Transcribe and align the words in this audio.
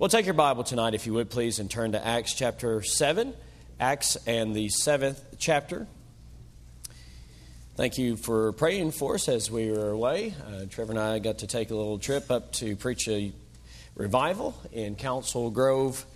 Well, 0.00 0.08
take 0.08 0.26
your 0.26 0.34
Bible 0.34 0.62
tonight, 0.62 0.94
if 0.94 1.08
you 1.08 1.14
would 1.14 1.28
please, 1.28 1.58
and 1.58 1.68
turn 1.68 1.90
to 1.90 2.06
Acts 2.06 2.32
chapter 2.32 2.82
7. 2.82 3.34
Acts 3.80 4.14
and 4.28 4.54
the 4.54 4.68
seventh 4.68 5.20
chapter. 5.38 5.88
Thank 7.74 7.98
you 7.98 8.16
for 8.16 8.52
praying 8.52 8.92
for 8.92 9.16
us 9.16 9.28
as 9.28 9.50
we 9.50 9.72
were 9.72 9.90
away. 9.90 10.34
Uh, 10.46 10.66
Trevor 10.70 10.92
and 10.92 11.00
I 11.00 11.18
got 11.18 11.38
to 11.38 11.48
take 11.48 11.72
a 11.72 11.74
little 11.74 11.98
trip 11.98 12.30
up 12.30 12.52
to 12.52 12.76
preach 12.76 13.08
a 13.08 13.32
revival 13.96 14.54
in 14.70 14.94
Council 14.94 15.50
Grove, 15.50 16.06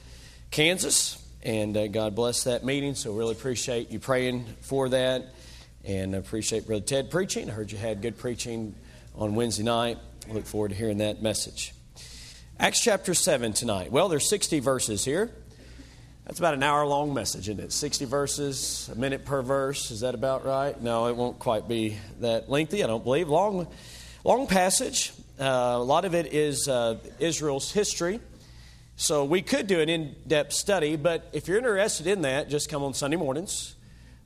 Kansas, 0.52 1.20
and 1.42 1.76
uh, 1.76 1.88
God 1.88 2.14
bless 2.14 2.44
that 2.44 2.64
meeting. 2.64 2.94
So, 2.94 3.12
really 3.12 3.32
appreciate 3.32 3.90
you 3.90 3.98
praying 3.98 4.46
for 4.60 4.90
that, 4.90 5.24
and 5.84 6.14
appreciate 6.14 6.68
Brother 6.68 6.84
Ted 6.84 7.10
preaching. 7.10 7.50
I 7.50 7.52
heard 7.52 7.72
you 7.72 7.78
had 7.78 8.00
good 8.00 8.16
preaching 8.16 8.76
on 9.16 9.34
Wednesday 9.34 9.64
night. 9.64 9.98
Look 10.28 10.46
forward 10.46 10.68
to 10.68 10.76
hearing 10.76 10.98
that 10.98 11.20
message. 11.20 11.74
Acts 12.60 12.80
chapter 12.80 13.12
7 13.12 13.54
tonight. 13.54 13.90
Well, 13.90 14.08
there's 14.08 14.28
60 14.28 14.60
verses 14.60 15.04
here. 15.04 15.32
That's 16.26 16.38
about 16.38 16.54
an 16.54 16.62
hour 16.62 16.86
long 16.86 17.12
message, 17.12 17.48
isn't 17.48 17.58
it? 17.58 17.72
60 17.72 18.04
verses, 18.04 18.88
a 18.92 18.94
minute 18.94 19.24
per 19.24 19.42
verse. 19.42 19.90
Is 19.90 20.00
that 20.00 20.14
about 20.14 20.44
right? 20.44 20.80
No, 20.80 21.08
it 21.08 21.16
won't 21.16 21.40
quite 21.40 21.66
be 21.66 21.96
that 22.20 22.48
lengthy, 22.48 22.84
I 22.84 22.86
don't 22.86 23.02
believe. 23.02 23.28
Long, 23.28 23.66
long 24.22 24.46
passage. 24.46 25.12
Uh, 25.40 25.44
a 25.44 25.82
lot 25.82 26.04
of 26.04 26.14
it 26.14 26.32
is 26.32 26.68
uh, 26.68 26.98
Israel's 27.18 27.72
history. 27.72 28.20
So 28.94 29.24
we 29.24 29.42
could 29.42 29.66
do 29.66 29.80
an 29.80 29.88
in 29.88 30.14
depth 30.28 30.52
study, 30.52 30.94
but 30.94 31.28
if 31.32 31.48
you're 31.48 31.58
interested 31.58 32.06
in 32.06 32.22
that, 32.22 32.48
just 32.48 32.68
come 32.68 32.84
on 32.84 32.94
Sunday 32.94 33.16
mornings. 33.16 33.74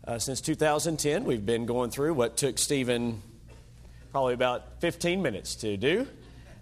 Uh, 0.06 0.18
since 0.18 0.42
2010, 0.42 1.24
we've 1.24 1.46
been 1.46 1.64
going 1.64 1.90
through 1.90 2.12
what 2.12 2.36
took 2.36 2.58
Stephen 2.58 3.22
probably 4.12 4.34
about 4.34 4.80
15 4.80 5.22
minutes 5.22 5.54
to 5.56 5.78
do 5.78 6.06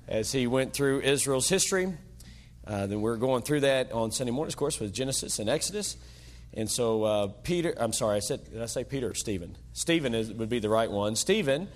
as 0.09 0.33
he 0.33 0.47
went 0.47 0.73
through 0.73 1.01
Israel's 1.01 1.49
history. 1.49 1.93
Uh, 2.67 2.87
then 2.87 3.01
we're 3.01 3.17
going 3.17 3.43
through 3.43 3.61
that 3.61 3.93
on 3.93 4.11
Sunday 4.11 4.33
mornings, 4.33 4.55
of 4.55 4.59
course, 4.59 4.81
with 4.81 4.93
Genesis 4.93 5.39
and 5.39 5.49
Exodus. 5.51 5.97
And 6.55 6.71
so 6.71 7.03
uh, 7.03 7.27
Peter, 7.43 7.75
I'm 7.77 7.93
sorry, 7.93 8.17
I 8.17 8.21
said, 8.21 8.45
did 8.51 8.63
I 8.63 8.67
say 8.67 8.85
Peter 8.85 9.11
or 9.11 9.15
Stephen? 9.15 9.57
Stephen 9.73 10.15
is, 10.15 10.33
would 10.33 10.49
be 10.49 10.61
the 10.61 10.69
right 10.69 10.91
one. 10.91 11.17
Stephen 11.17 11.69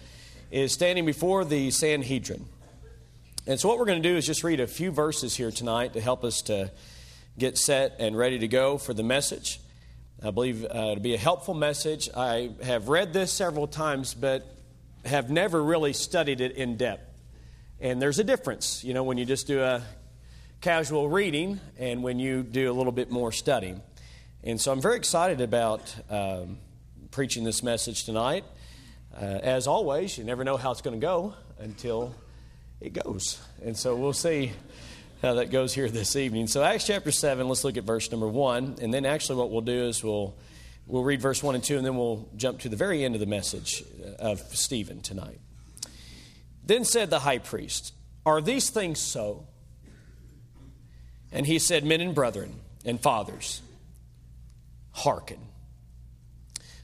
is 0.50 0.72
standing 0.72 1.04
before 1.04 1.44
the 1.44 1.70
Sanhedrin. 1.70 2.44
And 3.46 3.58
so 3.58 3.68
what 3.68 3.78
we're 3.78 3.86
going 3.86 4.02
to 4.02 4.08
do 4.08 4.16
is 4.16 4.26
just 4.26 4.44
read 4.44 4.60
a 4.60 4.66
few 4.66 4.90
verses 4.90 5.34
here 5.34 5.50
tonight 5.50 5.94
to 5.94 6.00
help 6.00 6.22
us 6.22 6.42
to 6.42 6.70
get 7.38 7.58
set 7.58 7.96
and 7.98 8.16
ready 8.16 8.38
to 8.38 8.48
go 8.48 8.78
for 8.78 8.94
the 8.94 9.02
message. 9.02 9.60
I 10.22 10.30
believe 10.30 10.64
uh, 10.64 10.68
it'll 10.68 11.00
be 11.00 11.14
a 11.14 11.18
helpful 11.18 11.54
message. 11.54 12.08
I 12.14 12.50
have 12.62 12.88
read 12.88 13.12
this 13.12 13.32
several 13.32 13.66
times, 13.66 14.14
but 14.14 14.44
have 15.04 15.30
never 15.30 15.62
really 15.62 15.92
studied 15.92 16.40
it 16.40 16.52
in 16.52 16.76
depth. 16.76 17.07
And 17.80 18.02
there's 18.02 18.18
a 18.18 18.24
difference, 18.24 18.82
you 18.82 18.92
know, 18.92 19.04
when 19.04 19.18
you 19.18 19.24
just 19.24 19.46
do 19.46 19.62
a 19.62 19.82
casual 20.60 21.08
reading 21.08 21.60
and 21.78 22.02
when 22.02 22.18
you 22.18 22.42
do 22.42 22.70
a 22.70 22.74
little 22.74 22.90
bit 22.90 23.08
more 23.08 23.30
study. 23.30 23.76
And 24.42 24.60
so 24.60 24.72
I'm 24.72 24.80
very 24.80 24.96
excited 24.96 25.40
about 25.40 25.94
um, 26.10 26.58
preaching 27.12 27.44
this 27.44 27.62
message 27.62 28.04
tonight. 28.04 28.44
Uh, 29.14 29.24
as 29.24 29.68
always, 29.68 30.18
you 30.18 30.24
never 30.24 30.42
know 30.42 30.56
how 30.56 30.72
it's 30.72 30.82
going 30.82 31.00
to 31.00 31.04
go 31.04 31.34
until 31.60 32.16
it 32.80 32.94
goes. 32.94 33.40
And 33.64 33.76
so 33.76 33.94
we'll 33.94 34.12
see 34.12 34.50
how 35.22 35.34
that 35.34 35.52
goes 35.52 35.72
here 35.72 35.88
this 35.88 36.16
evening. 36.16 36.48
So, 36.48 36.64
Acts 36.64 36.86
chapter 36.86 37.12
7, 37.12 37.46
let's 37.46 37.62
look 37.62 37.76
at 37.76 37.84
verse 37.84 38.10
number 38.10 38.28
1. 38.28 38.78
And 38.80 38.92
then, 38.92 39.04
actually, 39.04 39.38
what 39.38 39.50
we'll 39.50 39.60
do 39.60 39.86
is 39.86 40.02
we'll, 40.02 40.36
we'll 40.86 41.04
read 41.04 41.20
verse 41.20 41.42
1 41.42 41.54
and 41.54 41.62
2, 41.62 41.76
and 41.76 41.86
then 41.86 41.96
we'll 41.96 42.28
jump 42.36 42.60
to 42.60 42.68
the 42.68 42.76
very 42.76 43.04
end 43.04 43.14
of 43.14 43.20
the 43.20 43.26
message 43.26 43.84
of 44.18 44.40
Stephen 44.54 45.00
tonight. 45.00 45.40
Then 46.68 46.84
said 46.84 47.08
the 47.08 47.20
high 47.20 47.38
priest, 47.38 47.94
Are 48.24 48.42
these 48.42 48.68
things 48.68 49.00
so? 49.00 49.46
And 51.32 51.46
he 51.46 51.58
said, 51.58 51.82
Men 51.82 52.02
and 52.02 52.14
brethren 52.14 52.60
and 52.84 53.00
fathers, 53.00 53.62
hearken. 54.92 55.40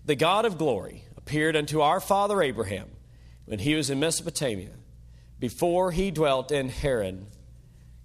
The 0.06 0.16
God 0.16 0.46
of 0.46 0.58
glory 0.58 1.04
appeared 1.18 1.54
unto 1.54 1.82
our 1.82 2.00
father 2.00 2.42
Abraham 2.42 2.88
when 3.44 3.58
he 3.58 3.74
was 3.74 3.90
in 3.90 4.00
Mesopotamia, 4.00 4.70
before 5.38 5.92
he 5.92 6.10
dwelt 6.10 6.50
in 6.50 6.70
Haran. 6.70 7.26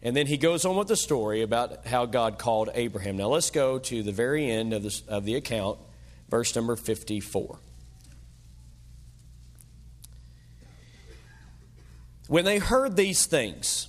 And 0.02 0.16
then 0.16 0.28
he 0.28 0.38
goes 0.38 0.66
on 0.66 0.76
with 0.76 0.90
the 0.90 0.98
story 0.98 1.42
about 1.42 1.88
how 1.88 2.06
God 2.06 2.38
called 2.40 2.70
Abraham. 2.74 3.16
Now 3.16 3.28
let's 3.28 3.52
go 3.52 3.80
to 3.80 4.04
the 4.04 4.12
very 4.12 4.52
end 4.52 4.74
of, 4.74 4.84
this, 4.84 5.02
of 5.08 5.24
the 5.24 5.36
account, 5.36 5.80
verse 6.30 6.54
number 6.56 6.76
54. 6.76 7.60
When 12.30 12.46
they 12.46 12.60
heard 12.60 12.96
these 12.96 13.26
things, 13.26 13.88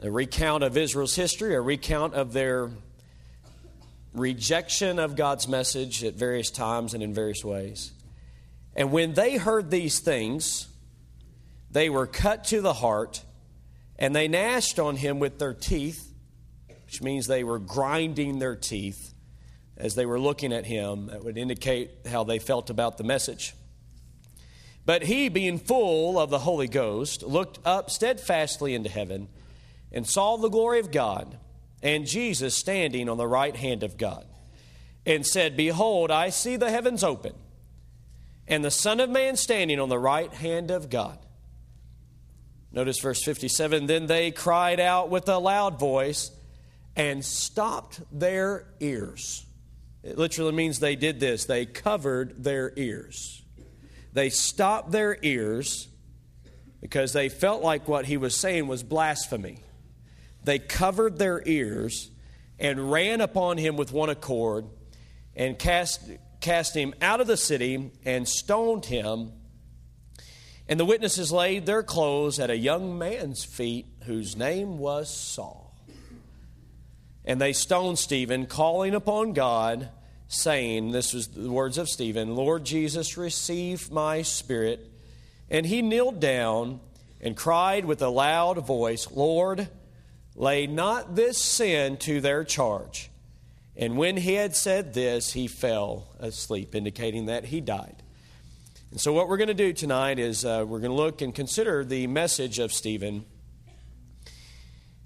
a 0.00 0.10
recount 0.10 0.64
of 0.64 0.78
Israel's 0.78 1.14
history, 1.14 1.54
a 1.54 1.60
recount 1.60 2.14
of 2.14 2.32
their 2.32 2.70
rejection 4.14 4.98
of 4.98 5.14
God's 5.14 5.46
message 5.46 6.02
at 6.02 6.14
various 6.14 6.50
times 6.50 6.94
and 6.94 7.02
in 7.02 7.12
various 7.12 7.44
ways. 7.44 7.92
And 8.74 8.92
when 8.92 9.12
they 9.12 9.36
heard 9.36 9.70
these 9.70 9.98
things, 9.98 10.68
they 11.70 11.90
were 11.90 12.06
cut 12.06 12.44
to 12.44 12.62
the 12.62 12.72
heart 12.72 13.22
and 13.98 14.16
they 14.16 14.26
gnashed 14.26 14.78
on 14.78 14.96
him 14.96 15.18
with 15.18 15.38
their 15.38 15.52
teeth, 15.52 16.10
which 16.86 17.02
means 17.02 17.26
they 17.26 17.44
were 17.44 17.58
grinding 17.58 18.38
their 18.38 18.56
teeth 18.56 19.12
as 19.76 19.96
they 19.96 20.06
were 20.06 20.18
looking 20.18 20.50
at 20.50 20.64
him. 20.64 21.08
That 21.08 21.22
would 21.22 21.36
indicate 21.36 21.90
how 22.10 22.24
they 22.24 22.38
felt 22.38 22.70
about 22.70 22.96
the 22.96 23.04
message. 23.04 23.52
But 24.86 25.02
he, 25.02 25.28
being 25.28 25.58
full 25.58 26.18
of 26.18 26.30
the 26.30 26.38
Holy 26.38 26.68
Ghost, 26.68 27.24
looked 27.24 27.58
up 27.66 27.90
steadfastly 27.90 28.74
into 28.74 28.88
heaven 28.88 29.28
and 29.92 30.06
saw 30.06 30.36
the 30.36 30.48
glory 30.48 30.78
of 30.78 30.92
God 30.92 31.36
and 31.82 32.06
Jesus 32.06 32.54
standing 32.54 33.08
on 33.08 33.16
the 33.16 33.26
right 33.26 33.54
hand 33.54 33.82
of 33.82 33.96
God, 33.96 34.26
and 35.04 35.26
said, 35.26 35.56
Behold, 35.56 36.10
I 36.10 36.30
see 36.30 36.56
the 36.56 36.70
heavens 36.70 37.04
open, 37.04 37.34
and 38.48 38.64
the 38.64 38.70
Son 38.70 39.00
of 39.00 39.10
Man 39.10 39.36
standing 39.36 39.78
on 39.78 39.88
the 39.88 39.98
right 39.98 40.32
hand 40.32 40.70
of 40.70 40.90
God. 40.90 41.18
Notice 42.72 42.98
verse 43.00 43.22
57 43.22 43.86
Then 43.86 44.06
they 44.06 44.30
cried 44.30 44.80
out 44.80 45.10
with 45.10 45.28
a 45.28 45.38
loud 45.38 45.78
voice 45.78 46.30
and 46.96 47.24
stopped 47.24 48.00
their 48.10 48.66
ears. 48.80 49.44
It 50.02 50.18
literally 50.18 50.52
means 50.52 50.78
they 50.78 50.96
did 50.96 51.20
this, 51.20 51.44
they 51.44 51.66
covered 51.66 52.42
their 52.42 52.72
ears. 52.76 53.42
They 54.16 54.30
stopped 54.30 54.92
their 54.92 55.18
ears 55.20 55.88
because 56.80 57.12
they 57.12 57.28
felt 57.28 57.62
like 57.62 57.86
what 57.86 58.06
he 58.06 58.16
was 58.16 58.34
saying 58.34 58.66
was 58.66 58.82
blasphemy 58.82 59.58
they 60.42 60.58
covered 60.58 61.18
their 61.18 61.42
ears 61.44 62.10
and 62.58 62.90
ran 62.90 63.20
upon 63.20 63.58
him 63.58 63.76
with 63.76 63.92
one 63.92 64.08
accord 64.08 64.64
and 65.34 65.58
cast, 65.58 66.08
cast 66.40 66.74
him 66.74 66.94
out 67.02 67.20
of 67.20 67.26
the 67.26 67.36
city 67.36 67.90
and 68.06 68.26
stoned 68.26 68.86
him. 68.86 69.32
And 70.68 70.80
the 70.80 70.84
witnesses 70.84 71.30
laid 71.32 71.66
their 71.66 71.82
clothes 71.82 72.38
at 72.38 72.48
a 72.48 72.56
young 72.56 72.96
man's 72.96 73.44
feet 73.44 73.86
whose 74.04 74.36
name 74.36 74.78
was 74.78 75.12
Saul. 75.14 75.76
And 77.24 77.40
they 77.40 77.52
stoned 77.52 77.98
Stephen, 77.98 78.46
calling 78.46 78.94
upon 78.94 79.32
God, 79.34 79.90
saying, 80.28 80.92
This 80.92 81.12
was 81.12 81.28
the 81.28 81.50
words 81.50 81.78
of 81.78 81.88
Stephen, 81.88 82.34
Lord 82.34 82.64
Jesus, 82.64 83.16
receive 83.16 83.90
my 83.90 84.22
spirit. 84.22 84.90
And 85.50 85.66
he 85.66 85.82
kneeled 85.82 86.20
down 86.20 86.80
and 87.20 87.36
cried 87.36 87.84
with 87.84 88.02
a 88.02 88.08
loud 88.08 88.66
voice, 88.66 89.10
Lord, 89.10 89.68
Lay 90.38 90.66
not 90.66 91.16
this 91.16 91.38
sin 91.38 91.96
to 91.96 92.20
their 92.20 92.44
charge. 92.44 93.10
And 93.74 93.96
when 93.96 94.18
he 94.18 94.34
had 94.34 94.54
said 94.54 94.92
this, 94.92 95.32
he 95.32 95.48
fell 95.48 96.08
asleep, 96.20 96.74
indicating 96.74 97.26
that 97.26 97.46
he 97.46 97.62
died. 97.62 98.02
And 98.90 99.00
so, 99.00 99.12
what 99.12 99.28
we're 99.28 99.38
going 99.38 99.48
to 99.48 99.54
do 99.54 99.72
tonight 99.72 100.18
is 100.18 100.44
uh, 100.44 100.64
we're 100.66 100.80
going 100.80 100.90
to 100.90 100.96
look 100.96 101.22
and 101.22 101.34
consider 101.34 101.84
the 101.84 102.06
message 102.06 102.58
of 102.58 102.72
Stephen 102.72 103.24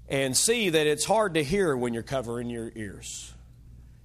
and 0.07 0.35
see 0.35 0.69
that 0.69 0.85
it's 0.85 1.05
hard 1.05 1.33
to 1.35 1.43
hear 1.43 1.75
when 1.75 1.93
you're 1.93 2.03
covering 2.03 2.49
your 2.49 2.71
ears. 2.75 3.30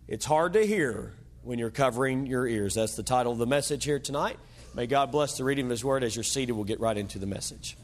It's 0.08 0.24
hard 0.24 0.52
to 0.52 0.64
hear 0.64 1.12
when 1.42 1.58
you're 1.58 1.70
covering 1.70 2.26
your 2.26 2.46
ears. 2.46 2.74
That's 2.74 2.94
the 2.94 3.02
title 3.02 3.32
of 3.32 3.38
the 3.38 3.46
message 3.46 3.84
here 3.84 3.98
tonight. 3.98 4.38
May 4.72 4.86
God 4.86 5.10
bless 5.10 5.36
the 5.36 5.42
reading 5.42 5.64
of 5.64 5.70
His 5.72 5.84
Word. 5.84 6.04
As 6.04 6.14
you're 6.14 6.22
seated, 6.22 6.52
we'll 6.52 6.62
get 6.62 6.78
right 6.78 6.96
into 6.96 7.18
the 7.18 7.26
message. 7.26 7.76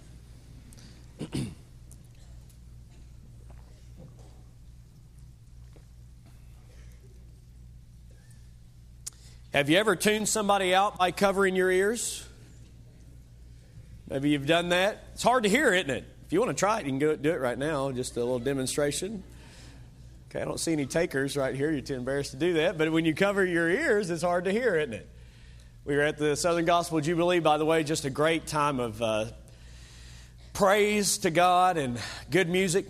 Have 9.53 9.69
you 9.69 9.79
ever 9.79 9.97
tuned 9.97 10.29
somebody 10.29 10.73
out 10.75 10.99
by 10.99 11.11
covering 11.11 11.57
your 11.57 11.73
ears? 11.73 12.25
Maybe 14.09 14.31
you've 14.31 14.47
done 14.47 14.69
that. 14.69 15.03
It's 15.15 15.25
hard 15.25 15.43
to 15.43 15.49
hear, 15.49 15.75
isn't 15.75 15.91
it? 15.91 16.05
If 16.25 16.33
you 16.33 16.39
want 16.39 16.57
to 16.57 16.59
try 16.59 16.79
it, 16.79 16.87
you 16.87 16.99
can 16.99 17.11
it, 17.11 17.21
do 17.21 17.33
it 17.33 17.41
right 17.41 17.59
now. 17.59 17.91
Just 17.91 18.17
a 18.17 18.21
little 18.21 18.39
demonstration. 18.39 19.25
Okay, 20.32 20.40
I 20.40 20.46
don't 20.46 20.58
see 20.58 20.73
any 20.73 20.87
takers 20.87 21.37
right 21.37 21.55
here. 21.55 21.70
You're 21.70 21.82
too 21.82 21.94
embarrassed 21.94 22.31
to 22.31 22.38
do 22.38 22.55
that. 22.55 22.79
But 22.79 22.90
when 22.90 23.05
you 23.05 23.14
cover 23.14 23.44
your 23.44 23.69
ears, 23.69 24.08
it's 24.08 24.23
hard 24.23 24.46
to 24.46 24.50
hear, 24.50 24.79
isn't 24.79 24.94
it? 24.94 25.06
We 25.84 25.94
were 25.94 26.00
at 26.00 26.17
the 26.17 26.37
Southern 26.37 26.64
Gospel 26.64 27.02
Jubilee, 27.02 27.40
by 27.40 27.58
the 27.58 27.67
way, 27.67 27.84
just 27.84 28.06
a 28.06 28.11
great 28.11 28.46
time 28.46 28.81
of 28.81 29.02
uh, 29.02 29.26
praise 30.55 31.19
to 31.19 31.31
God 31.31 31.76
and 31.76 32.00
good 32.31 32.49
music. 32.49 32.87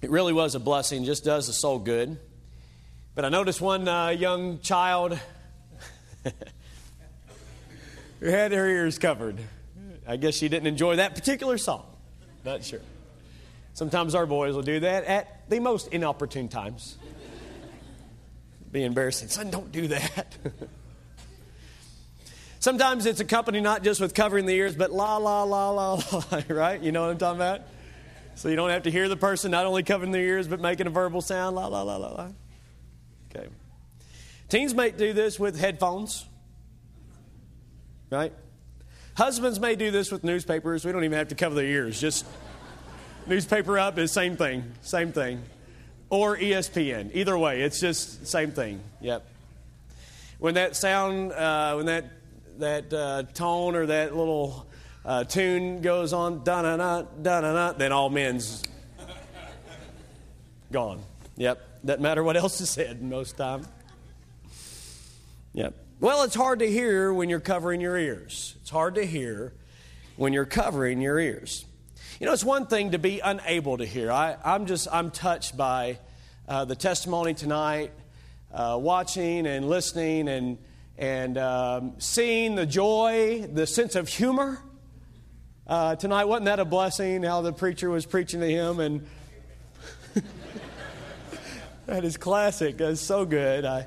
It 0.00 0.08
really 0.08 0.32
was 0.32 0.54
a 0.54 0.58
blessing, 0.58 1.04
just 1.04 1.22
does 1.22 1.48
the 1.48 1.52
soul 1.52 1.78
good. 1.78 2.18
But 3.14 3.26
I 3.26 3.28
noticed 3.28 3.60
one 3.60 3.86
uh, 3.86 4.08
young 4.08 4.60
child 4.60 5.18
who 8.20 8.26
had 8.26 8.52
her 8.52 8.66
ears 8.66 8.98
covered. 8.98 9.36
I 10.06 10.16
guess 10.16 10.34
she 10.34 10.48
didn't 10.48 10.68
enjoy 10.68 10.96
that 10.96 11.14
particular 11.14 11.58
song. 11.58 11.84
Not 12.42 12.64
sure. 12.64 12.80
Sometimes 13.78 14.16
our 14.16 14.26
boys 14.26 14.56
will 14.56 14.62
do 14.62 14.80
that 14.80 15.04
at 15.04 15.48
the 15.48 15.60
most 15.60 15.86
inopportune 15.92 16.48
times. 16.48 16.98
Be 18.72 18.82
embarrassing. 18.82 19.28
Son, 19.28 19.52
don't 19.52 19.70
do 19.70 19.86
that. 19.86 20.36
Sometimes 22.58 23.06
it's 23.06 23.20
accompanied 23.20 23.60
not 23.60 23.84
just 23.84 24.00
with 24.00 24.14
covering 24.14 24.46
the 24.46 24.52
ears, 24.52 24.74
but 24.74 24.90
la, 24.90 25.18
la, 25.18 25.44
la, 25.44 25.70
la, 25.70 25.92
la, 26.32 26.42
right? 26.48 26.82
You 26.82 26.90
know 26.90 27.02
what 27.02 27.10
I'm 27.10 27.18
talking 27.18 27.36
about? 27.36 27.60
So 28.34 28.48
you 28.48 28.56
don't 28.56 28.70
have 28.70 28.82
to 28.82 28.90
hear 28.90 29.08
the 29.08 29.16
person 29.16 29.52
not 29.52 29.64
only 29.64 29.84
covering 29.84 30.10
their 30.10 30.24
ears, 30.24 30.48
but 30.48 30.58
making 30.58 30.88
a 30.88 30.90
verbal 30.90 31.20
sound, 31.20 31.54
la, 31.54 31.68
la, 31.68 31.82
la, 31.82 31.98
la, 31.98 32.08
la. 32.08 32.28
Okay. 33.30 33.46
Teens 34.48 34.74
may 34.74 34.90
do 34.90 35.12
this 35.12 35.38
with 35.38 35.56
headphones, 35.56 36.26
right? 38.10 38.32
Husbands 39.16 39.60
may 39.60 39.76
do 39.76 39.92
this 39.92 40.10
with 40.10 40.24
newspapers. 40.24 40.84
We 40.84 40.90
don't 40.90 41.04
even 41.04 41.16
have 41.16 41.28
to 41.28 41.36
cover 41.36 41.54
their 41.54 41.64
ears. 41.64 42.00
Just 42.00 42.26
newspaper 43.28 43.78
up 43.78 43.98
is 43.98 44.12
same 44.12 44.36
thing, 44.36 44.64
same 44.82 45.12
thing. 45.12 45.42
Or 46.10 46.36
ESPN. 46.36 47.10
Either 47.14 47.36
way, 47.36 47.62
it's 47.62 47.80
just 47.80 48.26
same 48.26 48.50
thing. 48.50 48.80
Yep. 49.00 49.26
When 50.38 50.54
that 50.54 50.74
sound, 50.76 51.32
uh, 51.32 51.74
when 51.74 51.86
that 51.86 52.04
that 52.58 52.92
uh, 52.92 53.22
tone 53.34 53.76
or 53.76 53.86
that 53.86 54.16
little 54.16 54.66
uh, 55.04 55.24
tune 55.24 55.82
goes 55.82 56.12
on, 56.12 56.44
da 56.44 56.62
na 56.62 56.76
na 56.76 57.02
da 57.02 57.40
na 57.40 57.52
na, 57.52 57.72
then 57.72 57.92
all 57.92 58.08
men's 58.10 58.62
gone. 60.72 61.02
Yep. 61.36 61.84
Doesn't 61.84 62.02
matter 62.02 62.22
what 62.24 62.36
else 62.36 62.60
is 62.60 62.70
said 62.70 63.02
most 63.02 63.36
time. 63.36 63.66
Yep. 65.52 65.74
Well, 66.00 66.22
it's 66.22 66.34
hard 66.34 66.60
to 66.60 66.70
hear 66.70 67.12
when 67.12 67.28
you're 67.28 67.40
covering 67.40 67.80
your 67.80 67.96
ears. 67.96 68.56
It's 68.60 68.70
hard 68.70 68.94
to 68.96 69.06
hear 69.06 69.52
when 70.16 70.32
you're 70.32 70.44
covering 70.44 71.00
your 71.00 71.18
ears. 71.18 71.64
You 72.20 72.26
know, 72.26 72.32
it's 72.32 72.42
one 72.42 72.66
thing 72.66 72.90
to 72.90 72.98
be 72.98 73.20
unable 73.20 73.78
to 73.78 73.86
hear. 73.86 74.10
I, 74.10 74.36
am 74.44 74.66
just, 74.66 74.88
I'm 74.90 75.12
touched 75.12 75.56
by 75.56 76.00
uh, 76.48 76.64
the 76.64 76.74
testimony 76.74 77.32
tonight, 77.32 77.92
uh, 78.52 78.76
watching 78.80 79.46
and 79.46 79.68
listening 79.68 80.26
and, 80.26 80.58
and 80.96 81.38
um, 81.38 81.94
seeing 81.98 82.56
the 82.56 82.66
joy, 82.66 83.48
the 83.52 83.68
sense 83.68 83.94
of 83.94 84.08
humor. 84.08 84.60
Uh, 85.64 85.94
tonight, 85.94 86.24
wasn't 86.24 86.46
that 86.46 86.58
a 86.58 86.64
blessing 86.64 87.22
how 87.22 87.40
the 87.40 87.52
preacher 87.52 87.88
was 87.88 88.04
preaching 88.04 88.40
to 88.40 88.48
him? 88.48 88.80
And 88.80 89.06
that 91.86 92.04
is 92.04 92.16
classic. 92.16 92.78
That's 92.78 93.00
so 93.00 93.24
good. 93.26 93.64
I 93.64 93.86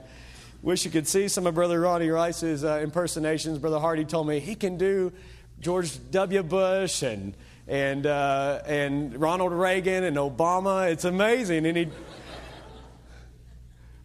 wish 0.61 0.85
you 0.85 0.91
could 0.91 1.05
see 1.05 1.27
some 1.27 1.47
of 1.47 1.53
Brother 1.53 1.81
Ronnie 1.81 2.09
Rice's 2.09 2.63
uh, 2.63 2.79
impersonations. 2.81 3.57
Brother 3.57 3.79
Hardy 3.79 4.05
told 4.05 4.25
me 4.25 4.39
he 4.39 4.55
can 4.55 4.77
do 4.77 5.11
George 5.59 5.99
W. 6.11 6.43
Bush 6.43 7.03
and 7.03 7.35
and 7.71 8.05
uh, 8.05 8.61
and 8.65 9.19
Ronald 9.19 9.53
Reagan 9.53 10.03
and 10.03 10.17
Obama. 10.17 10.91
It's 10.91 11.05
amazing, 11.05 11.65
and 11.65 11.77
he. 11.77 11.87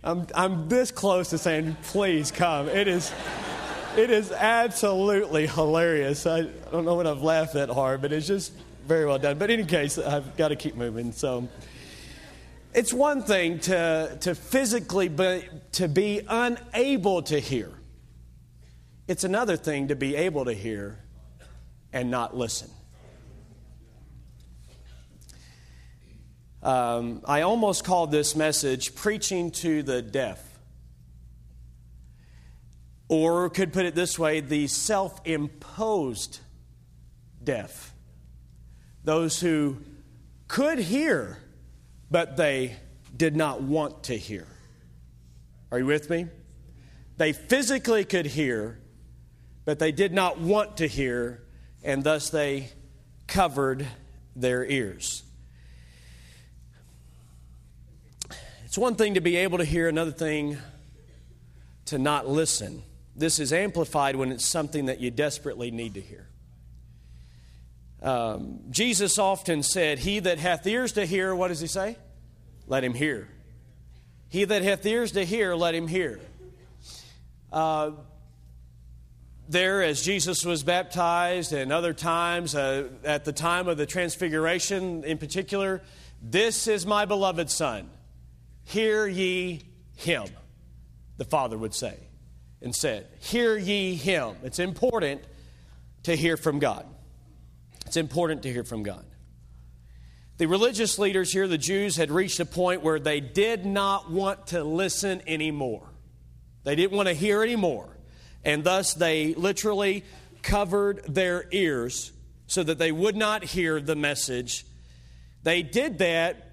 I'm 0.04 0.26
I'm 0.34 0.68
this 0.68 0.92
close 0.92 1.30
to 1.30 1.38
saying, 1.38 1.76
please 1.82 2.30
come. 2.30 2.68
It 2.68 2.86
is. 2.86 3.12
It 3.96 4.10
is 4.10 4.30
absolutely 4.30 5.48
hilarious. 5.48 6.26
I 6.26 6.38
I 6.38 6.48
don't 6.70 6.84
know 6.84 6.94
when 6.94 7.08
I've 7.08 7.22
laughed 7.22 7.54
that 7.54 7.68
hard, 7.68 8.02
but 8.02 8.12
it's 8.12 8.28
just 8.28 8.52
very 8.86 9.04
well 9.04 9.18
done. 9.18 9.36
But 9.36 9.50
in 9.50 9.60
any 9.60 9.68
case, 9.68 9.98
I've 9.98 10.36
got 10.36 10.48
to 10.48 10.56
keep 10.56 10.76
moving. 10.76 11.10
So 11.10 11.48
it's 12.72 12.92
one 12.92 13.22
thing 13.22 13.58
to, 13.60 14.16
to 14.20 14.34
physically 14.36 15.08
be, 15.08 15.42
to 15.72 15.88
be 15.88 16.20
unable 16.28 17.22
to 17.22 17.40
hear. 17.40 17.72
It's 19.08 19.24
another 19.24 19.56
thing 19.56 19.88
to 19.88 19.96
be 19.96 20.14
able 20.14 20.44
to 20.44 20.52
hear 20.52 20.98
and 21.92 22.10
not 22.10 22.36
listen. 22.36 22.70
Um, 26.66 27.22
I 27.24 27.42
almost 27.42 27.84
called 27.84 28.10
this 28.10 28.34
message 28.34 28.96
Preaching 28.96 29.52
to 29.52 29.84
the 29.84 30.02
Deaf. 30.02 30.42
Or 33.08 33.48
could 33.50 33.72
put 33.72 33.86
it 33.86 33.94
this 33.94 34.18
way 34.18 34.40
the 34.40 34.66
self 34.66 35.20
imposed 35.24 36.40
deaf. 37.40 37.94
Those 39.04 39.38
who 39.38 39.76
could 40.48 40.80
hear, 40.80 41.38
but 42.10 42.36
they 42.36 42.74
did 43.16 43.36
not 43.36 43.62
want 43.62 44.02
to 44.04 44.18
hear. 44.18 44.48
Are 45.70 45.78
you 45.78 45.86
with 45.86 46.10
me? 46.10 46.26
They 47.16 47.32
physically 47.32 48.04
could 48.04 48.26
hear, 48.26 48.80
but 49.64 49.78
they 49.78 49.92
did 49.92 50.12
not 50.12 50.40
want 50.40 50.78
to 50.78 50.88
hear, 50.88 51.44
and 51.84 52.02
thus 52.02 52.30
they 52.30 52.70
covered 53.28 53.86
their 54.34 54.64
ears. 54.64 55.22
It's 58.76 58.82
one 58.82 58.94
thing 58.94 59.14
to 59.14 59.22
be 59.22 59.36
able 59.36 59.56
to 59.56 59.64
hear, 59.64 59.88
another 59.88 60.10
thing 60.10 60.58
to 61.86 61.98
not 61.98 62.28
listen. 62.28 62.82
This 63.14 63.40
is 63.40 63.50
amplified 63.50 64.16
when 64.16 64.30
it's 64.30 64.46
something 64.46 64.84
that 64.84 65.00
you 65.00 65.10
desperately 65.10 65.70
need 65.70 65.94
to 65.94 66.02
hear. 66.02 66.28
Um, 68.02 68.58
Jesus 68.68 69.18
often 69.18 69.62
said, 69.62 69.98
He 69.98 70.18
that 70.18 70.38
hath 70.38 70.66
ears 70.66 70.92
to 70.92 71.06
hear, 71.06 71.34
what 71.34 71.48
does 71.48 71.58
he 71.58 71.66
say? 71.66 71.96
Let 72.66 72.84
him 72.84 72.92
hear. 72.92 73.28
He 74.28 74.44
that 74.44 74.60
hath 74.60 74.84
ears 74.84 75.12
to 75.12 75.24
hear, 75.24 75.54
let 75.54 75.74
him 75.74 75.88
hear. 75.88 76.20
Uh, 77.50 77.92
there, 79.48 79.82
as 79.82 80.02
Jesus 80.02 80.44
was 80.44 80.62
baptized, 80.62 81.54
and 81.54 81.72
other 81.72 81.94
times, 81.94 82.54
uh, 82.54 82.90
at 83.04 83.24
the 83.24 83.32
time 83.32 83.68
of 83.68 83.78
the 83.78 83.86
Transfiguration 83.86 85.02
in 85.02 85.16
particular, 85.16 85.80
this 86.20 86.66
is 86.66 86.84
my 86.84 87.06
beloved 87.06 87.48
Son. 87.48 87.88
Hear 88.66 89.06
ye 89.06 89.62
him, 89.94 90.26
the 91.16 91.24
Father 91.24 91.56
would 91.56 91.72
say 91.72 91.96
and 92.60 92.74
said, 92.74 93.06
Hear 93.20 93.56
ye 93.56 93.94
him. 93.94 94.34
It's 94.42 94.58
important 94.58 95.22
to 96.02 96.16
hear 96.16 96.36
from 96.36 96.58
God. 96.58 96.84
It's 97.86 97.96
important 97.96 98.42
to 98.42 98.52
hear 98.52 98.64
from 98.64 98.82
God. 98.82 99.04
The 100.38 100.46
religious 100.46 100.98
leaders 100.98 101.32
here, 101.32 101.46
the 101.46 101.56
Jews, 101.56 101.96
had 101.96 102.10
reached 102.10 102.40
a 102.40 102.44
point 102.44 102.82
where 102.82 102.98
they 102.98 103.20
did 103.20 103.64
not 103.64 104.10
want 104.10 104.48
to 104.48 104.64
listen 104.64 105.22
anymore. 105.28 105.88
They 106.64 106.74
didn't 106.74 106.96
want 106.96 107.06
to 107.08 107.14
hear 107.14 107.44
anymore. 107.44 107.96
And 108.44 108.64
thus 108.64 108.94
they 108.94 109.32
literally 109.34 110.04
covered 110.42 111.04
their 111.06 111.46
ears 111.52 112.12
so 112.48 112.64
that 112.64 112.78
they 112.78 112.90
would 112.90 113.16
not 113.16 113.44
hear 113.44 113.80
the 113.80 113.96
message. 113.96 114.66
They 115.44 115.62
did 115.62 115.98
that 115.98 116.45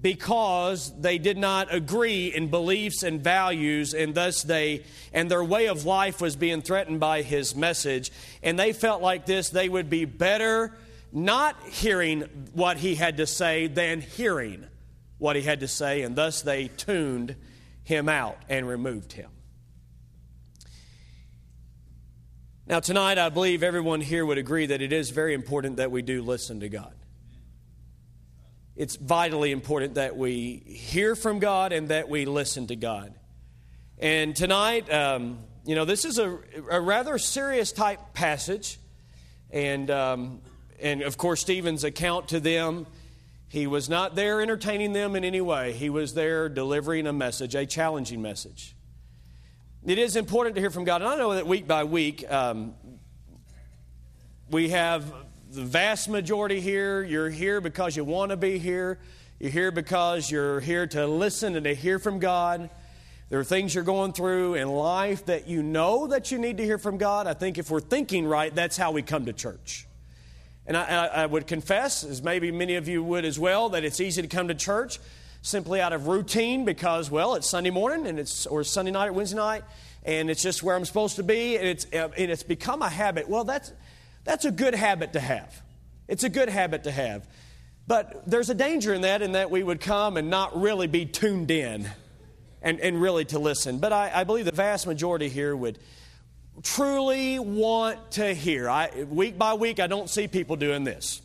because 0.00 0.92
they 1.00 1.18
did 1.18 1.38
not 1.38 1.72
agree 1.72 2.26
in 2.26 2.48
beliefs 2.48 3.02
and 3.02 3.22
values 3.22 3.94
and 3.94 4.14
thus 4.14 4.42
they 4.42 4.84
and 5.12 5.30
their 5.30 5.44
way 5.44 5.66
of 5.68 5.84
life 5.84 6.20
was 6.20 6.34
being 6.34 6.62
threatened 6.62 6.98
by 6.98 7.22
his 7.22 7.54
message. 7.54 8.10
And 8.42 8.58
they 8.58 8.72
felt 8.72 9.02
like 9.02 9.24
this 9.24 9.50
they 9.50 9.68
would 9.68 9.88
be 9.88 10.04
better 10.04 10.72
not 11.12 11.56
hearing 11.68 12.22
what 12.54 12.76
he 12.76 12.96
had 12.96 13.18
to 13.18 13.26
say 13.26 13.68
than 13.68 14.00
hearing 14.00 14.66
what 15.18 15.36
he 15.36 15.42
had 15.42 15.60
to 15.60 15.68
say 15.68 16.02
and 16.02 16.16
thus 16.16 16.42
they 16.42 16.66
tuned 16.68 17.36
him 17.84 18.08
out 18.08 18.36
and 18.48 18.66
removed 18.66 19.12
him. 19.12 19.30
Now 22.66 22.80
tonight 22.80 23.16
i 23.18 23.28
believe 23.28 23.62
everyone 23.62 24.00
here 24.00 24.26
would 24.26 24.38
agree 24.38 24.66
that 24.66 24.82
it 24.82 24.92
is 24.92 25.10
very 25.10 25.34
important 25.34 25.76
that 25.76 25.90
we 25.90 26.02
do 26.02 26.20
listen 26.22 26.60
to 26.60 26.68
god 26.68 26.94
it's 28.76 28.96
vitally 28.96 29.52
important 29.52 29.94
that 29.94 30.16
we 30.16 30.62
hear 30.66 31.14
from 31.14 31.38
God 31.38 31.72
and 31.72 31.88
that 31.88 32.08
we 32.08 32.24
listen 32.24 32.66
to 32.66 32.76
God. 32.76 33.14
And 33.98 34.34
tonight, 34.34 34.92
um, 34.92 35.38
you 35.64 35.74
know, 35.74 35.84
this 35.84 36.04
is 36.04 36.18
a, 36.18 36.38
a, 36.70 36.80
rather 36.80 37.16
serious 37.18 37.70
type 37.70 38.00
passage. 38.12 38.78
And, 39.50 39.90
um, 39.90 40.40
and 40.80 41.02
of 41.02 41.16
course, 41.16 41.40
Stephen's 41.40 41.84
account 41.84 42.28
to 42.28 42.40
them, 42.40 42.86
he 43.48 43.68
was 43.68 43.88
not 43.88 44.16
there 44.16 44.42
entertaining 44.42 44.92
them 44.92 45.14
in 45.14 45.24
any 45.24 45.40
way. 45.40 45.72
He 45.72 45.88
was 45.88 46.14
there 46.14 46.48
delivering 46.48 47.06
a 47.06 47.12
message, 47.12 47.54
a 47.54 47.64
challenging 47.64 48.20
message. 48.20 48.74
It 49.86 49.98
is 49.98 50.16
important 50.16 50.56
to 50.56 50.60
hear 50.60 50.70
from 50.70 50.84
God. 50.84 51.02
And 51.02 51.10
I 51.10 51.16
know 51.16 51.34
that 51.34 51.46
week 51.46 51.68
by 51.68 51.84
week, 51.84 52.28
um, 52.30 52.74
we 54.50 54.70
have 54.70 55.12
the 55.54 55.62
vast 55.62 56.08
majority 56.08 56.60
here, 56.60 57.02
you're 57.04 57.30
here 57.30 57.60
because 57.60 57.96
you 57.96 58.02
want 58.02 58.30
to 58.30 58.36
be 58.36 58.58
here. 58.58 58.98
You're 59.38 59.52
here 59.52 59.70
because 59.70 60.28
you're 60.28 60.58
here 60.58 60.86
to 60.88 61.06
listen 61.06 61.54
and 61.54 61.62
to 61.64 61.74
hear 61.74 62.00
from 62.00 62.18
God. 62.18 62.70
There 63.28 63.38
are 63.38 63.44
things 63.44 63.72
you're 63.72 63.84
going 63.84 64.12
through 64.14 64.54
in 64.54 64.68
life 64.68 65.26
that 65.26 65.46
you 65.46 65.62
know 65.62 66.08
that 66.08 66.32
you 66.32 66.38
need 66.38 66.56
to 66.56 66.64
hear 66.64 66.76
from 66.76 66.98
God. 66.98 67.28
I 67.28 67.34
think 67.34 67.56
if 67.56 67.70
we're 67.70 67.78
thinking 67.78 68.26
right, 68.26 68.52
that's 68.52 68.76
how 68.76 68.90
we 68.90 69.02
come 69.02 69.26
to 69.26 69.32
church. 69.32 69.86
And 70.66 70.76
I, 70.76 71.06
I, 71.06 71.26
would 71.26 71.46
confess, 71.46 72.02
as 72.02 72.20
maybe 72.20 72.50
many 72.50 72.74
of 72.74 72.88
you 72.88 73.04
would 73.04 73.24
as 73.24 73.38
well, 73.38 73.68
that 73.70 73.84
it's 73.84 74.00
easy 74.00 74.22
to 74.22 74.28
come 74.28 74.48
to 74.48 74.54
church 74.54 74.98
simply 75.42 75.80
out 75.80 75.92
of 75.92 76.08
routine 76.08 76.64
because, 76.64 77.10
well, 77.12 77.36
it's 77.36 77.48
Sunday 77.48 77.70
morning 77.70 78.06
and 78.08 78.18
it's 78.18 78.46
or 78.46 78.64
Sunday 78.64 78.90
night 78.90 79.08
or 79.08 79.12
Wednesday 79.12 79.36
night, 79.36 79.62
and 80.04 80.30
it's 80.30 80.42
just 80.42 80.62
where 80.64 80.74
I'm 80.74 80.84
supposed 80.84 81.16
to 81.16 81.22
be, 81.22 81.58
and 81.58 81.68
it's 81.68 81.84
and 81.84 82.12
it's 82.16 82.42
become 82.42 82.82
a 82.82 82.88
habit. 82.88 83.28
Well, 83.28 83.44
that's 83.44 83.72
that's 84.24 84.44
a 84.44 84.50
good 84.50 84.74
habit 84.74 85.12
to 85.12 85.20
have. 85.20 85.62
It's 86.08 86.24
a 86.24 86.28
good 86.28 86.48
habit 86.48 86.84
to 86.84 86.90
have. 86.90 87.26
But 87.86 88.22
there's 88.26 88.50
a 88.50 88.54
danger 88.54 88.94
in 88.94 89.02
that, 89.02 89.22
in 89.22 89.32
that 89.32 89.50
we 89.50 89.62
would 89.62 89.80
come 89.80 90.16
and 90.16 90.30
not 90.30 90.60
really 90.60 90.86
be 90.86 91.04
tuned 91.04 91.50
in 91.50 91.86
and, 92.62 92.80
and 92.80 93.00
really 93.00 93.26
to 93.26 93.38
listen. 93.38 93.78
But 93.78 93.92
I, 93.92 94.10
I 94.14 94.24
believe 94.24 94.46
the 94.46 94.52
vast 94.52 94.86
majority 94.86 95.28
here 95.28 95.54
would 95.54 95.78
truly 96.62 97.38
want 97.38 98.12
to 98.12 98.34
hear. 98.34 98.68
I, 98.70 99.04
week 99.08 99.38
by 99.38 99.54
week, 99.54 99.80
I 99.80 99.86
don't 99.86 100.08
see 100.08 100.28
people 100.28 100.56
doing 100.56 100.84
this 100.84 101.20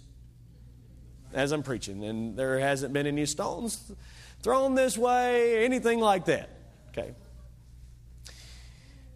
as 1.34 1.52
I'm 1.52 1.64
preaching, 1.64 2.04
and 2.04 2.36
there 2.36 2.60
hasn't 2.60 2.92
been 2.92 3.06
any 3.06 3.26
stones 3.26 3.92
thrown 4.42 4.76
this 4.76 4.98
way, 4.98 5.64
anything 5.64 6.00
like 6.00 6.26
that. 6.26 6.50
Okay. 6.90 7.14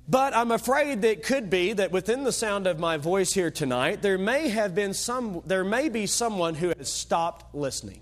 But 0.07 0.35
I'm 0.35 0.51
afraid 0.51 1.01
that 1.01 1.11
it 1.11 1.23
could 1.23 1.49
be 1.49 1.73
that 1.73 1.91
within 1.91 2.23
the 2.23 2.33
sound 2.33 2.67
of 2.67 2.77
my 2.77 2.97
voice 2.97 3.31
here 3.31 3.49
tonight, 3.49 4.01
there 4.01 4.17
may 4.17 4.49
have 4.49 4.75
been 4.75 4.93
some, 4.93 5.41
there 5.45 5.63
may 5.63 5.87
be 5.87 6.07
someone 6.07 6.55
who 6.55 6.73
has 6.77 6.91
stopped 6.91 7.55
listening. 7.55 8.01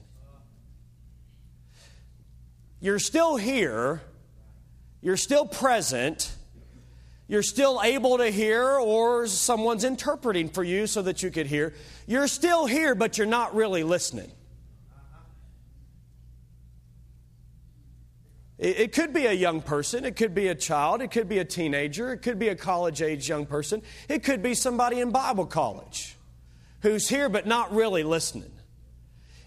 You're 2.79 2.97
still 2.97 3.37
here, 3.37 4.01
you're 5.01 5.17
still 5.17 5.45
present, 5.45 6.35
you're 7.27 7.43
still 7.43 7.79
able 7.83 8.17
to 8.17 8.31
hear, 8.31 8.63
or 8.63 9.27
someone's 9.27 9.83
interpreting 9.83 10.49
for 10.49 10.63
you 10.63 10.87
so 10.87 11.03
that 11.03 11.21
you 11.21 11.29
could 11.29 11.45
hear. 11.45 11.75
You're 12.07 12.27
still 12.27 12.65
here, 12.65 12.95
but 12.95 13.19
you're 13.19 13.27
not 13.27 13.53
really 13.53 13.83
listening. 13.83 14.31
It 18.61 18.93
could 18.93 19.11
be 19.11 19.25
a 19.25 19.33
young 19.33 19.63
person, 19.63 20.05
it 20.05 20.15
could 20.15 20.35
be 20.35 20.47
a 20.47 20.53
child, 20.53 21.01
it 21.01 21.09
could 21.09 21.27
be 21.27 21.39
a 21.39 21.45
teenager, 21.45 22.13
it 22.13 22.19
could 22.19 22.37
be 22.37 22.49
a 22.49 22.55
college 22.55 23.01
age 23.01 23.27
young 23.27 23.47
person, 23.47 23.81
it 24.07 24.23
could 24.23 24.43
be 24.43 24.53
somebody 24.53 24.99
in 24.99 25.09
Bible 25.09 25.47
college 25.47 26.15
who's 26.81 27.09
here 27.09 27.27
but 27.27 27.47
not 27.47 27.73
really 27.73 28.03
listening. 28.03 28.51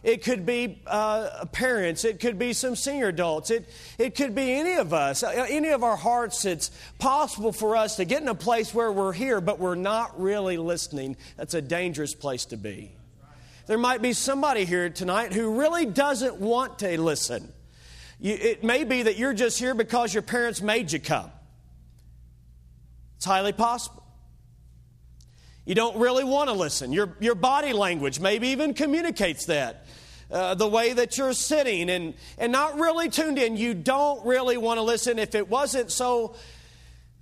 It 0.03 0.25
could 0.25 0.45
be 0.45 0.83
uh, 0.87 1.47
parents. 1.53 2.05
It 2.05 2.19
could 2.19 2.39
be 2.41 2.53
some 2.53 2.75
senior 2.75 3.09
adults. 3.09 3.51
It, 3.51 3.71
it 3.99 4.17
could 4.17 4.35
be 4.35 4.53
any 4.53 4.75
of 4.75 4.93
us, 4.93 5.23
uh, 5.23 5.47
any 5.49 5.69
of 5.69 5.85
our 5.85 5.97
hearts. 5.97 6.45
It's 6.45 6.73
possible 6.99 7.53
for 7.53 7.77
us 7.77 7.97
to 7.97 8.05
get 8.05 8.21
in 8.21 8.29
a 8.29 8.35
place 8.35 8.75
where 8.75 8.91
we're 8.91 9.15
here, 9.15 9.41
but 9.41 9.61
we're 9.61 9.77
not 9.77 10.21
really 10.21 10.59
listening. 10.59 11.17
That's 11.37 11.55
a 11.55 11.63
dangerous 11.63 12.15
place 12.15 12.45
to 12.47 12.57
be. 12.57 12.91
There 13.67 13.79
might 13.79 14.03
be 14.03 14.13
somebody 14.13 14.67
here 14.67 14.91
tonight 14.91 15.33
who 15.33 15.59
really 15.59 15.87
doesn't 15.87 16.37
want 16.37 16.81
to 16.81 17.01
listen. 17.01 17.54
You, 18.19 18.35
it 18.35 18.65
may 18.65 18.85
be 18.85 19.03
that 19.03 19.17
you're 19.17 19.35
just 19.35 19.59
here 19.59 19.75
because 19.75 20.15
your 20.15 20.23
parents 20.23 20.63
made 20.63 20.93
you 20.93 21.01
come. 21.01 21.31
It's 23.17 23.25
highly 23.25 23.53
possible. 23.53 24.05
You 25.65 25.75
don't 25.75 25.97
really 25.97 26.25
want 26.25 26.51
to 26.51 26.55
listen. 26.55 26.93
Your, 26.93 27.17
your 27.21 27.35
body 27.35 27.73
language 27.73 28.21
maybe 28.21 28.49
even 28.49 28.75
communicates 28.75 29.47
that. 29.47 29.87
Uh, 30.31 30.55
the 30.55 30.67
way 30.69 30.93
that 30.93 31.17
you're 31.17 31.33
sitting 31.33 31.91
and, 31.91 32.15
and 32.39 32.51
not 32.51 32.79
really 32.79 33.09
tuned 33.09 33.39
in. 33.39 33.57
You 33.57 33.75
don't 33.75 34.25
really 34.27 34.57
want 34.57 34.79
to 34.79 34.83
listen. 34.83 35.19
If 35.19 35.35
it 35.35 35.49
wasn't 35.49 35.93
so 35.93 36.35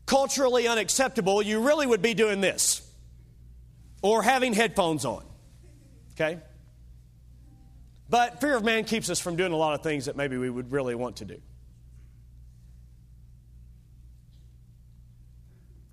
culturally 0.07 0.67
unacceptable, 0.67 1.43
you 1.43 1.61
really 1.61 1.87
would 1.87 2.03
be 2.03 2.15
doing 2.15 2.41
this 2.41 2.89
or 4.03 4.23
having 4.23 4.53
headphones 4.53 5.05
on. 5.05 5.25
Okay? 6.15 6.39
But 8.13 8.43
fear 8.43 8.55
of 8.55 8.63
man 8.63 8.85
keeps 8.85 9.09
us 9.09 9.19
from 9.21 9.37
doing 9.37 9.53
a 9.53 9.57
lot 9.57 9.73
of 9.73 9.83
things 9.83 10.05
that 10.05 10.17
maybe 10.17 10.37
we 10.37 10.51
would 10.51 10.71
really 10.71 10.95
want 10.95 11.17
to 11.17 11.25
do. 11.25 11.41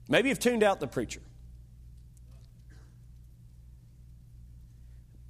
Maybe 0.10 0.28
you've 0.28 0.38
tuned 0.38 0.62
out 0.62 0.82
the 0.82 0.88
preacher. 0.88 1.22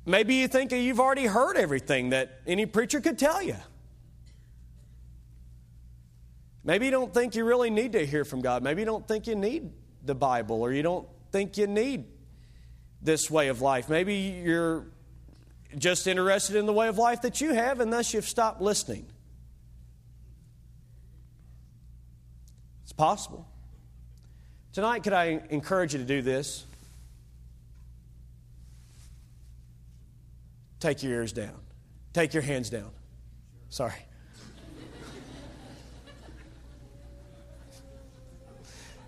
Maybe 0.08 0.34
you 0.34 0.48
think 0.48 0.72
you've 0.72 1.00
already 1.00 1.27
heard 1.27 1.58
everything 1.58 2.10
that 2.10 2.39
any 2.48 2.65
preacher 2.65 3.00
could 3.01 3.19
tell 3.19 3.39
you. 3.39 3.58
Maybe 6.63 6.86
you 6.86 6.91
don't 6.91 7.13
think 7.13 7.36
you 7.36 7.46
really 7.46 7.69
need 7.69 7.91
to 7.91 8.03
hear 8.03 8.25
from 8.25 8.41
God. 8.41 8.63
Maybe 8.63 8.81
you 8.81 8.88
don't 8.88 9.08
think 9.08 9.27
you 9.27 9.36
need 9.36 9.74
the 10.03 10.15
Bible 10.15 10.63
or 10.63 10.74
you 10.74 10.81
don't 10.81 11.08
think 11.31 11.55
you 11.55 11.67
need 11.67 12.05
this 13.00 13.29
way 13.29 13.50
of 13.50 13.62
life. 13.62 13.89
Maybe 13.89 14.41
you're 14.43 14.88
just 15.78 16.08
interested 16.08 16.56
in 16.56 16.66
the 16.66 16.74
way 16.74 16.88
of 16.88 16.98
life 16.98 17.22
that 17.22 17.42
you 17.42 17.54
have, 17.54 17.80
and 17.80 17.94
thus 17.94 18.14
you've 18.14 18.28
stopped 18.28 18.62
listening. 18.62 19.06
It's 22.84 22.94
possible. 22.94 23.48
Tonight, 24.74 25.04
could 25.04 25.14
I 25.14 25.42
encourage 25.50 25.94
you 25.94 26.00
to 26.00 26.06
do 26.06 26.22
this? 26.22 26.66
Take 30.80 31.04
your 31.04 31.14
ears 31.14 31.34
down. 31.34 31.56
Take 32.14 32.34
your 32.34 32.44
hands 32.44 32.70
down. 32.70 32.90
Sorry. 33.70 33.94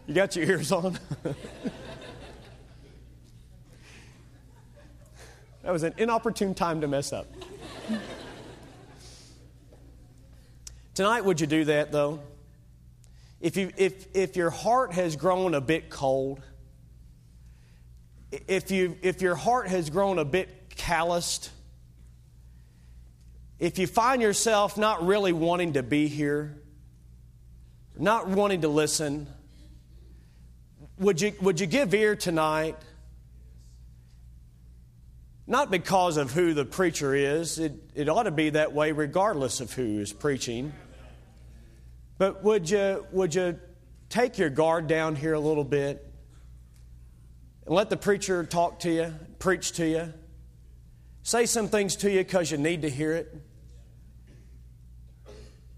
You 0.08 0.16
got 0.16 0.36
your 0.36 0.46
ears 0.46 0.72
on? 0.72 1.00
That 5.64 5.72
was 5.72 5.84
an 5.84 5.94
inopportune 5.98 6.56
time 6.56 6.82
to 6.82 6.88
mess 6.88 7.14
up. 7.14 7.28
Tonight, 10.94 11.22
would 11.22 11.40
you 11.40 11.48
do 11.48 11.66
that 11.66 11.92
though? 11.92 12.20
If, 13.40 13.58
you, 13.58 13.72
if, 13.78 14.16
if 14.16 14.36
your 14.36 14.50
heart 14.50 14.94
has 14.94 15.16
grown 15.16 15.54
a 15.56 15.62
bit 15.62 15.90
cold, 15.90 16.42
if, 18.32 18.72
you, 18.72 18.98
if 19.02 19.22
your 19.22 19.36
heart 19.36 19.68
has 19.68 19.90
grown 19.90 20.20
a 20.20 20.26
bit 20.26 20.76
calloused, 20.76 21.50
if 23.60 23.78
you 23.78 23.88
find 23.88 24.22
yourself 24.22 24.78
not 24.78 25.06
really 25.06 25.34
wanting 25.34 25.74
to 25.74 25.84
be 25.84 26.08
here, 26.08 26.58
not 27.98 28.28
wanting 28.28 28.62
to 28.62 28.68
listen, 28.68 29.28
would 30.98 31.22
you, 31.22 31.34
would 31.42 31.60
you 31.60 31.68
give 31.68 31.94
ear 31.94 32.16
tonight? 32.16 32.76
Not 35.52 35.70
because 35.70 36.16
of 36.16 36.32
who 36.32 36.54
the 36.54 36.64
preacher 36.64 37.14
is, 37.14 37.60
it, 37.60 37.74
it 37.94 38.08
ought 38.08 38.24
to 38.24 38.32
be 38.32 38.52
that 38.52 38.72
way 38.72 38.94
regardless 38.94 39.60
of 39.60 39.74
who 39.74 40.00
is 40.00 40.14
preaching. 40.14 40.72
But 42.18 42.42
would 42.42 42.70
you, 42.70 43.06
would 43.12 43.36
you 43.36 43.60
take 44.08 44.38
your 44.38 44.50
guard 44.50 44.88
down 44.88 45.18
here 45.18 45.34
a 45.34 45.42
little 45.42 45.66
bit 45.66 46.10
and 47.66 47.76
let 47.76 47.90
the 47.90 47.98
preacher 47.98 48.46
talk 48.46 48.80
to 48.80 48.92
you, 48.94 49.14
preach 49.40 49.74
to 49.74 49.86
you, 49.86 50.14
say 51.24 51.46
some 51.46 51.68
things 51.68 51.98
to 51.98 52.10
you 52.10 52.20
because 52.20 52.50
you 52.50 52.58
need 52.58 52.84
to 52.84 52.90
hear 52.90 53.12
it? 53.12 53.36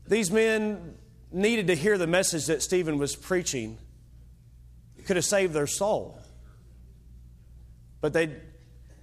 These 0.08 0.30
men 0.30 0.94
needed 1.32 1.65
to 1.65 1.75
hear 1.75 1.98
the 1.98 2.06
message 2.06 2.46
that 2.46 2.62
Stephen 2.62 3.00
was 3.00 3.15
preaching. 3.15 3.80
It 5.00 5.08
could 5.08 5.15
have 5.15 5.25
saved 5.25 5.51
their 5.51 5.65
soul. 5.65 6.20
But 8.01 8.13
they 8.13 8.36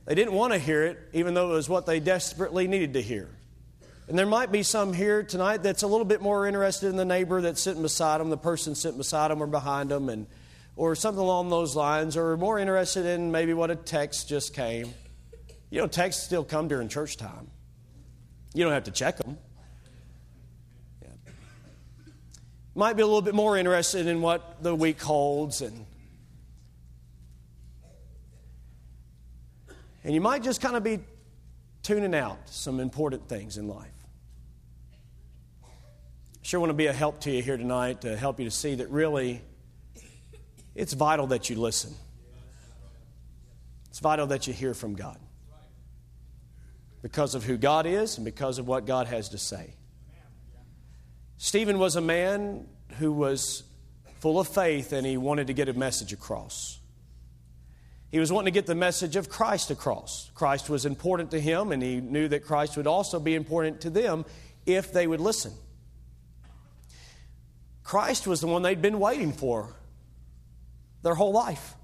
they 0.06 0.14
didn't 0.14 0.32
want 0.32 0.52
to 0.52 0.58
hear 0.58 0.84
it, 0.84 0.98
even 1.12 1.34
though 1.34 1.50
it 1.50 1.54
was 1.54 1.68
what 1.68 1.86
they 1.86 2.00
desperately 2.00 2.66
needed 2.66 2.94
to 2.94 3.02
hear. 3.02 3.28
And 4.08 4.18
there 4.18 4.26
might 4.26 4.50
be 4.50 4.64
some 4.64 4.92
here 4.92 5.22
tonight 5.22 5.58
that's 5.62 5.84
a 5.84 5.86
little 5.86 6.04
bit 6.04 6.20
more 6.20 6.46
interested 6.46 6.88
in 6.88 6.96
the 6.96 7.04
neighbor 7.04 7.40
that's 7.40 7.60
sitting 7.60 7.82
beside 7.82 8.20
them, 8.20 8.28
the 8.28 8.36
person 8.36 8.74
sitting 8.74 8.98
beside 8.98 9.30
them 9.30 9.40
or 9.40 9.46
behind 9.46 9.90
them, 9.90 10.08
and, 10.08 10.26
or 10.74 10.96
something 10.96 11.22
along 11.22 11.48
those 11.48 11.76
lines, 11.76 12.16
or 12.16 12.36
more 12.36 12.58
interested 12.58 13.06
in 13.06 13.30
maybe 13.30 13.54
what 13.54 13.70
a 13.70 13.76
text 13.76 14.28
just 14.28 14.52
came. 14.52 14.92
You 15.70 15.80
know, 15.80 15.86
texts 15.86 16.24
still 16.24 16.42
come 16.42 16.66
during 16.66 16.88
church 16.88 17.16
time. 17.16 17.48
You 18.52 18.64
don't 18.64 18.72
have 18.72 18.84
to 18.84 18.90
check 18.90 19.18
them. 19.18 19.38
Yeah. 21.02 21.32
Might 22.74 22.96
be 22.96 23.02
a 23.02 23.06
little 23.06 23.22
bit 23.22 23.34
more 23.34 23.56
interested 23.56 24.08
in 24.08 24.20
what 24.22 24.60
the 24.60 24.74
week 24.74 25.00
holds 25.00 25.60
and 25.60 25.86
And 30.04 30.14
you 30.14 30.20
might 30.20 30.42
just 30.42 30.60
kind 30.60 30.76
of 30.76 30.82
be 30.82 31.00
tuning 31.82 32.14
out 32.14 32.38
some 32.46 32.80
important 32.80 33.28
things 33.28 33.56
in 33.58 33.68
life. 33.68 33.88
I 35.64 36.42
sure 36.42 36.60
want 36.60 36.70
to 36.70 36.74
be 36.74 36.86
a 36.86 36.92
help 36.92 37.20
to 37.20 37.30
you 37.30 37.42
here 37.42 37.56
tonight 37.56 38.02
to 38.02 38.16
help 38.16 38.38
you 38.38 38.46
to 38.46 38.50
see 38.50 38.76
that 38.76 38.90
really 38.90 39.42
it's 40.74 40.94
vital 40.94 41.26
that 41.28 41.50
you 41.50 41.56
listen. 41.56 41.94
It's 43.90 43.98
vital 43.98 44.28
that 44.28 44.46
you 44.46 44.52
hear 44.52 44.72
from 44.72 44.94
God 44.94 45.18
because 47.02 47.34
of 47.34 47.44
who 47.44 47.56
God 47.56 47.86
is 47.86 48.16
and 48.16 48.24
because 48.24 48.58
of 48.58 48.66
what 48.66 48.86
God 48.86 49.06
has 49.06 49.30
to 49.30 49.38
say. 49.38 49.74
Stephen 51.38 51.78
was 51.78 51.96
a 51.96 52.00
man 52.00 52.66
who 52.98 53.12
was 53.12 53.62
full 54.20 54.38
of 54.38 54.48
faith 54.48 54.92
and 54.92 55.06
he 55.06 55.16
wanted 55.16 55.46
to 55.46 55.52
get 55.52 55.68
a 55.68 55.72
message 55.72 56.12
across. 56.12 56.79
He 58.10 58.18
was 58.18 58.32
wanting 58.32 58.52
to 58.52 58.58
get 58.58 58.66
the 58.66 58.74
message 58.74 59.14
of 59.14 59.28
Christ 59.28 59.70
across. 59.70 60.30
Christ 60.34 60.68
was 60.68 60.84
important 60.84 61.30
to 61.30 61.40
him, 61.40 61.70
and 61.70 61.82
he 61.82 62.00
knew 62.00 62.26
that 62.28 62.44
Christ 62.44 62.76
would 62.76 62.88
also 62.88 63.20
be 63.20 63.34
important 63.34 63.82
to 63.82 63.90
them 63.90 64.24
if 64.66 64.92
they 64.92 65.06
would 65.06 65.20
listen. 65.20 65.52
Christ 67.84 68.26
was 68.26 68.40
the 68.40 68.46
one 68.46 68.62
they'd 68.62 68.82
been 68.82 68.98
waiting 68.98 69.32
for 69.32 69.74
their 71.02 71.14
whole 71.14 71.32
life. 71.32 71.74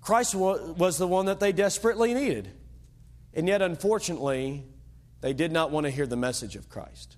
Christ 0.00 0.34
was 0.34 0.98
the 0.98 1.08
one 1.08 1.26
that 1.26 1.40
they 1.40 1.52
desperately 1.52 2.14
needed. 2.14 2.50
And 3.34 3.46
yet, 3.46 3.62
unfortunately, 3.62 4.64
they 5.20 5.32
did 5.32 5.52
not 5.52 5.70
want 5.70 5.84
to 5.84 5.90
hear 5.90 6.06
the 6.06 6.16
message 6.16 6.56
of 6.56 6.68
Christ. 6.68 7.16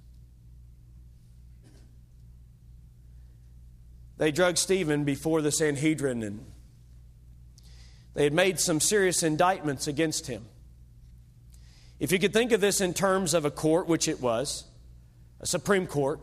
They 4.18 4.32
drug 4.32 4.56
Stephen 4.56 5.04
before 5.04 5.40
the 5.42 5.52
Sanhedrin 5.52 6.22
and 6.22 6.51
they 8.14 8.25
had 8.25 8.33
made 8.33 8.61
some 8.61 8.81
serious 8.81 9.23
indictments 9.23 9.87
against 9.87 10.26
him. 10.26 10.47
If 11.99 12.12
you 12.12 12.19
could 12.19 12.33
think 12.33 12.52
of 12.52 12.61
this 12.61 12.81
in 12.81 12.95
terms 12.95 13.33
of 13.33 13.45
a 13.45 13.50
court, 13.50 13.87
which 13.87 14.09
it 14.09 14.21
was, 14.21 14.64
a 15.40 15.47
Supreme 15.47 15.87
Court, 15.87 16.21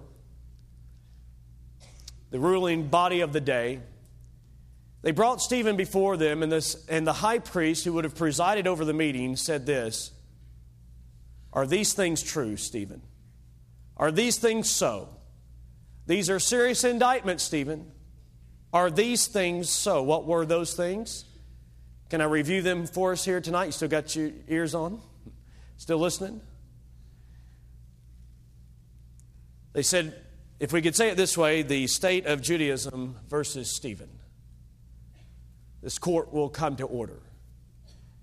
the 2.32 2.40
ruling 2.40 2.88
body 2.88 3.22
of 3.22 3.34
the 3.34 3.42
day, 3.42 3.80
they 5.02 5.12
brought 5.12 5.42
Stephen 5.42 5.78
before 5.78 6.18
them, 6.18 6.44
and, 6.44 6.52
this, 6.52 6.86
and 6.90 7.08
the 7.08 7.14
high 7.14 7.40
priest 7.40 7.86
who 7.86 7.94
would 7.94 8.04
have 8.04 8.16
presided 8.16 8.68
over 8.68 8.84
the 8.84 8.94
meeting 8.94 9.36
said 9.36 9.66
this 9.66 10.12
Are 11.54 11.66
these 11.66 11.94
things 11.94 12.22
true, 12.22 12.58
Stephen? 12.58 13.02
Are 13.96 14.12
these 14.12 14.38
things 14.38 14.70
so? 14.70 15.10
These 16.06 16.30
are 16.30 16.40
serious 16.40 16.84
indictments, 16.84 17.44
Stephen. 17.44 17.92
Are 18.74 18.92
these 18.92 19.28
things 19.28 19.70
so? 19.70 20.04
What 20.04 20.26
were 20.26 20.46
those 20.46 20.74
things? 20.74 21.26
Can 22.10 22.22
I 22.22 22.26
review 22.26 22.62
them 22.62 22.88
for 22.88 23.12
us 23.12 23.24
here 23.24 23.40
tonight? 23.40 23.66
You 23.66 23.72
still 23.72 23.88
got 23.88 24.16
your 24.16 24.32
ears 24.48 24.74
on? 24.74 25.00
Still 25.78 26.00
listening? 26.00 26.42
They 29.74 29.84
said, 29.84 30.16
if 30.60 30.74
we 30.74 30.82
could 30.82 30.96
say 30.96 31.10
it 31.10 31.18
this 31.18 31.38
way, 31.38 31.62
the 31.62 31.86
state 31.88 32.26
of 32.26 32.42
Judaism 32.42 33.16
versus 33.30 33.74
Stephen. 33.76 34.10
This 35.84 36.00
court 36.00 36.34
will 36.34 36.50
come 36.50 36.76
to 36.78 36.86
order. 36.86 37.22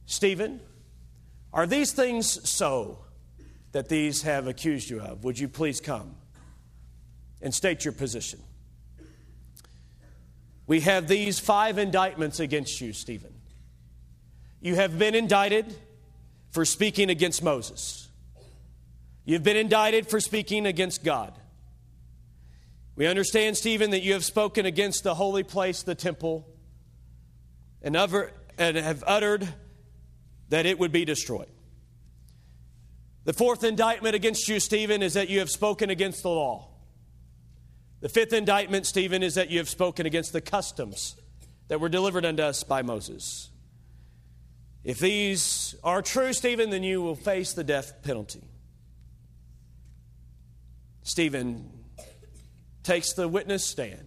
Stephen, 0.04 0.60
are 1.52 1.66
these 1.66 1.92
things 1.92 2.48
so 2.48 2.98
that 3.72 3.88
these 3.88 4.22
have 4.22 4.48
accused 4.48 4.90
you 4.90 5.00
of? 5.00 5.22
Would 5.24 5.38
you 5.38 5.48
please 5.48 5.80
come 5.80 6.16
and 7.40 7.54
state 7.54 7.84
your 7.84 7.92
position? 7.92 8.40
We 10.66 10.80
have 10.80 11.06
these 11.06 11.38
five 11.38 11.78
indictments 11.78 12.40
against 12.40 12.80
you, 12.80 12.92
Stephen. 12.92 13.35
You 14.66 14.74
have 14.74 14.98
been 14.98 15.14
indicted 15.14 15.72
for 16.50 16.64
speaking 16.64 17.08
against 17.08 17.40
Moses. 17.40 18.08
You've 19.24 19.44
been 19.44 19.56
indicted 19.56 20.08
for 20.08 20.18
speaking 20.18 20.66
against 20.66 21.04
God. 21.04 21.32
We 22.96 23.06
understand, 23.06 23.56
Stephen, 23.56 23.92
that 23.92 24.00
you 24.02 24.14
have 24.14 24.24
spoken 24.24 24.66
against 24.66 25.04
the 25.04 25.14
holy 25.14 25.44
place, 25.44 25.84
the 25.84 25.94
temple, 25.94 26.48
and, 27.80 27.94
and 28.58 28.76
have 28.76 29.04
uttered 29.06 29.46
that 30.48 30.66
it 30.66 30.80
would 30.80 30.90
be 30.90 31.04
destroyed. 31.04 31.46
The 33.22 33.34
fourth 33.34 33.62
indictment 33.62 34.16
against 34.16 34.48
you, 34.48 34.58
Stephen, 34.58 35.00
is 35.00 35.14
that 35.14 35.30
you 35.30 35.38
have 35.38 35.50
spoken 35.50 35.90
against 35.90 36.24
the 36.24 36.30
law. 36.30 36.70
The 38.00 38.08
fifth 38.08 38.32
indictment, 38.32 38.86
Stephen, 38.86 39.22
is 39.22 39.36
that 39.36 39.48
you 39.48 39.58
have 39.58 39.68
spoken 39.68 40.06
against 40.06 40.32
the 40.32 40.40
customs 40.40 41.14
that 41.68 41.80
were 41.80 41.88
delivered 41.88 42.24
unto 42.24 42.42
us 42.42 42.64
by 42.64 42.82
Moses. 42.82 43.50
If 44.86 45.00
these 45.00 45.74
are 45.82 46.00
true, 46.00 46.32
Stephen, 46.32 46.70
then 46.70 46.84
you 46.84 47.02
will 47.02 47.16
face 47.16 47.54
the 47.54 47.64
death 47.64 48.04
penalty. 48.04 48.44
Stephen 51.02 51.72
takes 52.84 53.12
the 53.14 53.26
witness 53.26 53.66
stand 53.66 54.06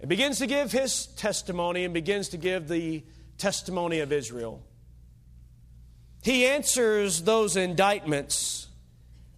and 0.00 0.08
begins 0.08 0.38
to 0.38 0.48
give 0.48 0.72
his 0.72 1.06
testimony 1.06 1.84
and 1.84 1.94
begins 1.94 2.30
to 2.30 2.38
give 2.38 2.66
the 2.66 3.04
testimony 3.36 4.00
of 4.00 4.12
Israel. 4.12 4.66
He 6.24 6.44
answers 6.46 7.22
those 7.22 7.56
indictments, 7.56 8.66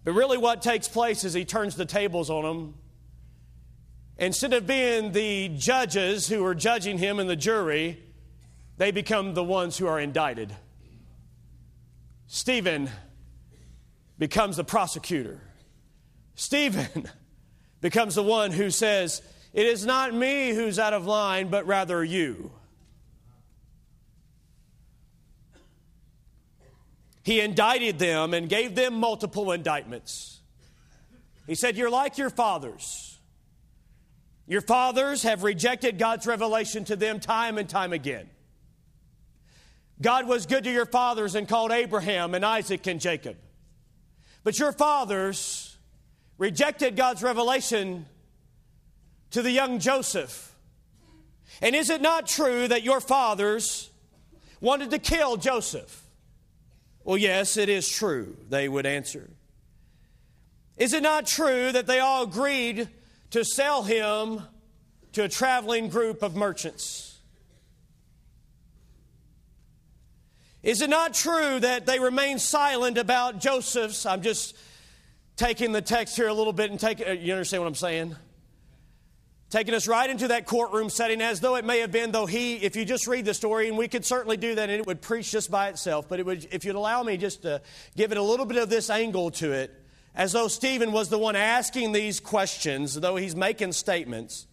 but 0.03 0.13
really 0.13 0.39
what 0.39 0.63
takes 0.63 0.87
place 0.87 1.23
is 1.23 1.35
he 1.35 1.45
turns 1.45 1.75
the 1.75 1.85
tables 1.85 2.31
on 2.31 2.43
them. 2.43 2.73
Instead 4.17 4.53
of 4.53 4.65
being 4.65 5.11
the 5.11 5.49
judges 5.49 6.27
who 6.27 6.43
are 6.43 6.55
judging 6.55 6.97
him 6.97 7.19
and 7.19 7.29
the 7.29 7.35
jury, 7.35 7.99
they 8.81 8.89
become 8.89 9.35
the 9.35 9.43
ones 9.43 9.77
who 9.77 9.85
are 9.85 9.99
indicted. 9.99 10.51
Stephen 12.25 12.89
becomes 14.17 14.57
the 14.57 14.63
prosecutor. 14.63 15.39
Stephen 16.33 17.07
becomes 17.81 18.15
the 18.15 18.23
one 18.23 18.49
who 18.49 18.71
says, 18.71 19.21
It 19.53 19.67
is 19.67 19.85
not 19.85 20.15
me 20.15 20.49
who's 20.49 20.79
out 20.79 20.93
of 20.93 21.05
line, 21.05 21.49
but 21.49 21.67
rather 21.67 22.03
you. 22.03 22.51
He 27.21 27.39
indicted 27.39 27.99
them 27.99 28.33
and 28.33 28.49
gave 28.49 28.73
them 28.73 28.95
multiple 28.95 29.51
indictments. 29.51 30.39
He 31.45 31.53
said, 31.53 31.77
You're 31.77 31.91
like 31.91 32.17
your 32.17 32.31
fathers. 32.31 33.19
Your 34.47 34.61
fathers 34.61 35.21
have 35.21 35.43
rejected 35.43 35.99
God's 35.99 36.25
revelation 36.25 36.83
to 36.85 36.95
them 36.95 37.19
time 37.19 37.59
and 37.59 37.69
time 37.69 37.93
again. 37.93 38.27
God 40.01 40.27
was 40.27 40.45
good 40.45 40.63
to 40.63 40.71
your 40.71 40.85
fathers 40.85 41.35
and 41.35 41.47
called 41.47 41.71
Abraham 41.71 42.33
and 42.33 42.43
Isaac 42.43 42.87
and 42.87 42.99
Jacob. 42.99 43.37
But 44.43 44.57
your 44.57 44.71
fathers 44.71 45.77
rejected 46.37 46.95
God's 46.95 47.21
revelation 47.21 48.07
to 49.31 49.41
the 49.41 49.51
young 49.51 49.79
Joseph. 49.79 50.55
And 51.61 51.75
is 51.75 51.89
it 51.89 52.01
not 52.01 52.27
true 52.27 52.67
that 52.67 52.83
your 52.83 52.99
fathers 52.99 53.89
wanted 54.59 54.89
to 54.91 54.99
kill 54.99 55.37
Joseph? 55.37 56.03
Well, 57.03 57.17
yes, 57.17 57.57
it 57.57 57.69
is 57.69 57.87
true, 57.87 58.37
they 58.49 58.67
would 58.67 58.85
answer. 58.85 59.29
Is 60.77 60.93
it 60.93 61.03
not 61.03 61.27
true 61.27 61.71
that 61.71 61.85
they 61.85 61.99
all 61.99 62.23
agreed 62.23 62.89
to 63.31 63.45
sell 63.45 63.83
him 63.83 64.41
to 65.13 65.23
a 65.23 65.29
traveling 65.29 65.89
group 65.89 66.23
of 66.23 66.35
merchants? 66.35 67.10
Is 70.63 70.81
it 70.81 70.89
not 70.89 71.13
true 71.13 71.59
that 71.59 71.87
they 71.87 71.99
remain 71.99 72.37
silent 72.37 72.97
about 72.97 73.39
Joseph's? 73.39 74.05
I'm 74.05 74.21
just 74.21 74.55
taking 75.35 75.71
the 75.71 75.81
text 75.81 76.15
here 76.15 76.27
a 76.27 76.33
little 76.33 76.53
bit 76.53 76.69
and 76.69 76.79
taking, 76.79 77.07
uh, 77.07 77.11
you 77.11 77.33
understand 77.33 77.63
what 77.63 77.67
I'm 77.67 77.75
saying? 77.75 78.15
Taking 79.49 79.73
us 79.73 79.87
right 79.87 80.07
into 80.07 80.27
that 80.27 80.45
courtroom 80.45 80.89
setting 80.89 81.19
as 81.19 81.39
though 81.39 81.55
it 81.55 81.65
may 81.65 81.79
have 81.79 81.91
been, 81.91 82.11
though 82.11 82.27
he, 82.27 82.57
if 82.57 82.75
you 82.75 82.85
just 82.85 83.07
read 83.07 83.25
the 83.25 83.33
story, 83.33 83.67
and 83.67 83.77
we 83.77 83.87
could 83.87 84.05
certainly 84.05 84.37
do 84.37 84.53
that 84.55 84.69
and 84.69 84.79
it 84.79 84.85
would 84.85 85.01
preach 85.01 85.31
just 85.31 85.49
by 85.49 85.69
itself, 85.69 86.07
but 86.07 86.19
it 86.19 86.25
would, 86.27 86.47
if 86.51 86.63
you'd 86.63 86.75
allow 86.75 87.01
me 87.01 87.17
just 87.17 87.41
to 87.41 87.61
give 87.97 88.11
it 88.11 88.17
a 88.19 88.21
little 88.21 88.45
bit 88.45 88.57
of 88.57 88.69
this 88.69 88.89
angle 88.91 89.31
to 89.31 89.51
it, 89.51 89.73
as 90.13 90.31
though 90.31 90.47
Stephen 90.47 90.91
was 90.91 91.09
the 91.09 91.17
one 91.17 91.35
asking 91.35 91.91
these 91.91 92.19
questions, 92.19 92.93
though 92.93 93.15
he's 93.15 93.35
making 93.35 93.71
statements. 93.71 94.45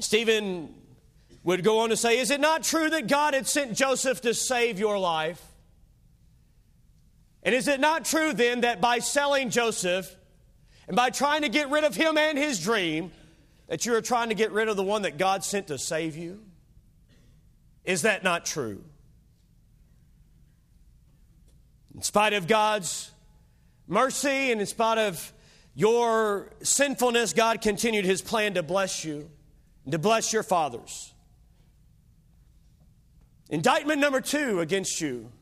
Stephen 0.00 0.74
would 1.44 1.64
go 1.64 1.80
on 1.80 1.90
to 1.90 1.96
say, 1.96 2.18
Is 2.18 2.30
it 2.30 2.40
not 2.40 2.62
true 2.62 2.90
that 2.90 3.06
God 3.06 3.34
had 3.34 3.46
sent 3.46 3.74
Joseph 3.74 4.20
to 4.22 4.34
save 4.34 4.78
your 4.78 4.98
life? 4.98 5.42
And 7.42 7.54
is 7.54 7.68
it 7.68 7.80
not 7.80 8.04
true 8.04 8.32
then 8.32 8.62
that 8.62 8.80
by 8.80 8.98
selling 8.98 9.50
Joseph 9.50 10.14
and 10.86 10.96
by 10.96 11.10
trying 11.10 11.42
to 11.42 11.48
get 11.48 11.70
rid 11.70 11.84
of 11.84 11.94
him 11.94 12.18
and 12.18 12.36
his 12.36 12.60
dream, 12.60 13.12
that 13.68 13.86
you 13.86 13.94
are 13.94 14.00
trying 14.00 14.30
to 14.30 14.34
get 14.34 14.50
rid 14.52 14.68
of 14.68 14.76
the 14.76 14.82
one 14.82 15.02
that 15.02 15.18
God 15.18 15.44
sent 15.44 15.68
to 15.68 15.78
save 15.78 16.16
you? 16.16 16.42
Is 17.84 18.02
that 18.02 18.24
not 18.24 18.44
true? 18.44 18.84
In 21.94 22.02
spite 22.02 22.32
of 22.32 22.46
God's 22.46 23.10
mercy 23.86 24.52
and 24.52 24.60
in 24.60 24.66
spite 24.66 24.98
of 24.98 25.32
your 25.74 26.52
sinfulness, 26.62 27.32
God 27.32 27.60
continued 27.60 28.04
his 28.04 28.20
plan 28.20 28.54
to 28.54 28.62
bless 28.62 29.04
you 29.04 29.30
and 29.84 29.92
to 29.92 29.98
bless 29.98 30.32
your 30.32 30.42
fathers. 30.42 31.14
Indictment 33.48 34.00
number 34.00 34.20
two 34.20 34.60
against 34.60 35.00
you 35.00 35.32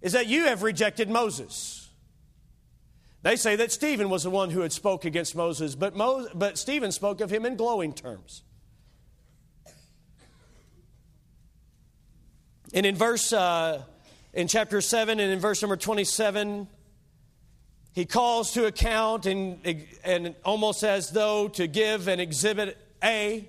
is 0.00 0.12
that 0.12 0.26
you 0.26 0.44
have 0.44 0.62
rejected 0.62 1.10
Moses. 1.10 1.90
They 3.22 3.34
say 3.36 3.56
that 3.56 3.72
Stephen 3.72 4.08
was 4.10 4.22
the 4.22 4.30
one 4.30 4.50
who 4.50 4.60
had 4.60 4.72
spoke 4.72 5.04
against 5.04 5.34
Moses, 5.34 5.74
but, 5.74 5.96
Mo- 5.96 6.28
but 6.34 6.56
Stephen 6.56 6.92
spoke 6.92 7.20
of 7.20 7.30
him 7.30 7.44
in 7.44 7.56
glowing 7.56 7.92
terms. 7.92 8.42
And 12.72 12.86
in 12.86 12.94
verse, 12.94 13.32
uh, 13.32 13.82
in 14.32 14.46
chapter 14.46 14.80
7 14.80 15.18
and 15.18 15.32
in 15.32 15.40
verse 15.40 15.62
number 15.62 15.76
27, 15.76 16.68
he 17.92 18.04
calls 18.04 18.52
to 18.52 18.66
account 18.66 19.26
and, 19.26 19.58
and 20.04 20.36
almost 20.44 20.84
as 20.84 21.10
though 21.10 21.48
to 21.48 21.66
give 21.66 22.06
an 22.06 22.20
exhibit 22.20 22.76
A 23.02 23.48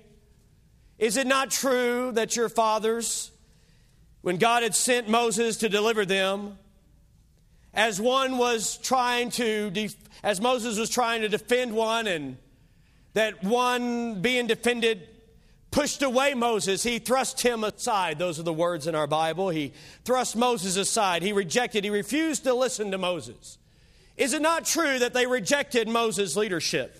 Is 0.98 1.16
it 1.16 1.26
not 1.26 1.50
true 1.50 2.10
that 2.12 2.34
your 2.34 2.48
fathers, 2.48 3.30
when 4.22 4.36
God 4.36 4.62
had 4.62 4.74
sent 4.74 5.08
Moses 5.08 5.58
to 5.58 5.68
deliver 5.68 6.04
them, 6.04 6.58
as 7.72 8.00
one 8.00 8.38
was 8.38 8.76
trying 8.78 9.30
to, 9.30 9.70
def- 9.70 9.96
as 10.22 10.40
Moses 10.40 10.78
was 10.78 10.90
trying 10.90 11.22
to 11.22 11.28
defend 11.28 11.72
one, 11.72 12.06
and 12.06 12.36
that 13.14 13.42
one 13.42 14.20
being 14.20 14.46
defended 14.46 15.06
pushed 15.70 16.02
away 16.02 16.34
Moses, 16.34 16.82
he 16.82 16.98
thrust 16.98 17.40
him 17.40 17.64
aside. 17.64 18.18
Those 18.18 18.40
are 18.40 18.44
the 18.44 18.52
words 18.52 18.86
in 18.86 18.94
our 18.94 19.06
Bible. 19.06 19.50
He 19.50 19.72
thrust 20.04 20.36
Moses 20.36 20.76
aside. 20.76 21.22
He 21.22 21.32
rejected, 21.32 21.84
he 21.84 21.90
refused 21.90 22.44
to 22.44 22.54
listen 22.54 22.90
to 22.90 22.98
Moses. 22.98 23.58
Is 24.16 24.32
it 24.34 24.42
not 24.42 24.64
true 24.64 24.98
that 24.98 25.14
they 25.14 25.26
rejected 25.26 25.88
Moses' 25.88 26.36
leadership? 26.36 26.98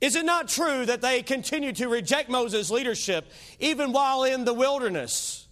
Is 0.00 0.14
it 0.14 0.24
not 0.24 0.48
true 0.48 0.86
that 0.86 1.00
they 1.00 1.22
continued 1.22 1.76
to 1.76 1.88
reject 1.88 2.28
Moses' 2.28 2.70
leadership 2.70 3.26
even 3.58 3.92
while 3.92 4.24
in 4.24 4.44
the 4.44 4.54
wilderness? 4.54 5.48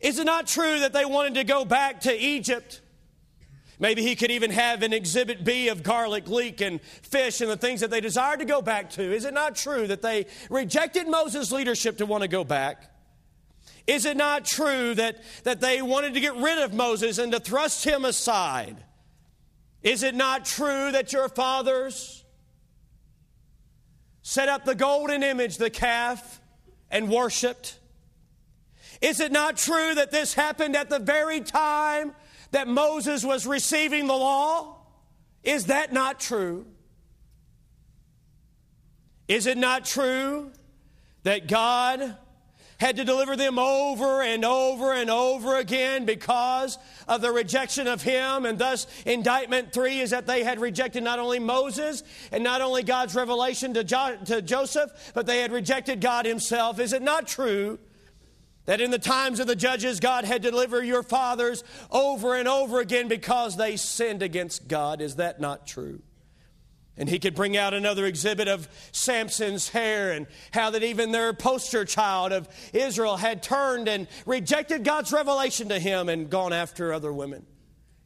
Is 0.00 0.18
it 0.18 0.24
not 0.24 0.46
true 0.46 0.80
that 0.80 0.92
they 0.92 1.04
wanted 1.04 1.34
to 1.34 1.44
go 1.44 1.64
back 1.64 2.00
to 2.02 2.14
Egypt? 2.14 2.80
Maybe 3.78 4.02
he 4.02 4.14
could 4.14 4.30
even 4.30 4.50
have 4.50 4.82
an 4.82 4.92
exhibit 4.92 5.42
B 5.42 5.68
of 5.68 5.82
garlic, 5.82 6.28
leek, 6.28 6.60
and 6.60 6.82
fish 6.82 7.40
and 7.40 7.50
the 7.50 7.56
things 7.56 7.80
that 7.80 7.90
they 7.90 8.02
desired 8.02 8.40
to 8.40 8.44
go 8.44 8.60
back 8.60 8.90
to. 8.90 9.02
Is 9.02 9.24
it 9.24 9.32
not 9.32 9.56
true 9.56 9.86
that 9.86 10.02
they 10.02 10.26
rejected 10.50 11.08
Moses' 11.08 11.50
leadership 11.50 11.96
to 11.98 12.06
want 12.06 12.22
to 12.22 12.28
go 12.28 12.44
back? 12.44 12.90
Is 13.86 14.04
it 14.04 14.18
not 14.18 14.44
true 14.44 14.94
that, 14.94 15.22
that 15.44 15.62
they 15.62 15.80
wanted 15.80 16.12
to 16.14 16.20
get 16.20 16.36
rid 16.36 16.58
of 16.58 16.74
Moses 16.74 17.16
and 17.16 17.32
to 17.32 17.40
thrust 17.40 17.84
him 17.84 18.04
aside? 18.04 18.76
Is 19.82 20.02
it 20.02 20.14
not 20.14 20.44
true 20.44 20.92
that 20.92 21.14
your 21.14 21.30
fathers 21.30 22.19
set 24.22 24.48
up 24.48 24.64
the 24.64 24.74
golden 24.74 25.22
image, 25.22 25.56
the 25.56 25.70
calf, 25.70 26.40
and 26.90 27.10
worshiped? 27.10 27.78
Is 29.00 29.20
it 29.20 29.32
not 29.32 29.56
true 29.56 29.94
that 29.94 30.10
this 30.10 30.34
happened 30.34 30.76
at 30.76 30.90
the 30.90 30.98
very 30.98 31.40
time 31.40 32.12
that 32.50 32.68
Moses 32.68 33.24
was 33.24 33.46
receiving 33.46 34.06
the 34.06 34.16
law? 34.16 34.76
Is 35.42 35.66
that 35.66 35.92
not 35.92 36.20
true? 36.20 36.66
Is 39.26 39.46
it 39.46 39.56
not 39.56 39.84
true 39.84 40.50
that 41.22 41.46
God 41.46 42.16
had 42.80 42.96
to 42.96 43.04
deliver 43.04 43.36
them 43.36 43.58
over 43.58 44.22
and 44.22 44.44
over 44.44 44.92
and 44.92 45.10
over 45.10 45.56
again 45.56 46.06
because 46.06 46.78
of 47.06 47.20
the 47.20 47.30
rejection 47.30 47.86
of 47.86 48.02
Him? 48.02 48.46
And 48.46 48.58
thus, 48.58 48.86
indictment 49.04 49.72
three 49.72 50.00
is 50.00 50.10
that 50.10 50.26
they 50.26 50.42
had 50.42 50.60
rejected 50.60 51.04
not 51.04 51.18
only 51.18 51.38
Moses 51.38 52.02
and 52.32 52.42
not 52.42 52.62
only 52.62 52.82
God's 52.82 53.14
revelation 53.14 53.74
to, 53.74 53.84
jo- 53.84 54.16
to 54.24 54.42
Joseph, 54.42 55.12
but 55.14 55.26
they 55.26 55.40
had 55.40 55.52
rejected 55.52 56.00
God 56.00 56.26
Himself. 56.26 56.80
Is 56.80 56.92
it 56.92 57.02
not 57.02 57.28
true 57.28 57.78
that 58.66 58.80
in 58.80 58.90
the 58.90 58.98
times 58.98 59.40
of 59.40 59.46
the 59.46 59.56
judges, 59.56 60.00
God 60.00 60.24
had 60.24 60.42
delivered 60.42 60.84
your 60.84 61.02
fathers 61.02 61.64
over 61.90 62.34
and 62.34 62.46
over 62.46 62.80
again 62.80 63.08
because 63.08 63.56
they 63.56 63.76
sinned 63.76 64.22
against 64.22 64.68
God. 64.68 65.00
Is 65.00 65.16
that 65.16 65.40
not 65.40 65.66
true? 65.66 66.02
And 67.00 67.08
he 67.08 67.18
could 67.18 67.34
bring 67.34 67.56
out 67.56 67.72
another 67.72 68.04
exhibit 68.04 68.46
of 68.46 68.68
Samson's 68.92 69.70
hair 69.70 70.12
and 70.12 70.26
how 70.52 70.68
that 70.70 70.82
even 70.82 71.12
their 71.12 71.32
poster 71.32 71.86
child 71.86 72.30
of 72.30 72.46
Israel 72.74 73.16
had 73.16 73.42
turned 73.42 73.88
and 73.88 74.06
rejected 74.26 74.84
God's 74.84 75.10
revelation 75.10 75.70
to 75.70 75.78
him 75.78 76.10
and 76.10 76.28
gone 76.28 76.52
after 76.52 76.92
other 76.92 77.10
women. 77.10 77.46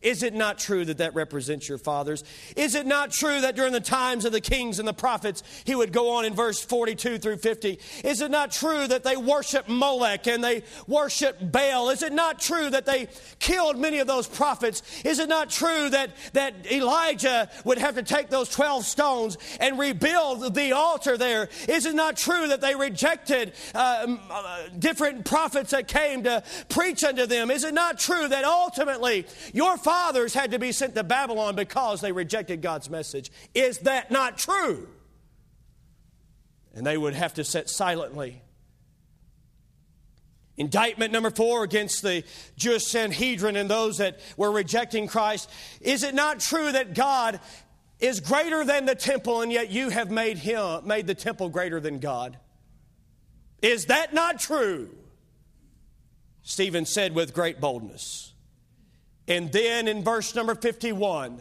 Is 0.04 0.22
it 0.22 0.34
not 0.34 0.58
true 0.58 0.84
that 0.84 0.98
that 0.98 1.14
represents 1.14 1.66
your 1.66 1.78
fathers? 1.78 2.24
Is 2.56 2.74
it 2.74 2.86
not 2.86 3.10
true 3.10 3.40
that 3.40 3.56
during 3.56 3.72
the 3.72 3.80
times 3.80 4.26
of 4.26 4.32
the 4.32 4.40
kings 4.40 4.78
and 4.78 4.86
the 4.86 4.92
prophets, 4.92 5.42
he 5.64 5.74
would 5.74 5.94
go 5.94 6.10
on 6.10 6.26
in 6.26 6.34
verse 6.34 6.62
42 6.62 7.16
through 7.16 7.38
50? 7.38 7.80
Is 8.04 8.20
it 8.20 8.30
not 8.30 8.52
true 8.52 8.86
that 8.86 9.02
they 9.02 9.16
worship 9.16 9.66
Molech 9.66 10.26
and 10.26 10.44
they 10.44 10.62
worship 10.86 11.38
Baal? 11.40 11.88
Is 11.88 12.02
it 12.02 12.12
not 12.12 12.38
true 12.38 12.68
that 12.68 12.84
they 12.84 13.08
killed 13.38 13.78
many 13.78 13.98
of 13.98 14.06
those 14.06 14.26
prophets? 14.26 14.82
Is 15.06 15.18
it 15.18 15.28
not 15.30 15.48
true 15.48 15.88
that, 15.88 16.10
that 16.34 16.70
Elijah 16.70 17.48
would 17.64 17.78
have 17.78 17.94
to 17.94 18.02
take 18.02 18.28
those 18.28 18.50
12 18.50 18.84
stones 18.84 19.38
and 19.58 19.78
rebuild 19.78 20.54
the 20.54 20.72
altar 20.72 21.16
there? 21.16 21.48
Is 21.66 21.86
it 21.86 21.94
not 21.94 22.18
true 22.18 22.48
that 22.48 22.60
they 22.60 22.74
rejected 22.74 23.54
uh, 23.74 24.18
uh, 24.30 24.64
different 24.78 25.24
prophets 25.24 25.70
that 25.70 25.88
came 25.88 26.24
to 26.24 26.42
preach 26.68 27.02
unto 27.04 27.24
them? 27.24 27.50
Is 27.50 27.64
it 27.64 27.72
not 27.72 27.98
true 27.98 28.28
that 28.28 28.44
ultimately 28.44 29.26
your 29.54 29.78
fathers 29.78 29.93
fathers 29.94 30.34
had 30.34 30.50
to 30.50 30.58
be 30.58 30.72
sent 30.72 30.94
to 30.96 31.04
Babylon 31.04 31.54
because 31.54 32.00
they 32.00 32.10
rejected 32.10 32.60
God's 32.60 32.90
message. 32.90 33.30
Is 33.54 33.78
that 33.80 34.10
not 34.10 34.36
true? 34.36 34.88
And 36.74 36.84
they 36.84 36.96
would 36.96 37.14
have 37.14 37.34
to 37.34 37.44
sit 37.44 37.70
silently. 37.70 38.42
Indictment 40.56 41.12
number 41.12 41.30
four 41.30 41.62
against 41.62 42.02
the 42.02 42.24
Jewish 42.56 42.86
Sanhedrin 42.86 43.54
and 43.54 43.70
those 43.70 43.98
that 43.98 44.18
were 44.36 44.50
rejecting 44.50 45.06
Christ. 45.06 45.48
Is 45.80 46.02
it 46.02 46.14
not 46.14 46.40
true 46.40 46.72
that 46.72 46.94
God 46.94 47.38
is 48.00 48.18
greater 48.18 48.64
than 48.64 48.86
the 48.86 48.96
temple 48.96 49.42
and 49.42 49.52
yet 49.52 49.70
you 49.70 49.90
have 49.90 50.10
made 50.10 50.38
him 50.38 50.86
made 50.86 51.06
the 51.06 51.14
temple 51.14 51.48
greater 51.48 51.78
than 51.78 52.00
God? 52.00 52.36
Is 53.62 53.86
that 53.86 54.12
not 54.12 54.40
true? 54.40 54.90
Stephen 56.42 56.84
said 56.84 57.14
with 57.14 57.32
great 57.32 57.60
boldness. 57.60 58.33
And 59.26 59.50
then 59.52 59.88
in 59.88 60.04
verse 60.04 60.34
number 60.34 60.54
51, 60.54 61.40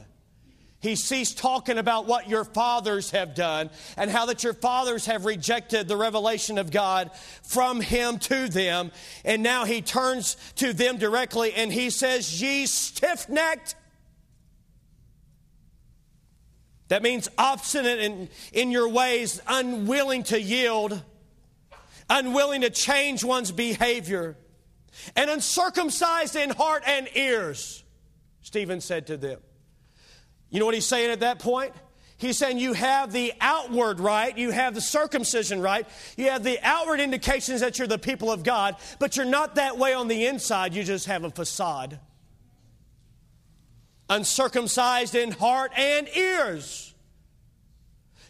he 0.79 0.95
ceased 0.97 1.37
talking 1.37 1.77
about 1.77 2.07
what 2.07 2.29
your 2.29 2.43
fathers 2.43 3.11
have 3.11 3.35
done 3.35 3.69
and 3.95 4.11
how 4.11 4.25
that 4.25 4.43
your 4.43 4.53
fathers 4.53 5.05
have 5.05 5.25
rejected 5.25 5.87
the 5.87 5.95
revelation 5.95 6.57
of 6.57 6.71
God 6.71 7.11
from 7.41 7.79
him 7.79 8.19
to 8.19 8.49
them. 8.49 8.91
And 9.23 9.43
now 9.43 9.63
he 9.63 9.81
turns 9.81 10.35
to 10.55 10.73
them 10.73 10.97
directly 10.97 11.53
and 11.53 11.71
he 11.71 11.89
says, 11.89 12.41
Ye 12.41 12.65
stiff 12.65 13.29
necked. 13.29 13.75
That 16.89 17.01
means 17.01 17.29
obstinate 17.37 17.99
in, 17.99 18.29
in 18.51 18.69
your 18.69 18.89
ways, 18.89 19.41
unwilling 19.47 20.23
to 20.23 20.39
yield, 20.39 21.01
unwilling 22.09 22.61
to 22.61 22.69
change 22.69 23.23
one's 23.23 23.51
behavior 23.51 24.35
and 25.15 25.29
uncircumcised 25.29 26.36
in 26.36 26.49
heart 26.49 26.84
and 26.86 27.08
ears, 27.15 27.84
Stephen 28.41 28.82
said 28.82 29.08
to 29.08 29.17
them. 29.17 29.39
You 30.49 30.60
know 30.60 30.65
what 30.65 30.75
he's 30.75 30.86
saying 30.86 31.12
at 31.12 31.21
that 31.21 31.39
point? 31.39 31.73
He's 32.17 32.38
saying 32.38 32.60
you 32.60 32.73
have 32.73 33.12
the 33.12 33.34
outward 33.41 33.99
right, 33.99 34.38
you 34.38 34.51
have 34.51 34.75
the 34.75 34.82
circumcision 34.82 35.60
right, 35.60 35.86
you 36.15 36.29
have 36.29 36.43
the 36.43 36.58
outward 36.63 36.99
indications 36.99 37.62
that 37.62 37.77
you're 37.77 37.88
the 37.88 37.97
people 37.97 38.32
of 38.32 38.43
God, 38.43 38.77
but 38.99 39.17
you're 39.17 39.25
not 39.25 39.56
that 39.56 39.77
way 39.77 39.93
on 39.93 40.08
the 40.08 40.25
inside, 40.27 40.73
you 40.73 40.84
just 40.84 41.08
have 41.08 41.23
a 41.23 41.29
facade. 41.29 41.99
Uncircumcised 44.10 45.15
in 45.15 45.32
heart 45.32 45.71
and 45.75 46.08
ears. 46.15 46.92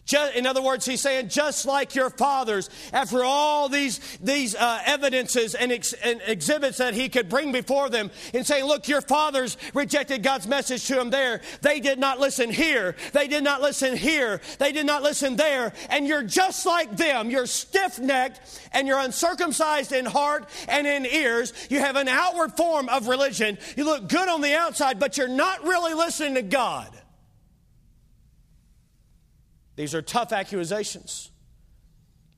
Just, 0.06 0.36
in 0.36 0.46
other 0.46 0.62
words, 0.62 0.86
he's 0.86 1.02
saying, 1.02 1.30
just 1.30 1.66
like 1.66 1.96
your 1.96 2.10
fathers, 2.10 2.70
after 2.92 3.24
all 3.24 3.70
these, 3.70 4.00
these 4.18 4.54
uh, 4.54 4.82
evidences 4.86 5.56
and, 5.56 5.72
ex, 5.72 5.94
and, 5.94 6.22
exhibits 6.28 6.80
that 6.80 6.94
he 6.94 7.08
could 7.08 7.30
bring 7.30 7.54
before 7.54 7.90
them, 7.90 8.12
in 8.34 8.44
saying, 8.44 8.66
Look, 8.66 8.90
your 8.90 9.02
fathers 9.02 9.56
rejected 9.74 10.22
God's 10.22 10.46
message 10.46 10.86
to 10.88 10.96
them 10.96 11.10
there. 11.10 11.42
They 11.62 11.80
did 11.80 12.00
not 12.00 12.20
listen 12.20 12.50
here. 12.50 12.98
They 13.14 13.28
did 13.30 13.46
not 13.46 13.62
listen 13.62 13.96
here. 13.96 14.42
They 14.60 14.74
did 14.74 14.86
not 14.86 15.04
listen 15.04 15.38
there. 15.38 15.72
And 15.90 16.06
you're 16.06 16.24
just 16.24 16.66
like 16.66 16.98
them. 16.98 17.30
You're 17.30 17.46
stiff 17.46 17.98
necked 17.98 18.42
and 18.74 18.88
you're 18.88 19.00
uncircumcised 19.00 19.94
in 19.94 20.06
heart 20.06 20.50
and 20.68 20.86
in 20.86 21.06
ears. 21.06 21.54
You 21.70 21.80
have 21.80 21.96
an 21.96 22.10
outward 22.10 22.58
form 22.58 22.90
of 22.90 23.08
religion. 23.08 23.58
You 23.78 23.86
look 23.86 24.10
good 24.10 24.28
on 24.28 24.42
the 24.42 24.54
outside, 24.56 25.00
but 25.00 25.18
you're 25.18 25.28
not 25.30 25.64
really 25.64 25.94
listening 25.94 26.36
to 26.36 26.42
God. 26.42 26.90
These 29.76 29.96
are 29.96 30.02
tough 30.02 30.32
accusations. 30.32 31.32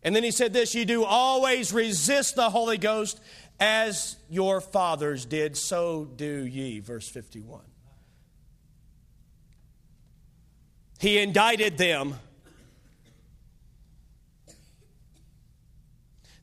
And 0.04 0.16
then 0.16 0.24
he 0.24 0.32
said 0.32 0.54
this 0.54 0.76
You 0.76 0.86
do 0.86 1.04
always 1.04 1.74
resist 1.74 2.36
the 2.36 2.50
Holy 2.50 2.78
Ghost 2.78 3.20
as 3.60 4.18
your 4.30 4.62
fathers 4.62 5.26
did, 5.26 5.58
so 5.58 6.06
do 6.16 6.46
ye. 6.46 6.80
Verse 6.80 7.08
51. 7.08 7.62
He 11.00 11.20
indicted 11.20 11.78
them. 11.78 12.16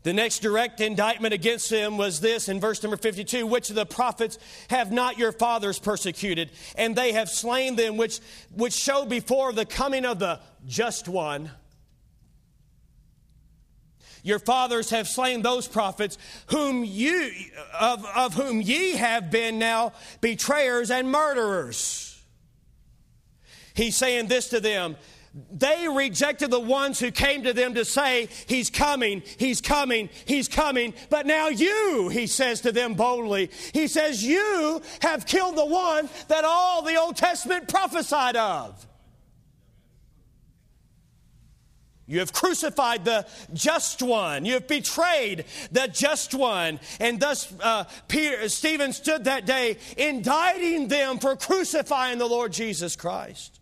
The 0.02 0.12
next 0.12 0.40
direct 0.40 0.80
indictment 0.80 1.32
against 1.32 1.70
him 1.70 1.96
was 1.96 2.20
this 2.20 2.48
in 2.48 2.58
verse 2.58 2.82
number 2.82 2.96
52 2.96 3.46
Which 3.46 3.70
of 3.70 3.76
the 3.76 3.86
prophets 3.86 4.38
have 4.68 4.90
not 4.90 5.18
your 5.18 5.32
fathers 5.32 5.78
persecuted? 5.78 6.50
And 6.76 6.96
they 6.96 7.12
have 7.12 7.28
slain 7.28 7.76
them, 7.76 7.96
which, 7.96 8.20
which 8.54 8.72
show 8.72 9.04
before 9.04 9.52
the 9.52 9.64
coming 9.64 10.04
of 10.04 10.18
the 10.18 10.40
just 10.66 11.08
one. 11.08 11.50
Your 14.24 14.38
fathers 14.38 14.90
have 14.90 15.08
slain 15.08 15.42
those 15.42 15.66
prophets 15.66 16.16
whom 16.46 16.84
you, 16.84 17.32
of, 17.78 18.04
of 18.06 18.34
whom 18.34 18.60
ye 18.60 18.92
have 18.92 19.30
been 19.30 19.58
now 19.58 19.92
betrayers 20.20 20.90
and 20.90 21.10
murderers. 21.10 22.08
He's 23.74 23.96
saying 23.96 24.28
this 24.28 24.50
to 24.50 24.60
them 24.60 24.96
they 25.34 25.88
rejected 25.88 26.50
the 26.50 26.60
ones 26.60 26.98
who 27.00 27.10
came 27.10 27.44
to 27.44 27.54
them 27.54 27.74
to 27.74 27.84
say, 27.84 28.28
He's 28.46 28.68
coming, 28.68 29.22
He's 29.38 29.62
coming, 29.62 30.10
He's 30.26 30.46
coming. 30.46 30.92
But 31.08 31.26
now 31.26 31.48
you, 31.48 32.10
He 32.10 32.26
says 32.26 32.60
to 32.62 32.72
them 32.72 32.94
boldly, 32.94 33.50
He 33.72 33.86
says, 33.86 34.22
You 34.22 34.82
have 35.00 35.26
killed 35.26 35.56
the 35.56 35.64
one 35.64 36.10
that 36.28 36.44
all 36.44 36.82
the 36.82 36.96
Old 36.96 37.16
Testament 37.16 37.68
prophesied 37.68 38.36
of. 38.36 38.86
You 42.06 42.18
have 42.18 42.34
crucified 42.34 43.06
the 43.06 43.26
just 43.54 44.02
one. 44.02 44.44
You 44.44 44.54
have 44.54 44.68
betrayed 44.68 45.46
the 45.70 45.86
just 45.86 46.34
one. 46.34 46.78
And 47.00 47.18
thus, 47.18 47.50
uh, 47.58 47.84
Peter, 48.08 48.50
Stephen 48.50 48.92
stood 48.92 49.24
that 49.24 49.46
day 49.46 49.78
indicting 49.96 50.88
them 50.88 51.18
for 51.18 51.36
crucifying 51.36 52.18
the 52.18 52.26
Lord 52.26 52.52
Jesus 52.52 52.96
Christ. 52.96 53.61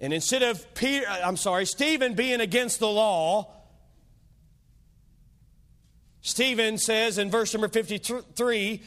And 0.00 0.12
instead 0.12 0.42
of 0.42 0.74
Peter, 0.74 1.08
uh, 1.08 1.20
I'm 1.24 1.36
sorry, 1.36 1.64
Stephen 1.66 2.14
being 2.14 2.40
against 2.40 2.80
the 2.80 2.88
law, 2.88 3.50
Stephen 6.20 6.76
says 6.76 7.18
in 7.18 7.30
verse 7.30 7.54
number 7.54 7.68
53 7.68 8.82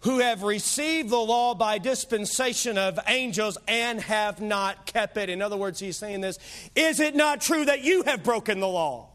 who 0.00 0.20
have 0.20 0.42
received 0.42 1.10
the 1.10 1.18
law 1.18 1.54
by 1.54 1.78
dispensation 1.78 2.78
of 2.78 2.98
angels 3.08 3.58
and 3.66 4.00
have 4.00 4.40
not 4.40 4.86
kept 4.86 5.16
it. 5.16 5.28
In 5.28 5.42
other 5.42 5.56
words, 5.56 5.80
he's 5.80 5.96
saying 5.96 6.20
this 6.20 6.38
Is 6.74 7.00
it 7.00 7.14
not 7.14 7.40
true 7.40 7.64
that 7.64 7.82
you 7.82 8.02
have 8.04 8.22
broken 8.22 8.60
the 8.60 8.68
law? 8.68 9.10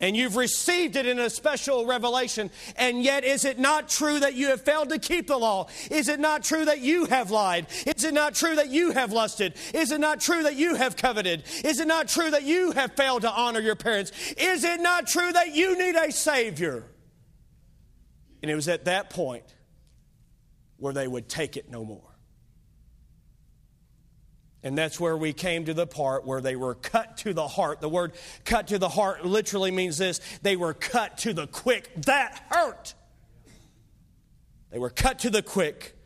And 0.00 0.16
you've 0.16 0.36
received 0.36 0.96
it 0.96 1.06
in 1.06 1.18
a 1.18 1.28
special 1.28 1.84
revelation. 1.84 2.50
And 2.76 3.02
yet, 3.02 3.22
is 3.22 3.44
it 3.44 3.58
not 3.58 3.88
true 3.88 4.18
that 4.20 4.34
you 4.34 4.48
have 4.48 4.62
failed 4.62 4.88
to 4.88 4.98
keep 4.98 5.26
the 5.26 5.36
law? 5.36 5.68
Is 5.90 6.08
it 6.08 6.18
not 6.18 6.42
true 6.42 6.64
that 6.64 6.80
you 6.80 7.04
have 7.06 7.30
lied? 7.30 7.66
Is 7.86 8.04
it 8.04 8.14
not 8.14 8.34
true 8.34 8.54
that 8.54 8.68
you 8.68 8.92
have 8.92 9.12
lusted? 9.12 9.54
Is 9.74 9.92
it 9.92 10.00
not 10.00 10.20
true 10.20 10.42
that 10.44 10.56
you 10.56 10.74
have 10.74 10.96
coveted? 10.96 11.42
Is 11.64 11.80
it 11.80 11.86
not 11.86 12.08
true 12.08 12.30
that 12.30 12.44
you 12.44 12.72
have 12.72 12.92
failed 12.92 13.22
to 13.22 13.30
honor 13.30 13.60
your 13.60 13.76
parents? 13.76 14.12
Is 14.38 14.64
it 14.64 14.80
not 14.80 15.06
true 15.06 15.32
that 15.32 15.54
you 15.54 15.76
need 15.78 15.96
a 15.96 16.10
Savior? 16.10 16.84
And 18.42 18.50
it 18.50 18.54
was 18.54 18.68
at 18.68 18.86
that 18.86 19.10
point 19.10 19.44
where 20.78 20.94
they 20.94 21.06
would 21.06 21.28
take 21.28 21.58
it 21.58 21.70
no 21.70 21.84
more. 21.84 22.09
And 24.62 24.76
that's 24.76 25.00
where 25.00 25.16
we 25.16 25.32
came 25.32 25.64
to 25.64 25.74
the 25.74 25.86
part 25.86 26.26
where 26.26 26.40
they 26.40 26.54
were 26.54 26.74
cut 26.74 27.16
to 27.18 27.32
the 27.32 27.48
heart. 27.48 27.80
The 27.80 27.88
word 27.88 28.12
cut 28.44 28.68
to 28.68 28.78
the 28.78 28.90
heart 28.90 29.24
literally 29.24 29.70
means 29.70 29.96
this 29.96 30.20
they 30.42 30.56
were 30.56 30.74
cut 30.74 31.18
to 31.18 31.32
the 31.32 31.46
quick. 31.46 31.90
That 32.02 32.42
hurt. 32.50 32.94
They 34.70 34.78
were 34.78 34.90
cut 34.90 35.20
to 35.20 35.30
the 35.30 35.42
quick. 35.42 35.96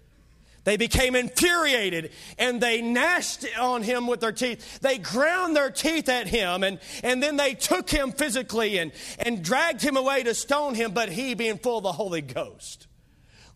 They 0.63 0.79
became 0.79 1.15
infuriated 1.15 2.11
and 2.39 2.61
they 2.61 2.81
gnashed 2.81 3.45
on 3.59 3.83
him 3.83 4.07
with 4.07 4.21
their 4.21 4.33
teeth. 4.33 4.81
They 4.81 4.97
ground 4.97 5.55
their 5.55 5.71
teeth 5.71 6.09
at 6.09 6.27
him 6.27 6.63
and, 6.63 6.79
and 7.03 7.23
then 7.23 7.37
they 7.37 7.55
took 7.55 7.91
him 7.91 8.13
physically 8.13 8.79
and, 8.79 8.93
and 9.19 9.45
dragged 9.45 9.83
him 9.83 9.97
away 9.97 10.23
to 10.23 10.35
stone 10.35 10.75
him, 10.75 10.93
but 10.93 11.11
he, 11.11 11.35
being 11.35 11.59
full 11.59 11.79
of 11.79 11.83
the 11.83 11.93
Holy 11.93 12.23
Ghost, 12.23 12.87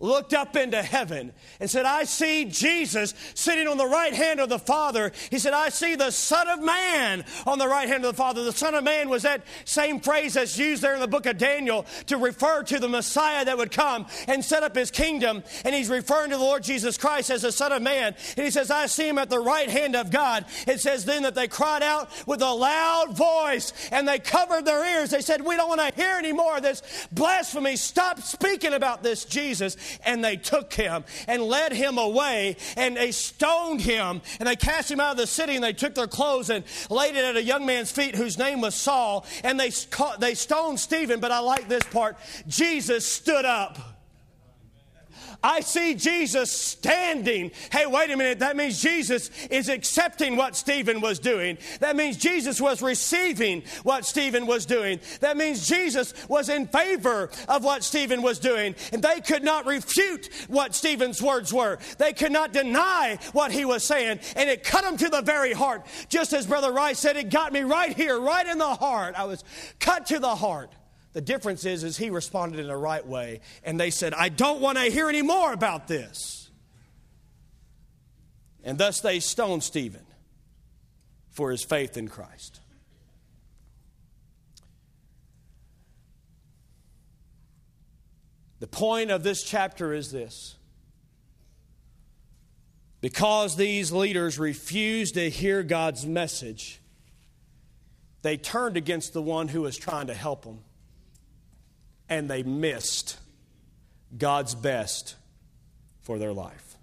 looked 0.00 0.32
up 0.32 0.56
into 0.56 0.80
heaven 0.82 1.32
and 1.60 1.68
said, 1.68 1.84
I 1.84 2.04
see 2.04 2.44
Jesus 2.44 3.14
sitting 3.34 3.66
on 3.66 3.78
the 3.78 3.86
right 3.86 4.14
hand 4.14 4.40
of 4.40 4.48
the 4.48 4.58
Father. 4.58 5.12
He 5.30 5.38
said, 5.38 5.52
I 5.52 5.70
see 5.70 5.96
the 5.96 6.10
Son 6.10 6.48
of 6.48 6.62
Man 6.62 7.24
on 7.46 7.58
the 7.58 7.68
right 7.68 7.88
hand 7.88 8.04
of 8.04 8.12
the 8.12 8.16
Father. 8.16 8.44
The 8.44 8.52
Son 8.52 8.74
of 8.74 8.84
Man 8.84 9.08
was 9.08 9.22
that 9.22 9.42
same 9.64 10.00
phrase 10.00 10.34
that's 10.34 10.56
used 10.58 10.82
there 10.82 10.94
in 10.94 11.00
the 11.00 11.08
book 11.08 11.26
of 11.26 11.38
Daniel 11.38 11.84
to 12.06 12.16
refer 12.16 12.62
to 12.64 12.78
the 12.78 12.88
Messiah 12.88 13.44
that 13.44 13.58
would 13.58 13.72
come 13.72 14.06
and 14.28 14.44
set 14.44 14.62
up 14.62 14.76
his 14.76 14.90
kingdom. 14.90 15.42
And 15.64 15.74
he's 15.74 15.88
referring 15.88 16.30
to 16.30 16.36
the 16.36 16.42
Lord 16.42 16.62
Jesus 16.62 16.96
Christ 16.96 17.30
as 17.30 17.42
the 17.42 17.52
Son 17.52 17.72
of 17.72 17.82
Man. 17.82 18.14
And 18.36 18.44
he 18.44 18.50
says, 18.50 18.70
I 18.70 18.86
see 18.86 19.08
him 19.08 19.18
at 19.18 19.30
the 19.30 19.40
right 19.40 19.68
hand 19.68 19.96
of 19.96 20.10
God. 20.10 20.44
It 20.66 20.80
says 20.80 21.04
then 21.04 21.24
that 21.24 21.34
they 21.34 21.48
cried 21.48 21.82
out 21.82 22.10
with 22.26 22.42
a 22.42 22.52
loud 22.52 23.16
voice 23.16 23.72
and 23.90 24.06
they 24.06 24.18
covered 24.18 24.64
their 24.64 25.00
ears. 25.00 25.10
They 25.10 25.22
said, 25.22 25.44
We 25.44 25.56
don't 25.56 25.68
want 25.68 25.80
to 25.80 26.00
hear 26.00 26.16
any 26.16 26.32
more 26.32 26.56
of 26.56 26.62
this 26.62 26.82
blasphemy. 27.10 27.76
Stop 27.76 28.20
speaking 28.20 28.74
about 28.74 29.02
this 29.02 29.24
Jesus 29.24 29.76
and 30.04 30.24
they 30.24 30.36
took 30.36 30.72
him 30.72 31.04
and 31.26 31.42
led 31.42 31.72
him 31.72 31.98
away 31.98 32.56
and 32.76 32.96
they 32.96 33.12
stoned 33.12 33.80
him 33.80 34.20
and 34.38 34.48
they 34.48 34.56
cast 34.56 34.90
him 34.90 35.00
out 35.00 35.12
of 35.12 35.16
the 35.18 35.26
city 35.26 35.54
and 35.54 35.64
they 35.64 35.72
took 35.72 35.94
their 35.94 36.06
clothes 36.06 36.50
and 36.50 36.64
laid 36.90 37.16
it 37.16 37.24
at 37.24 37.36
a 37.36 37.42
young 37.42 37.66
man's 37.66 37.90
feet 37.90 38.14
whose 38.14 38.38
name 38.38 38.60
was 38.60 38.74
Saul 38.74 39.26
and 39.44 39.58
they, 39.58 39.70
they 40.18 40.34
stoned 40.34 40.80
Stephen. 40.80 41.20
But 41.20 41.32
I 41.32 41.40
like 41.40 41.68
this 41.68 41.84
part 41.84 42.16
Jesus 42.46 43.06
stood 43.06 43.44
up. 43.44 43.97
I 45.42 45.60
see 45.60 45.94
Jesus 45.94 46.50
standing. 46.50 47.52
Hey, 47.70 47.86
wait 47.86 48.10
a 48.10 48.16
minute. 48.16 48.40
That 48.40 48.56
means 48.56 48.82
Jesus 48.82 49.30
is 49.50 49.68
accepting 49.68 50.36
what 50.36 50.56
Stephen 50.56 51.00
was 51.00 51.20
doing. 51.20 51.58
That 51.78 51.94
means 51.94 52.16
Jesus 52.16 52.60
was 52.60 52.82
receiving 52.82 53.62
what 53.84 54.04
Stephen 54.04 54.46
was 54.46 54.66
doing. 54.66 54.98
That 55.20 55.36
means 55.36 55.68
Jesus 55.68 56.12
was 56.28 56.48
in 56.48 56.66
favor 56.66 57.30
of 57.48 57.62
what 57.62 57.84
Stephen 57.84 58.20
was 58.20 58.40
doing. 58.40 58.74
And 58.92 59.00
they 59.00 59.20
could 59.20 59.44
not 59.44 59.64
refute 59.64 60.28
what 60.48 60.74
Stephen's 60.74 61.22
words 61.22 61.52
were. 61.52 61.78
They 61.98 62.12
could 62.12 62.32
not 62.32 62.52
deny 62.52 63.18
what 63.32 63.52
he 63.52 63.64
was 63.64 63.84
saying. 63.84 64.18
And 64.34 64.50
it 64.50 64.64
cut 64.64 64.84
him 64.84 64.96
to 64.96 65.08
the 65.08 65.22
very 65.22 65.52
heart. 65.52 65.86
Just 66.08 66.32
as 66.32 66.46
Brother 66.46 66.72
Rice 66.72 66.98
said, 66.98 67.16
it 67.16 67.30
got 67.30 67.52
me 67.52 67.60
right 67.60 67.94
here, 67.94 68.18
right 68.18 68.46
in 68.46 68.58
the 68.58 68.74
heart. 68.74 69.14
I 69.16 69.24
was 69.24 69.44
cut 69.78 70.06
to 70.06 70.18
the 70.18 70.34
heart. 70.34 70.70
The 71.18 71.22
difference 71.22 71.64
is, 71.64 71.82
is 71.82 71.96
he 71.96 72.10
responded 72.10 72.60
in 72.60 72.68
the 72.68 72.76
right 72.76 73.04
way, 73.04 73.40
and 73.64 73.80
they 73.80 73.90
said, 73.90 74.14
I 74.14 74.28
don't 74.28 74.60
want 74.60 74.78
to 74.78 74.84
hear 74.84 75.08
any 75.08 75.20
more 75.20 75.52
about 75.52 75.88
this. 75.88 76.48
And 78.62 78.78
thus 78.78 79.00
they 79.00 79.18
stoned 79.18 79.64
Stephen 79.64 80.06
for 81.28 81.50
his 81.50 81.64
faith 81.64 81.96
in 81.96 82.06
Christ. 82.06 82.60
The 88.60 88.68
point 88.68 89.10
of 89.10 89.24
this 89.24 89.42
chapter 89.42 89.92
is 89.92 90.12
this. 90.12 90.54
Because 93.00 93.56
these 93.56 93.90
leaders 93.90 94.38
refused 94.38 95.14
to 95.14 95.28
hear 95.28 95.64
God's 95.64 96.06
message, 96.06 96.80
they 98.22 98.36
turned 98.36 98.76
against 98.76 99.14
the 99.14 99.22
one 99.22 99.48
who 99.48 99.62
was 99.62 99.76
trying 99.76 100.06
to 100.06 100.14
help 100.14 100.44
them 100.44 100.60
and 102.08 102.28
they 102.28 102.42
missed 102.42 103.18
God's 104.16 104.54
best 104.54 105.16
for 106.00 106.18
their 106.18 106.32
life 106.32 106.76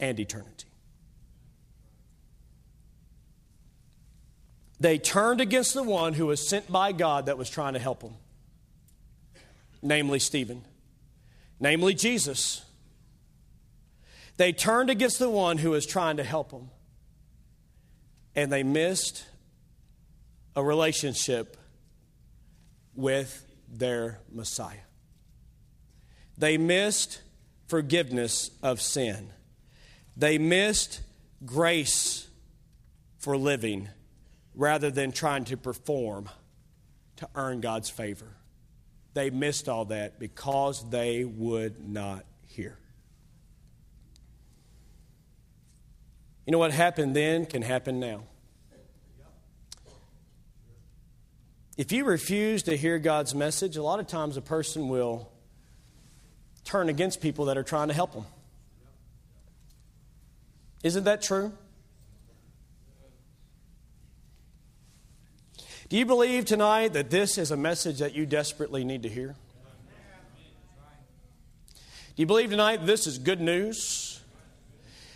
and 0.00 0.18
eternity. 0.18 0.66
They 4.80 4.98
turned 4.98 5.40
against 5.40 5.72
the 5.72 5.82
one 5.82 6.14
who 6.14 6.26
was 6.26 6.46
sent 6.46 6.70
by 6.70 6.92
God 6.92 7.26
that 7.26 7.38
was 7.38 7.48
trying 7.48 7.74
to 7.74 7.78
help 7.78 8.00
them, 8.00 8.14
namely 9.82 10.18
Stephen, 10.18 10.64
namely 11.60 11.94
Jesus. 11.94 12.64
They 14.36 14.52
turned 14.52 14.90
against 14.90 15.20
the 15.20 15.30
one 15.30 15.58
who 15.58 15.70
was 15.70 15.86
trying 15.86 16.16
to 16.16 16.24
help 16.24 16.50
them, 16.50 16.70
and 18.34 18.52
they 18.52 18.64
missed 18.64 19.24
a 20.56 20.62
relationship 20.62 21.56
with 22.96 23.46
their 23.68 24.20
Messiah. 24.32 24.76
They 26.36 26.58
missed 26.58 27.20
forgiveness 27.66 28.50
of 28.62 28.80
sin. 28.80 29.30
They 30.16 30.38
missed 30.38 31.00
grace 31.44 32.28
for 33.18 33.36
living 33.36 33.88
rather 34.54 34.90
than 34.90 35.12
trying 35.12 35.44
to 35.44 35.56
perform 35.56 36.28
to 37.16 37.28
earn 37.34 37.60
God's 37.60 37.90
favor. 37.90 38.36
They 39.14 39.30
missed 39.30 39.68
all 39.68 39.86
that 39.86 40.18
because 40.18 40.88
they 40.90 41.24
would 41.24 41.88
not 41.88 42.24
hear. 42.46 42.78
You 46.46 46.52
know 46.52 46.58
what 46.58 46.72
happened 46.72 47.16
then 47.16 47.46
can 47.46 47.62
happen 47.62 48.00
now. 48.00 48.24
If 51.76 51.90
you 51.90 52.04
refuse 52.04 52.62
to 52.64 52.76
hear 52.76 52.98
God's 53.00 53.34
message, 53.34 53.76
a 53.76 53.82
lot 53.82 53.98
of 53.98 54.06
times 54.06 54.36
a 54.36 54.42
person 54.42 54.88
will 54.88 55.30
turn 56.64 56.88
against 56.88 57.20
people 57.20 57.46
that 57.46 57.58
are 57.58 57.64
trying 57.64 57.88
to 57.88 57.94
help 57.94 58.12
them. 58.12 58.26
Isn't 60.84 61.04
that 61.04 61.20
true? 61.20 61.52
Do 65.88 65.96
you 65.96 66.06
believe 66.06 66.44
tonight 66.44 66.92
that 66.92 67.10
this 67.10 67.38
is 67.38 67.50
a 67.50 67.56
message 67.56 67.98
that 67.98 68.14
you 68.14 68.24
desperately 68.24 68.84
need 68.84 69.02
to 69.02 69.08
hear? 69.08 69.34
Do 72.16 72.22
you 72.22 72.26
believe 72.26 72.50
tonight 72.50 72.86
this 72.86 73.08
is 73.08 73.18
good 73.18 73.40
news? 73.40 74.20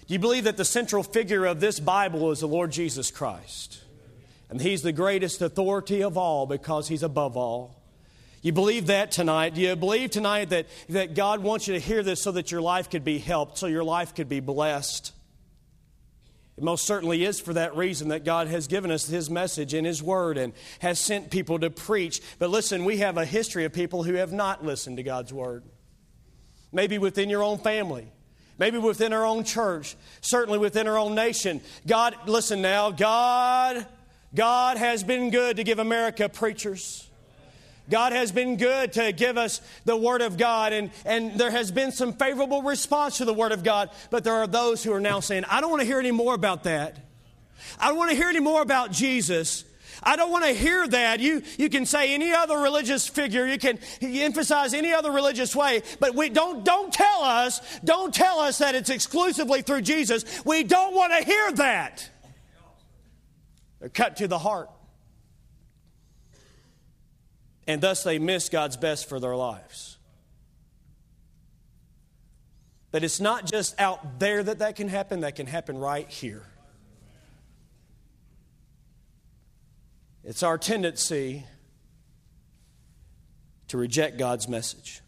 Do 0.08 0.14
you 0.14 0.18
believe 0.18 0.44
that 0.44 0.56
the 0.56 0.64
central 0.64 1.02
figure 1.04 1.44
of 1.44 1.60
this 1.60 1.78
Bible 1.78 2.32
is 2.32 2.40
the 2.40 2.48
Lord 2.48 2.72
Jesus 2.72 3.10
Christ? 3.10 3.82
And 4.50 4.60
He's 4.60 4.82
the 4.82 4.92
greatest 4.92 5.42
authority 5.42 6.02
of 6.02 6.16
all 6.16 6.46
because 6.46 6.88
He's 6.88 7.02
above 7.02 7.36
all. 7.36 7.78
You 8.40 8.52
believe 8.52 8.86
that 8.86 9.10
tonight? 9.10 9.54
Do 9.54 9.60
you 9.60 9.74
believe 9.74 10.10
tonight 10.10 10.50
that, 10.50 10.66
that 10.90 11.14
God 11.14 11.42
wants 11.42 11.66
you 11.66 11.74
to 11.74 11.80
hear 11.80 12.02
this 12.02 12.22
so 12.22 12.32
that 12.32 12.52
your 12.52 12.62
life 12.62 12.88
could 12.88 13.04
be 13.04 13.18
helped, 13.18 13.58
so 13.58 13.66
your 13.66 13.84
life 13.84 14.14
could 14.14 14.28
be 14.28 14.40
blessed? 14.40 15.12
It 16.56 16.64
most 16.64 16.86
certainly 16.86 17.24
is 17.24 17.40
for 17.40 17.52
that 17.54 17.76
reason 17.76 18.08
that 18.08 18.24
God 18.24 18.48
has 18.48 18.66
given 18.66 18.90
us 18.90 19.06
His 19.06 19.28
message 19.28 19.74
in 19.74 19.84
His 19.84 20.02
Word 20.02 20.38
and 20.38 20.52
has 20.80 20.98
sent 20.98 21.30
people 21.30 21.58
to 21.60 21.70
preach. 21.70 22.20
But 22.38 22.50
listen, 22.50 22.84
we 22.84 22.98
have 22.98 23.16
a 23.16 23.24
history 23.24 23.64
of 23.64 23.72
people 23.72 24.02
who 24.02 24.14
have 24.14 24.32
not 24.32 24.64
listened 24.64 24.96
to 24.96 25.02
God's 25.02 25.32
Word. 25.32 25.64
Maybe 26.72 26.98
within 26.98 27.30
your 27.30 27.42
own 27.42 27.58
family, 27.58 28.08
maybe 28.58 28.78
within 28.78 29.12
our 29.12 29.24
own 29.24 29.44
church, 29.44 29.96
certainly 30.20 30.58
within 30.58 30.86
our 30.86 30.98
own 30.98 31.14
nation. 31.14 31.60
God, 31.86 32.14
listen 32.26 32.60
now, 32.60 32.90
God, 32.90 33.86
God 34.34 34.76
has 34.76 35.02
been 35.02 35.30
good 35.30 35.56
to 35.56 35.64
give 35.64 35.78
America 35.78 36.28
preachers. 36.28 37.08
God 37.90 38.12
has 38.12 38.32
been 38.32 38.58
good 38.58 38.92
to 38.94 39.12
give 39.12 39.38
us 39.38 39.62
the 39.86 39.96
Word 39.96 40.20
of 40.20 40.36
God, 40.36 40.74
and, 40.74 40.90
and 41.06 41.38
there 41.38 41.50
has 41.50 41.70
been 41.70 41.90
some 41.90 42.12
favorable 42.12 42.62
response 42.62 43.18
to 43.18 43.24
the 43.24 43.32
Word 43.32 43.52
of 43.52 43.64
God, 43.64 43.90
but 44.10 44.24
there 44.24 44.34
are 44.34 44.46
those 44.46 44.84
who 44.84 44.92
are 44.92 45.00
now 45.00 45.20
saying, 45.20 45.44
I 45.48 45.60
don't 45.60 45.70
want 45.70 45.80
to 45.80 45.86
hear 45.86 45.98
any 45.98 46.10
more 46.10 46.34
about 46.34 46.64
that. 46.64 46.98
I 47.80 47.88
don't 47.88 47.96
want 47.96 48.10
to 48.10 48.16
hear 48.16 48.28
any 48.28 48.40
more 48.40 48.60
about 48.60 48.92
Jesus. 48.92 49.64
I 50.02 50.16
don't 50.16 50.30
want 50.30 50.44
to 50.44 50.52
hear 50.52 50.86
that. 50.86 51.20
You, 51.20 51.42
you 51.56 51.70
can 51.70 51.86
say 51.86 52.14
any 52.14 52.32
other 52.32 52.58
religious 52.58 53.08
figure, 53.08 53.46
you 53.46 53.58
can 53.58 53.78
emphasize 54.02 54.74
any 54.74 54.92
other 54.92 55.10
religious 55.10 55.56
way, 55.56 55.82
but 55.98 56.14
we 56.14 56.28
don't, 56.28 56.64
don't 56.64 56.92
tell 56.92 57.22
us, 57.22 57.60
don't 57.84 58.14
tell 58.14 58.38
us 58.40 58.58
that 58.58 58.74
it's 58.74 58.90
exclusively 58.90 59.62
through 59.62 59.82
Jesus. 59.82 60.44
We 60.44 60.62
don't 60.62 60.94
want 60.94 61.14
to 61.18 61.24
hear 61.24 61.52
that. 61.52 62.08
They're 63.80 63.88
cut 63.88 64.16
to 64.16 64.28
the 64.28 64.38
heart 64.38 64.70
and 67.68 67.82
thus 67.82 68.02
they 68.02 68.18
miss 68.18 68.48
God's 68.48 68.78
best 68.78 69.08
for 69.08 69.20
their 69.20 69.36
lives. 69.36 69.98
But 72.90 73.04
it's 73.04 73.20
not 73.20 73.44
just 73.44 73.78
out 73.78 74.18
there 74.18 74.42
that 74.42 74.60
that 74.60 74.74
can 74.74 74.88
happen, 74.88 75.20
that 75.20 75.36
can 75.36 75.46
happen 75.46 75.76
right 75.76 76.08
here. 76.08 76.42
It's 80.24 80.42
our 80.42 80.56
tendency 80.56 81.44
to 83.68 83.76
reject 83.76 84.16
God's 84.16 84.48
message. 84.48 85.02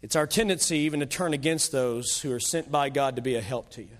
It's 0.00 0.16
our 0.16 0.26
tendency 0.26 0.78
even 0.78 1.00
to 1.00 1.06
turn 1.06 1.34
against 1.34 1.70
those 1.70 2.20
who 2.20 2.32
are 2.32 2.40
sent 2.40 2.72
by 2.72 2.88
God 2.88 3.16
to 3.16 3.22
be 3.22 3.34
a 3.34 3.42
help 3.42 3.70
to 3.72 3.82
you. 3.82 3.96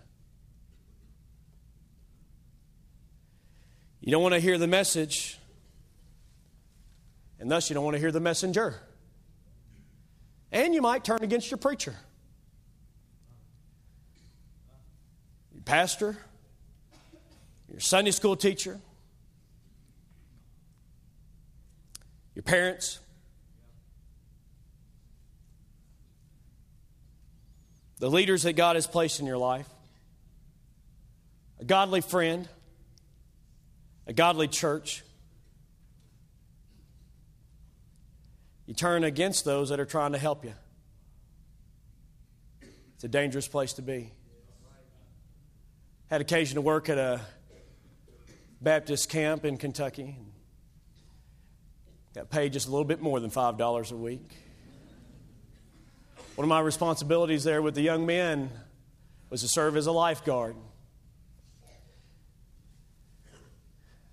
You 4.06 4.12
don't 4.12 4.22
want 4.22 4.34
to 4.34 4.40
hear 4.40 4.56
the 4.56 4.68
message, 4.68 5.36
and 7.40 7.50
thus 7.50 7.68
you 7.68 7.74
don't 7.74 7.82
want 7.82 7.96
to 7.96 7.98
hear 7.98 8.12
the 8.12 8.20
messenger. 8.20 8.76
And 10.52 10.72
you 10.72 10.80
might 10.80 11.02
turn 11.02 11.18
against 11.22 11.50
your 11.50 11.58
preacher, 11.58 11.96
your 15.52 15.62
pastor, 15.64 16.16
your 17.68 17.80
Sunday 17.80 18.12
school 18.12 18.36
teacher, 18.36 18.78
your 22.36 22.44
parents. 22.44 23.00
The 27.98 28.08
leaders 28.08 28.44
that 28.44 28.52
God 28.52 28.76
has 28.76 28.86
placed 28.86 29.18
in 29.18 29.26
your 29.26 29.38
life, 29.38 29.68
a 31.58 31.64
godly 31.64 32.02
friend, 32.02 32.48
a 34.06 34.12
godly 34.12 34.48
church, 34.48 35.02
You 38.66 38.74
turn 38.74 39.04
against 39.04 39.44
those 39.44 39.68
that 39.68 39.78
are 39.78 39.86
trying 39.86 40.12
to 40.12 40.18
help 40.18 40.44
you. 40.44 40.52
It's 42.96 43.04
a 43.04 43.08
dangerous 43.08 43.46
place 43.46 43.74
to 43.74 43.82
be. 43.82 44.12
Had 46.10 46.20
occasion 46.20 46.56
to 46.56 46.60
work 46.60 46.88
at 46.88 46.98
a 46.98 47.20
Baptist 48.60 49.08
camp 49.08 49.44
in 49.44 49.56
Kentucky. 49.56 50.16
Got 52.14 52.30
paid 52.30 52.52
just 52.52 52.66
a 52.66 52.70
little 52.70 52.84
bit 52.84 53.00
more 53.00 53.20
than 53.20 53.30
$5 53.30 53.92
a 53.92 53.96
week. 53.96 54.28
One 56.34 56.44
of 56.44 56.48
my 56.48 56.60
responsibilities 56.60 57.44
there 57.44 57.62
with 57.62 57.74
the 57.74 57.82
young 57.82 58.04
men 58.04 58.50
was 59.30 59.42
to 59.42 59.48
serve 59.48 59.76
as 59.76 59.86
a 59.86 59.92
lifeguard. 59.92 60.56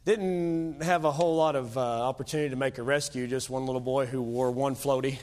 Didn't 0.05 0.81
have 0.83 1.05
a 1.05 1.13
whole 1.13 1.37
lot 1.37 1.55
of 1.55 1.77
uh, 1.77 1.81
opportunity 1.81 2.49
to 2.49 2.57
make 2.57 2.77
a 2.77 2.83
rescue, 2.83 3.25
just 3.25 3.49
one 3.49 3.65
little 3.65 3.79
boy 3.79 4.05
who 4.05 4.21
wore 4.21 4.51
one 4.51 4.75
floaty. 4.75 5.17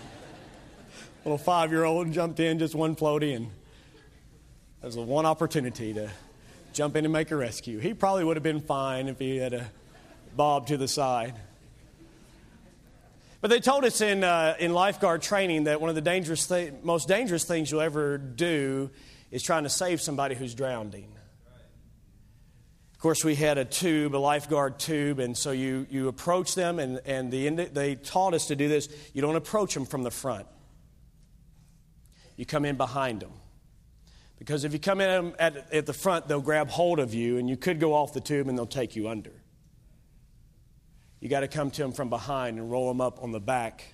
little 1.24 1.36
five 1.36 1.70
year 1.70 1.84
old 1.84 2.10
jumped 2.10 2.40
in, 2.40 2.58
just 2.58 2.74
one 2.74 2.96
floaty, 2.96 3.36
and 3.36 3.50
that 4.80 4.86
was 4.86 4.94
the 4.94 5.02
one 5.02 5.26
opportunity 5.26 5.92
to 5.92 6.10
jump 6.72 6.96
in 6.96 7.04
and 7.04 7.12
make 7.12 7.30
a 7.30 7.36
rescue. 7.36 7.78
He 7.78 7.92
probably 7.92 8.24
would 8.24 8.38
have 8.38 8.42
been 8.42 8.62
fine 8.62 9.06
if 9.06 9.18
he 9.18 9.36
had 9.36 9.52
a 9.52 9.70
bob 10.34 10.68
to 10.68 10.78
the 10.78 10.88
side. 10.88 11.34
But 13.42 13.48
they 13.48 13.60
told 13.60 13.84
us 13.84 14.00
in, 14.00 14.24
uh, 14.24 14.56
in 14.58 14.72
lifeguard 14.72 15.20
training 15.20 15.64
that 15.64 15.78
one 15.78 15.90
of 15.90 15.94
the 15.94 16.00
dangerous 16.00 16.46
th- 16.46 16.72
most 16.82 17.06
dangerous 17.06 17.44
things 17.44 17.70
you'll 17.70 17.82
ever 17.82 18.16
do 18.16 18.88
is 19.30 19.42
trying 19.42 19.64
to 19.64 19.68
save 19.68 20.00
somebody 20.00 20.34
who's 20.34 20.54
drowning. 20.54 21.12
Of 22.98 23.02
course, 23.02 23.24
we 23.24 23.36
had 23.36 23.58
a 23.58 23.64
tube, 23.64 24.16
a 24.16 24.18
lifeguard 24.18 24.80
tube, 24.80 25.20
and 25.20 25.38
so 25.38 25.52
you, 25.52 25.86
you 25.88 26.08
approach 26.08 26.56
them, 26.56 26.80
and, 26.80 27.00
and 27.06 27.30
the, 27.30 27.48
they 27.48 27.94
taught 27.94 28.34
us 28.34 28.46
to 28.46 28.56
do 28.56 28.68
this. 28.68 28.88
You 29.14 29.22
don't 29.22 29.36
approach 29.36 29.72
them 29.72 29.86
from 29.86 30.02
the 30.02 30.10
front, 30.10 30.48
you 32.34 32.44
come 32.44 32.64
in 32.64 32.76
behind 32.76 33.20
them. 33.20 33.30
Because 34.36 34.64
if 34.64 34.72
you 34.72 34.80
come 34.80 35.00
in 35.00 35.32
at, 35.38 35.72
at 35.72 35.86
the 35.86 35.92
front, 35.92 36.26
they'll 36.26 36.40
grab 36.40 36.70
hold 36.70 36.98
of 36.98 37.14
you, 37.14 37.38
and 37.38 37.48
you 37.48 37.56
could 37.56 37.78
go 37.78 37.94
off 37.94 38.12
the 38.12 38.20
tube 38.20 38.48
and 38.48 38.58
they'll 38.58 38.66
take 38.66 38.96
you 38.96 39.08
under. 39.08 39.30
You 41.20 41.28
got 41.28 41.40
to 41.40 41.48
come 41.48 41.70
to 41.70 41.82
them 41.82 41.92
from 41.92 42.10
behind 42.10 42.58
and 42.58 42.68
roll 42.68 42.88
them 42.88 43.00
up 43.00 43.22
on 43.22 43.30
the 43.30 43.38
back, 43.38 43.84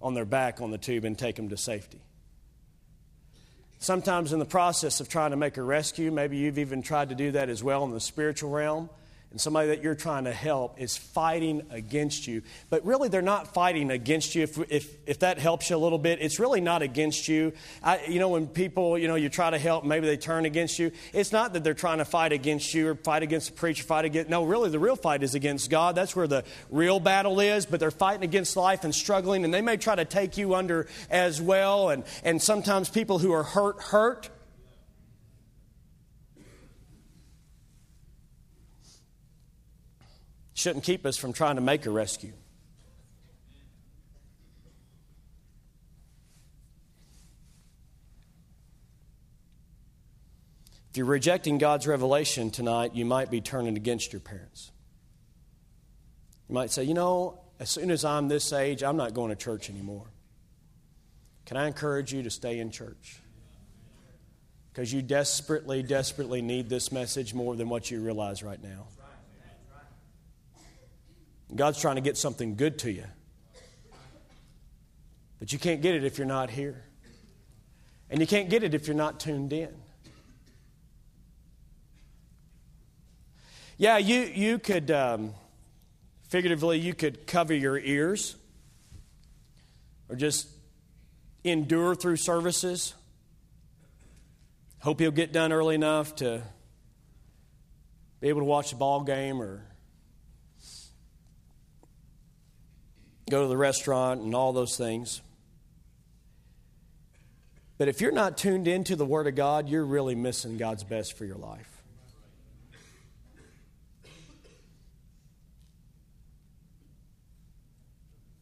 on 0.00 0.14
their 0.14 0.24
back 0.24 0.60
on 0.60 0.70
the 0.70 0.78
tube, 0.78 1.04
and 1.04 1.18
take 1.18 1.34
them 1.34 1.48
to 1.48 1.56
safety. 1.56 2.02
Sometimes, 3.80 4.32
in 4.32 4.38
the 4.38 4.44
process 4.44 5.00
of 5.00 5.08
trying 5.08 5.30
to 5.30 5.36
make 5.36 5.56
a 5.56 5.62
rescue, 5.62 6.10
maybe 6.10 6.36
you've 6.36 6.58
even 6.58 6.82
tried 6.82 7.10
to 7.10 7.14
do 7.14 7.32
that 7.32 7.48
as 7.48 7.62
well 7.62 7.84
in 7.84 7.92
the 7.92 8.00
spiritual 8.00 8.50
realm 8.50 8.90
and 9.30 9.38
somebody 9.38 9.68
that 9.68 9.82
you're 9.82 9.94
trying 9.94 10.24
to 10.24 10.32
help 10.32 10.80
is 10.80 10.96
fighting 10.96 11.66
against 11.70 12.26
you. 12.26 12.42
But 12.70 12.86
really, 12.86 13.10
they're 13.10 13.20
not 13.20 13.52
fighting 13.52 13.90
against 13.90 14.34
you. 14.34 14.42
If, 14.42 14.58
if, 14.70 14.94
if 15.06 15.18
that 15.18 15.38
helps 15.38 15.68
you 15.68 15.76
a 15.76 15.78
little 15.78 15.98
bit, 15.98 16.20
it's 16.22 16.38
really 16.38 16.62
not 16.62 16.80
against 16.80 17.28
you. 17.28 17.52
I, 17.82 18.06
you 18.08 18.20
know, 18.20 18.30
when 18.30 18.46
people, 18.46 18.96
you 18.96 19.06
know, 19.06 19.16
you 19.16 19.28
try 19.28 19.50
to 19.50 19.58
help, 19.58 19.84
maybe 19.84 20.06
they 20.06 20.16
turn 20.16 20.46
against 20.46 20.78
you. 20.78 20.92
It's 21.12 21.30
not 21.30 21.52
that 21.52 21.62
they're 21.62 21.74
trying 21.74 21.98
to 21.98 22.06
fight 22.06 22.32
against 22.32 22.72
you 22.72 22.88
or 22.88 22.94
fight 22.94 23.22
against 23.22 23.48
the 23.48 23.52
preacher, 23.52 23.84
fight 23.84 24.06
against. 24.06 24.30
No, 24.30 24.44
really, 24.44 24.70
the 24.70 24.78
real 24.78 24.96
fight 24.96 25.22
is 25.22 25.34
against 25.34 25.68
God. 25.68 25.94
That's 25.94 26.16
where 26.16 26.26
the 26.26 26.44
real 26.70 26.98
battle 26.98 27.38
is. 27.38 27.66
But 27.66 27.80
they're 27.80 27.90
fighting 27.90 28.24
against 28.24 28.56
life 28.56 28.84
and 28.84 28.94
struggling, 28.94 29.44
and 29.44 29.52
they 29.52 29.60
may 29.60 29.76
try 29.76 29.94
to 29.94 30.06
take 30.06 30.38
you 30.38 30.54
under 30.54 30.86
as 31.10 31.38
well. 31.42 31.90
And, 31.90 32.04
and 32.24 32.40
sometimes 32.40 32.88
people 32.88 33.18
who 33.18 33.32
are 33.32 33.42
hurt, 33.42 33.80
hurt. 33.80 34.30
Shouldn't 40.58 40.84
keep 40.84 41.06
us 41.06 41.16
from 41.16 41.32
trying 41.32 41.54
to 41.56 41.60
make 41.60 41.86
a 41.86 41.90
rescue. 41.90 42.32
If 50.90 50.96
you're 50.96 51.06
rejecting 51.06 51.58
God's 51.58 51.86
revelation 51.86 52.50
tonight, 52.50 52.94
you 52.94 53.04
might 53.04 53.30
be 53.30 53.40
turning 53.40 53.76
against 53.76 54.12
your 54.12 54.20
parents. 54.20 54.72
You 56.48 56.54
might 56.54 56.70
say, 56.70 56.84
you 56.84 56.94
know, 56.94 57.40
as 57.60 57.70
soon 57.70 57.90
as 57.90 58.04
I'm 58.04 58.28
this 58.28 58.52
age, 58.52 58.82
I'm 58.82 58.96
not 58.96 59.14
going 59.14 59.30
to 59.30 59.36
church 59.36 59.68
anymore. 59.68 60.06
Can 61.44 61.56
I 61.56 61.66
encourage 61.66 62.12
you 62.12 62.22
to 62.22 62.30
stay 62.30 62.58
in 62.58 62.70
church? 62.70 63.20
Because 64.72 64.92
you 64.92 65.02
desperately, 65.02 65.82
desperately 65.82 66.42
need 66.42 66.68
this 66.68 66.90
message 66.90 67.34
more 67.34 67.54
than 67.54 67.68
what 67.68 67.90
you 67.90 68.00
realize 68.00 68.42
right 68.42 68.62
now. 68.62 68.86
God's 71.54 71.80
trying 71.80 71.96
to 71.96 72.00
get 72.00 72.16
something 72.16 72.56
good 72.56 72.78
to 72.80 72.92
you. 72.92 73.04
But 75.38 75.52
you 75.52 75.58
can't 75.58 75.80
get 75.80 75.94
it 75.94 76.04
if 76.04 76.18
you're 76.18 76.26
not 76.26 76.50
here. 76.50 76.84
And 78.10 78.20
you 78.20 78.26
can't 78.26 78.50
get 78.50 78.62
it 78.62 78.74
if 78.74 78.86
you're 78.86 78.96
not 78.96 79.20
tuned 79.20 79.52
in. 79.52 79.74
Yeah, 83.76 83.98
you, 83.98 84.20
you 84.20 84.58
could, 84.58 84.90
um, 84.90 85.34
figuratively, 86.28 86.78
you 86.78 86.94
could 86.94 87.26
cover 87.26 87.54
your 87.54 87.78
ears 87.78 88.34
or 90.08 90.16
just 90.16 90.48
endure 91.44 91.94
through 91.94 92.16
services. 92.16 92.94
Hope 94.80 95.00
you'll 95.00 95.12
get 95.12 95.32
done 95.32 95.52
early 95.52 95.76
enough 95.76 96.16
to 96.16 96.42
be 98.20 98.28
able 98.28 98.40
to 98.40 98.46
watch 98.46 98.70
the 98.70 98.76
ball 98.76 99.02
game 99.04 99.40
or 99.40 99.67
go 103.28 103.42
to 103.42 103.48
the 103.48 103.56
restaurant, 103.56 104.22
and 104.22 104.34
all 104.34 104.52
those 104.52 104.76
things. 104.76 105.22
But 107.76 107.88
if 107.88 108.00
you're 108.00 108.10
not 108.10 108.36
tuned 108.36 108.66
into 108.66 108.96
the 108.96 109.06
Word 109.06 109.26
of 109.28 109.36
God, 109.36 109.68
you're 109.68 109.84
really 109.84 110.16
missing 110.16 110.56
God's 110.56 110.82
best 110.82 111.16
for 111.16 111.24
your 111.24 111.36
life. 111.36 111.82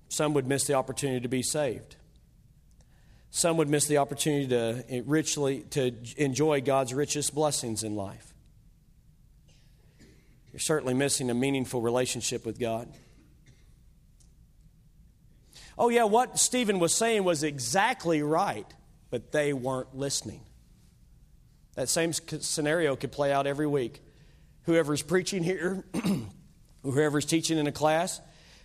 Some 0.08 0.32
would 0.32 0.46
miss 0.46 0.64
the 0.64 0.72
opportunity 0.72 1.20
to 1.20 1.28
be 1.28 1.42
saved. 1.42 1.96
Some 3.28 3.58
would 3.58 3.68
miss 3.68 3.86
the 3.86 3.98
opportunity 3.98 4.48
to 4.48 5.02
richly 5.04 5.60
to 5.72 5.92
enjoy 6.16 6.62
God's 6.62 6.94
richest 6.94 7.34
blessings 7.34 7.82
in 7.82 7.94
life. 7.94 8.32
You're 10.52 10.60
certainly 10.60 10.94
missing 10.94 11.28
a 11.28 11.34
meaningful 11.34 11.82
relationship 11.82 12.46
with 12.46 12.58
God. 12.58 12.88
Oh, 15.78 15.88
yeah, 15.88 16.04
what 16.04 16.38
Stephen 16.38 16.78
was 16.78 16.94
saying 16.94 17.24
was 17.24 17.42
exactly 17.42 18.22
right, 18.22 18.66
but 19.10 19.32
they 19.32 19.52
weren't 19.52 19.94
listening. 19.94 20.40
That 21.74 21.88
same 21.88 22.12
scenario 22.12 22.96
could 22.96 23.12
play 23.12 23.32
out 23.32 23.46
every 23.46 23.66
week. 23.66 24.02
Whoever's 24.62 25.02
preaching 25.02 25.42
here, 25.42 25.84
whoever's 26.82 27.26
teaching 27.26 27.58
in 27.58 27.66
a 27.66 27.72
class, 27.72 28.20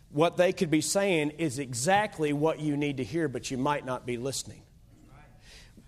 what 0.10 0.38
they 0.38 0.54
could 0.54 0.72
be 0.72 0.82
saying 0.82 1.32
is 1.32 1.60
exactly 1.60 2.34
what 2.34 2.60
you 2.60 2.78
need 2.78 2.98
to 2.98 3.04
hear, 3.04 3.28
but 3.28 3.52
you 3.52 3.58
might 3.58 3.86
not 3.86 4.06
be 4.06 4.18
listening 4.18 4.64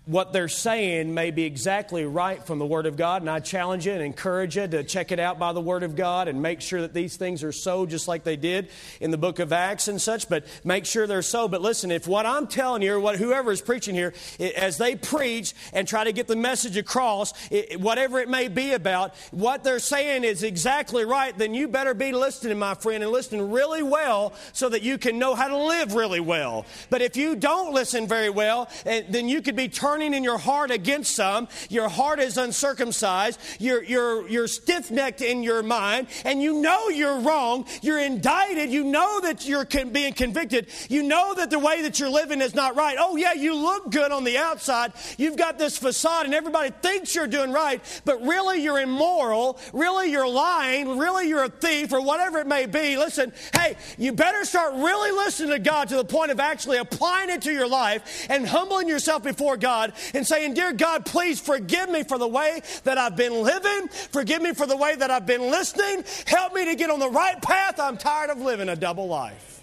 what 0.06 0.34
they're 0.34 0.48
saying 0.48 1.14
may 1.14 1.30
be 1.30 1.44
exactly 1.44 2.04
right 2.04 2.44
from 2.44 2.58
the 2.58 2.66
Word 2.66 2.84
of 2.84 2.94
God, 2.96 3.22
and 3.22 3.30
I 3.30 3.40
challenge 3.40 3.86
you 3.86 3.92
and 3.92 4.02
encourage 4.02 4.56
you 4.56 4.68
to 4.68 4.84
check 4.84 5.12
it 5.12 5.18
out 5.18 5.38
by 5.38 5.54
the 5.54 5.62
Word 5.62 5.82
of 5.82 5.96
God 5.96 6.28
and 6.28 6.42
make 6.42 6.60
sure 6.60 6.82
that 6.82 6.92
these 6.92 7.16
things 7.16 7.42
are 7.42 7.52
so, 7.52 7.86
just 7.86 8.06
like 8.06 8.22
they 8.22 8.36
did 8.36 8.68
in 9.00 9.10
the 9.10 9.16
book 9.16 9.38
of 9.38 9.50
Acts 9.50 9.88
and 9.88 10.00
such. 10.00 10.28
But 10.28 10.44
make 10.62 10.84
sure 10.84 11.06
they're 11.06 11.22
so. 11.22 11.48
But 11.48 11.62
listen, 11.62 11.90
if 11.90 12.06
what 12.06 12.26
I'm 12.26 12.46
telling 12.46 12.82
you, 12.82 12.94
or 12.94 13.00
what 13.00 13.16
whoever 13.16 13.50
is 13.50 13.62
preaching 13.62 13.94
here, 13.94 14.12
as 14.56 14.76
they 14.76 14.94
preach 14.94 15.54
and 15.72 15.88
try 15.88 16.04
to 16.04 16.12
get 16.12 16.26
the 16.26 16.36
message 16.36 16.76
across, 16.76 17.32
whatever 17.78 18.18
it 18.20 18.28
may 18.28 18.48
be 18.48 18.72
about, 18.72 19.16
what 19.30 19.64
they're 19.64 19.78
saying 19.78 20.24
is 20.24 20.42
exactly 20.42 21.06
right, 21.06 21.36
then 21.38 21.54
you 21.54 21.66
better 21.66 21.94
be 21.94 22.12
listening, 22.12 22.58
my 22.58 22.74
friend, 22.74 23.02
and 23.02 23.10
listening 23.10 23.50
really 23.50 23.82
well 23.82 24.34
so 24.52 24.68
that 24.68 24.82
you 24.82 24.98
can 24.98 25.18
know 25.18 25.34
how 25.34 25.48
to 25.48 25.56
live 25.56 25.94
really 25.94 26.20
well. 26.20 26.66
But 26.90 27.00
if 27.00 27.16
you 27.16 27.36
don't 27.36 27.72
listen 27.72 28.06
very 28.06 28.28
well, 28.28 28.68
eh, 28.84 29.02
then 29.08 29.30
you 29.30 29.40
could 29.40 29.56
be 29.56 29.68
turning 29.68 29.93
turning 29.94 30.12
in 30.12 30.24
your 30.24 30.38
heart 30.38 30.72
against 30.72 31.14
some. 31.14 31.46
Your 31.70 31.88
heart 31.88 32.18
is 32.18 32.36
uncircumcised. 32.36 33.38
You're, 33.60 33.84
you're, 33.84 34.28
you're 34.28 34.48
stiff 34.48 34.90
necked 34.90 35.22
in 35.22 35.44
your 35.44 35.62
mind, 35.62 36.08
and 36.24 36.42
you 36.42 36.60
know 36.60 36.88
you're 36.88 37.20
wrong. 37.20 37.64
You're 37.80 38.00
indicted. 38.00 38.70
You 38.70 38.82
know 38.82 39.20
that 39.20 39.46
you're 39.46 39.64
being 39.64 40.12
convicted. 40.14 40.66
You 40.88 41.04
know 41.04 41.34
that 41.34 41.50
the 41.50 41.60
way 41.60 41.82
that 41.82 42.00
you're 42.00 42.10
living 42.10 42.40
is 42.40 42.56
not 42.56 42.74
right. 42.74 42.96
Oh, 42.98 43.14
yeah, 43.14 43.34
you 43.34 43.54
look 43.54 43.92
good 43.92 44.10
on 44.10 44.24
the 44.24 44.36
outside. 44.36 44.94
You've 45.16 45.36
got 45.36 45.60
this 45.60 45.78
facade, 45.78 46.24
and 46.24 46.34
everybody 46.34 46.70
thinks 46.82 47.14
you're 47.14 47.28
doing 47.28 47.52
right, 47.52 47.80
but 48.04 48.20
really 48.22 48.64
you're 48.64 48.80
immoral. 48.80 49.60
Really 49.72 50.10
you're 50.10 50.28
lying. 50.28 50.98
Really 50.98 51.28
you're 51.28 51.44
a 51.44 51.48
thief, 51.48 51.92
or 51.92 52.00
whatever 52.00 52.40
it 52.40 52.48
may 52.48 52.66
be. 52.66 52.96
Listen, 52.96 53.32
hey, 53.54 53.76
you 53.96 54.10
better 54.10 54.44
start 54.44 54.74
really 54.74 55.12
listening 55.12 55.50
to 55.50 55.60
God 55.60 55.90
to 55.90 55.96
the 55.96 56.04
point 56.04 56.32
of 56.32 56.40
actually 56.40 56.78
applying 56.78 57.30
it 57.30 57.42
to 57.42 57.52
your 57.52 57.68
life 57.68 58.26
and 58.28 58.44
humbling 58.44 58.88
yourself 58.88 59.22
before 59.22 59.56
God 59.56 59.83
God 59.84 59.98
and 60.14 60.26
saying, 60.26 60.54
Dear 60.54 60.72
God, 60.72 61.04
please 61.04 61.40
forgive 61.40 61.90
me 61.90 62.02
for 62.02 62.18
the 62.18 62.28
way 62.28 62.60
that 62.84 62.98
I've 62.98 63.16
been 63.16 63.42
living. 63.42 63.88
Forgive 63.88 64.42
me 64.42 64.54
for 64.54 64.66
the 64.66 64.76
way 64.76 64.94
that 64.96 65.10
I've 65.10 65.26
been 65.26 65.50
listening. 65.50 66.04
Help 66.26 66.54
me 66.54 66.64
to 66.66 66.74
get 66.74 66.90
on 66.90 66.98
the 66.98 67.10
right 67.10 67.40
path. 67.40 67.78
I'm 67.78 67.96
tired 67.96 68.30
of 68.30 68.40
living 68.40 68.68
a 68.68 68.76
double 68.76 69.06
life. 69.06 69.62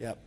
Yep. 0.00 0.18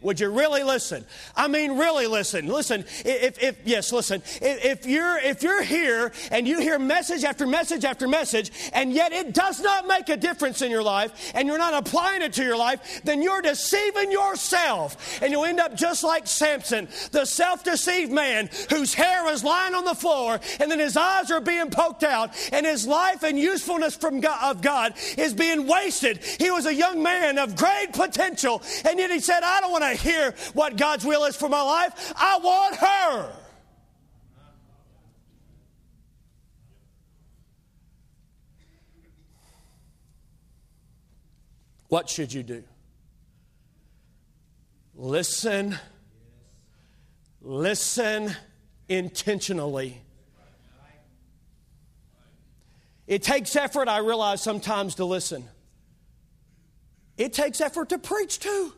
Would 0.00 0.20
you 0.20 0.28
really 0.30 0.62
listen? 0.62 1.04
I 1.34 1.48
mean, 1.48 1.76
really 1.76 2.06
listen. 2.06 2.46
Listen, 2.46 2.84
if, 3.04 3.42
if 3.42 3.56
yes, 3.64 3.90
listen. 3.90 4.22
If, 4.40 4.86
you're 4.86 5.18
if 5.18 5.42
you're 5.42 5.64
here 5.64 6.12
and 6.30 6.46
you 6.46 6.60
hear 6.60 6.78
message 6.78 7.24
after 7.24 7.48
message 7.48 7.84
after 7.84 8.06
message, 8.06 8.52
and 8.72 8.92
yet 8.92 9.10
it 9.12 9.34
does 9.34 9.60
not 9.60 9.88
make 9.88 10.08
a 10.08 10.16
difference 10.16 10.62
in 10.62 10.70
your 10.70 10.84
life, 10.84 11.32
and 11.34 11.48
you're 11.48 11.58
not 11.58 11.74
applying 11.74 12.22
it 12.22 12.32
to 12.34 12.44
your 12.44 12.56
life, 12.56 13.00
then 13.02 13.22
you're 13.22 13.42
deceiving 13.42 14.12
yourself, 14.12 15.20
and 15.20 15.32
you'll 15.32 15.44
end 15.44 15.58
up 15.58 15.74
just 15.74 16.04
like 16.04 16.28
Samson, 16.28 16.86
the 17.10 17.24
self-deceived 17.24 18.12
man 18.12 18.50
whose 18.70 18.94
hair 18.94 19.24
was 19.24 19.42
lying 19.42 19.74
on 19.74 19.84
the 19.84 19.96
floor, 19.96 20.38
and 20.60 20.70
then 20.70 20.78
his 20.78 20.96
eyes 20.96 21.32
are 21.32 21.40
being 21.40 21.70
poked 21.70 22.04
out, 22.04 22.30
and 22.52 22.64
his 22.64 22.86
life 22.86 23.24
and 23.24 23.36
usefulness 23.36 23.96
from 23.96 24.20
God, 24.20 24.56
of 24.56 24.62
God 24.62 24.94
is 25.16 25.34
being 25.34 25.66
wasted. 25.66 26.18
He 26.38 26.52
was 26.52 26.66
a 26.66 26.74
young 26.74 27.02
man 27.02 27.36
of 27.36 27.56
great 27.56 27.88
potential, 27.92 28.62
and 28.84 29.00
yet 29.00 29.10
he 29.10 29.18
said, 29.18 29.42
"I 29.42 29.60
don't 29.60 29.72
want 29.72 29.82
to." 29.82 29.87
To 29.96 30.02
hear 30.02 30.34
what 30.54 30.76
God's 30.76 31.04
will 31.04 31.24
is 31.24 31.36
for 31.36 31.48
my 31.48 31.62
life. 31.62 32.12
I 32.16 32.38
want 32.38 32.76
her. 32.76 33.32
What 41.88 42.08
should 42.08 42.32
you 42.32 42.42
do? 42.42 42.64
Listen. 44.94 45.78
Listen 47.40 48.34
intentionally. 48.88 50.02
It 53.06 53.22
takes 53.22 53.56
effort, 53.56 53.88
I 53.88 53.98
realize, 53.98 54.42
sometimes 54.42 54.96
to 54.96 55.06
listen. 55.06 55.48
It 57.16 57.32
takes 57.32 57.60
effort 57.62 57.88
to 57.88 57.98
preach 57.98 58.38
too. 58.38 58.74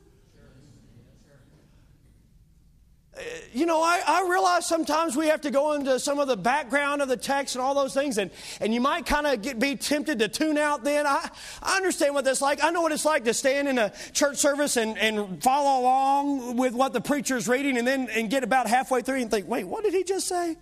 You 3.52 3.66
know, 3.66 3.82
I, 3.82 4.00
I, 4.06 4.28
realize 4.30 4.66
sometimes 4.66 5.16
we 5.16 5.26
have 5.26 5.40
to 5.40 5.50
go 5.50 5.72
into 5.72 5.98
some 5.98 6.18
of 6.20 6.28
the 6.28 6.36
background 6.36 7.02
of 7.02 7.08
the 7.08 7.16
text 7.16 7.56
and 7.56 7.62
all 7.62 7.74
those 7.74 7.92
things, 7.92 8.18
and, 8.18 8.30
and 8.60 8.72
you 8.72 8.80
might 8.80 9.04
kind 9.04 9.26
of 9.26 9.58
be 9.58 9.74
tempted 9.76 10.20
to 10.20 10.28
tune 10.28 10.56
out 10.56 10.84
then. 10.84 11.06
I, 11.06 11.28
I 11.62 11.76
understand 11.76 12.14
what 12.14 12.24
that's 12.24 12.40
like. 12.40 12.62
I 12.62 12.70
know 12.70 12.82
what 12.82 12.92
it's 12.92 13.04
like 13.04 13.24
to 13.24 13.34
stand 13.34 13.68
in 13.68 13.78
a 13.78 13.92
church 14.12 14.36
service 14.36 14.76
and, 14.76 14.96
and 14.96 15.42
follow 15.42 15.82
along 15.82 16.56
with 16.56 16.72
what 16.72 16.92
the 16.92 17.00
preacher's 17.00 17.48
reading 17.48 17.76
and 17.78 17.86
then 17.86 18.08
and 18.10 18.30
get 18.30 18.44
about 18.44 18.68
halfway 18.68 19.02
through 19.02 19.20
and 19.20 19.30
think, 19.30 19.48
wait, 19.48 19.64
what 19.64 19.82
did 19.82 19.92
he 19.92 20.04
just 20.04 20.28
say? 20.28 20.56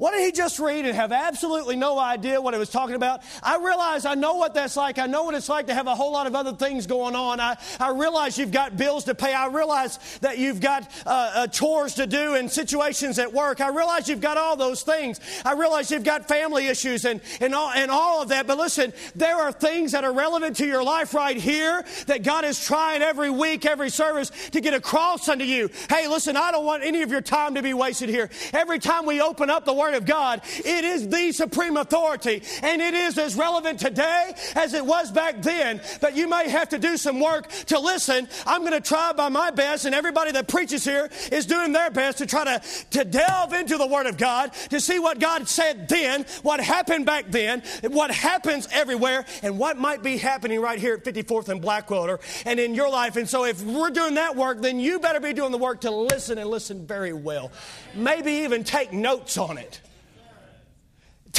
What 0.00 0.12
did 0.12 0.24
he 0.24 0.32
just 0.32 0.58
read 0.58 0.86
and 0.86 0.96
have 0.96 1.12
absolutely 1.12 1.76
no 1.76 1.98
idea 1.98 2.40
what 2.40 2.54
he 2.54 2.58
was 2.58 2.70
talking 2.70 2.94
about? 2.94 3.20
I 3.42 3.58
realize 3.58 4.06
I 4.06 4.14
know 4.14 4.36
what 4.36 4.54
that's 4.54 4.74
like. 4.74 4.98
I 4.98 5.04
know 5.04 5.24
what 5.24 5.34
it's 5.34 5.50
like 5.50 5.66
to 5.66 5.74
have 5.74 5.86
a 5.86 5.94
whole 5.94 6.10
lot 6.10 6.26
of 6.26 6.34
other 6.34 6.54
things 6.54 6.86
going 6.86 7.14
on. 7.14 7.38
I, 7.38 7.58
I 7.78 7.90
realize 7.90 8.38
you've 8.38 8.50
got 8.50 8.78
bills 8.78 9.04
to 9.04 9.14
pay. 9.14 9.34
I 9.34 9.48
realize 9.48 9.98
that 10.22 10.38
you've 10.38 10.58
got 10.58 10.90
uh, 11.04 11.32
uh, 11.34 11.46
chores 11.48 11.96
to 11.96 12.06
do 12.06 12.32
and 12.32 12.50
situations 12.50 13.18
at 13.18 13.34
work. 13.34 13.60
I 13.60 13.68
realize 13.68 14.08
you've 14.08 14.22
got 14.22 14.38
all 14.38 14.56
those 14.56 14.84
things. 14.84 15.20
I 15.44 15.52
realize 15.52 15.90
you've 15.90 16.02
got 16.02 16.26
family 16.26 16.68
issues 16.68 17.04
and, 17.04 17.20
and, 17.38 17.54
all, 17.54 17.70
and 17.70 17.90
all 17.90 18.22
of 18.22 18.30
that. 18.30 18.46
But 18.46 18.56
listen, 18.56 18.94
there 19.14 19.36
are 19.36 19.52
things 19.52 19.92
that 19.92 20.02
are 20.02 20.14
relevant 20.14 20.56
to 20.56 20.66
your 20.66 20.82
life 20.82 21.12
right 21.12 21.36
here 21.36 21.84
that 22.06 22.22
God 22.22 22.46
is 22.46 22.58
trying 22.64 23.02
every 23.02 23.28
week, 23.28 23.66
every 23.66 23.90
service 23.90 24.32
to 24.52 24.62
get 24.62 24.72
across 24.72 25.28
unto 25.28 25.44
you. 25.44 25.68
Hey, 25.90 26.08
listen, 26.08 26.38
I 26.38 26.52
don't 26.52 26.64
want 26.64 26.84
any 26.84 27.02
of 27.02 27.10
your 27.10 27.20
time 27.20 27.56
to 27.56 27.62
be 27.62 27.74
wasted 27.74 28.08
here. 28.08 28.30
Every 28.54 28.78
time 28.78 29.04
we 29.04 29.20
open 29.20 29.50
up 29.50 29.66
the 29.66 29.74
Word, 29.74 29.89
Word 29.90 29.96
of 29.96 30.06
God. 30.06 30.42
It 30.58 30.84
is 30.84 31.08
the 31.08 31.32
supreme 31.32 31.76
authority, 31.76 32.44
and 32.62 32.80
it 32.80 32.94
is 32.94 33.18
as 33.18 33.34
relevant 33.34 33.80
today 33.80 34.32
as 34.54 34.72
it 34.72 34.86
was 34.86 35.10
back 35.10 35.42
then. 35.42 35.80
But 36.00 36.14
you 36.14 36.28
may 36.28 36.48
have 36.48 36.68
to 36.68 36.78
do 36.78 36.96
some 36.96 37.18
work 37.18 37.50
to 37.66 37.78
listen. 37.80 38.28
I'm 38.46 38.60
going 38.60 38.72
to 38.72 38.80
try 38.80 39.12
by 39.12 39.30
my 39.30 39.50
best, 39.50 39.86
and 39.86 39.94
everybody 39.94 40.30
that 40.30 40.46
preaches 40.46 40.84
here 40.84 41.10
is 41.32 41.44
doing 41.44 41.72
their 41.72 41.90
best 41.90 42.18
to 42.18 42.26
try 42.26 42.44
to, 42.44 42.62
to 42.90 43.04
delve 43.04 43.52
into 43.52 43.78
the 43.78 43.86
Word 43.86 44.06
of 44.06 44.16
God, 44.16 44.52
to 44.70 44.80
see 44.80 45.00
what 45.00 45.18
God 45.18 45.48
said 45.48 45.88
then, 45.88 46.24
what 46.42 46.60
happened 46.60 47.04
back 47.04 47.24
then, 47.28 47.60
what 47.88 48.12
happens 48.12 48.68
everywhere, 48.70 49.24
and 49.42 49.58
what 49.58 49.76
might 49.76 50.04
be 50.04 50.18
happening 50.18 50.60
right 50.60 50.78
here 50.78 50.94
at 50.94 51.04
54th 51.04 51.48
and 51.48 51.60
Blackwater 51.60 52.20
and 52.46 52.60
in 52.60 52.76
your 52.76 52.90
life. 52.90 53.16
And 53.16 53.28
so 53.28 53.44
if 53.44 53.60
we're 53.64 53.90
doing 53.90 54.14
that 54.14 54.36
work, 54.36 54.60
then 54.60 54.78
you 54.78 55.00
better 55.00 55.18
be 55.18 55.32
doing 55.32 55.50
the 55.50 55.58
work 55.58 55.80
to 55.80 55.90
listen 55.90 56.38
and 56.38 56.48
listen 56.48 56.86
very 56.86 57.12
well. 57.12 57.50
Maybe 57.96 58.30
even 58.30 58.62
take 58.62 58.92
notes 58.92 59.36
on 59.36 59.58
it 59.58 59.79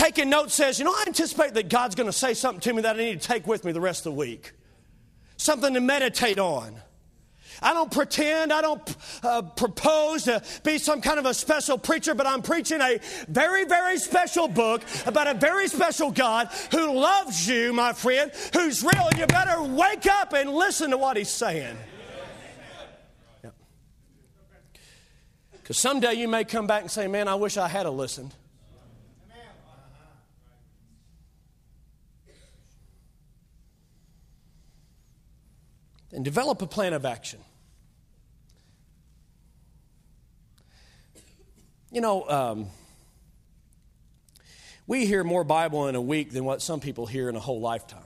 taking 0.01 0.31
notes 0.31 0.55
says, 0.55 0.79
you 0.79 0.85
know, 0.85 0.91
I 0.91 1.03
anticipate 1.05 1.53
that 1.53 1.69
God's 1.69 1.93
going 1.93 2.07
to 2.07 2.13
say 2.13 2.33
something 2.33 2.59
to 2.61 2.73
me 2.73 2.81
that 2.81 2.95
I 2.95 2.99
need 2.99 3.21
to 3.21 3.27
take 3.27 3.45
with 3.45 3.63
me 3.63 3.71
the 3.71 3.81
rest 3.81 3.99
of 4.07 4.13
the 4.13 4.17
week. 4.17 4.53
Something 5.37 5.75
to 5.75 5.79
meditate 5.79 6.39
on. 6.39 6.75
I 7.61 7.73
don't 7.73 7.91
pretend, 7.91 8.51
I 8.51 8.61
don't 8.61 8.95
uh, 9.21 9.43
propose 9.43 10.23
to 10.23 10.41
be 10.63 10.79
some 10.79 11.01
kind 11.01 11.19
of 11.19 11.27
a 11.27 11.33
special 11.35 11.77
preacher, 11.77 12.15
but 12.15 12.25
I'm 12.25 12.41
preaching 12.41 12.81
a 12.81 12.99
very, 13.27 13.65
very 13.65 13.99
special 13.99 14.47
book 14.47 14.81
about 15.05 15.27
a 15.27 15.35
very 15.35 15.67
special 15.67 16.09
God 16.09 16.47
who 16.71 16.99
loves 16.99 17.47
you, 17.47 17.71
my 17.71 17.93
friend, 17.93 18.31
who's 18.55 18.81
real, 18.81 19.07
you 19.15 19.27
better 19.27 19.61
wake 19.61 20.07
up 20.07 20.33
and 20.33 20.49
listen 20.51 20.89
to 20.89 20.97
what 20.97 21.15
he's 21.15 21.29
saying. 21.29 21.77
Because 25.51 25.77
someday 25.77 26.15
you 26.15 26.27
may 26.27 26.43
come 26.43 26.65
back 26.65 26.81
and 26.81 26.89
say, 26.89 27.07
Man, 27.07 27.27
I 27.27 27.35
wish 27.35 27.57
I 27.57 27.67
had 27.67 27.85
listened. 27.87 28.33
And 36.11 36.25
develop 36.25 36.61
a 36.61 36.67
plan 36.67 36.93
of 36.93 37.05
action. 37.05 37.39
You 41.91 42.01
know, 42.01 42.27
um, 42.29 42.67
we 44.87 45.05
hear 45.05 45.23
more 45.23 45.43
Bible 45.43 45.87
in 45.87 45.95
a 45.95 46.01
week 46.01 46.31
than 46.31 46.45
what 46.45 46.61
some 46.61 46.79
people 46.79 47.05
hear 47.05 47.29
in 47.29 47.35
a 47.35 47.39
whole 47.39 47.59
lifetime. 47.59 47.99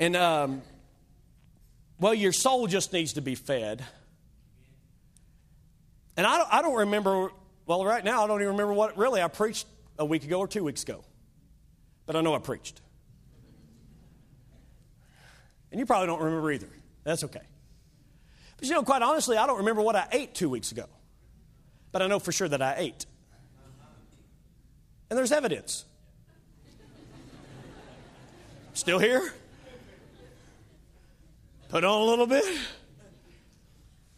And, 0.00 0.14
um, 0.14 0.62
well, 1.98 2.14
your 2.14 2.32
soul 2.32 2.68
just 2.68 2.92
needs 2.92 3.14
to 3.14 3.20
be 3.20 3.34
fed. 3.34 3.84
And 6.16 6.26
I 6.26 6.38
don't, 6.38 6.54
I 6.54 6.62
don't 6.62 6.76
remember, 6.76 7.30
well, 7.66 7.84
right 7.84 8.04
now, 8.04 8.24
I 8.24 8.26
don't 8.28 8.40
even 8.40 8.52
remember 8.52 8.72
what 8.72 8.96
really 8.96 9.20
I 9.20 9.28
preached 9.28 9.66
a 9.98 10.04
week 10.04 10.24
ago 10.24 10.38
or 10.38 10.48
two 10.48 10.64
weeks 10.64 10.82
ago. 10.84 11.04
But 12.08 12.16
I 12.16 12.22
know 12.22 12.34
I 12.34 12.38
preached. 12.38 12.80
And 15.70 15.78
you 15.78 15.84
probably 15.84 16.06
don't 16.06 16.22
remember 16.22 16.50
either. 16.50 16.70
That's 17.04 17.22
okay. 17.24 17.42
But 18.56 18.66
you 18.66 18.72
know, 18.72 18.82
quite 18.82 19.02
honestly, 19.02 19.36
I 19.36 19.46
don't 19.46 19.58
remember 19.58 19.82
what 19.82 19.94
I 19.94 20.08
ate 20.10 20.34
two 20.34 20.48
weeks 20.48 20.72
ago. 20.72 20.86
But 21.92 22.00
I 22.00 22.06
know 22.06 22.18
for 22.18 22.32
sure 22.32 22.48
that 22.48 22.62
I 22.62 22.76
ate. 22.78 23.04
And 25.10 25.18
there's 25.18 25.32
evidence. 25.32 25.84
Still 28.72 28.98
here? 28.98 29.30
Put 31.68 31.84
on 31.84 32.00
a 32.00 32.04
little 32.04 32.26
bit. 32.26 32.44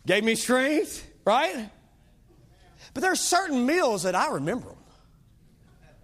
Gave 0.07 0.23
me 0.23 0.37
strength, 0.37 1.05
right? 1.25 1.69
But 2.95 3.01
there 3.01 3.11
are 3.11 3.17
certain 3.17 3.67
meals 3.67 4.05
that 4.05 4.15
I 4.15 4.31
remember. 4.31 4.77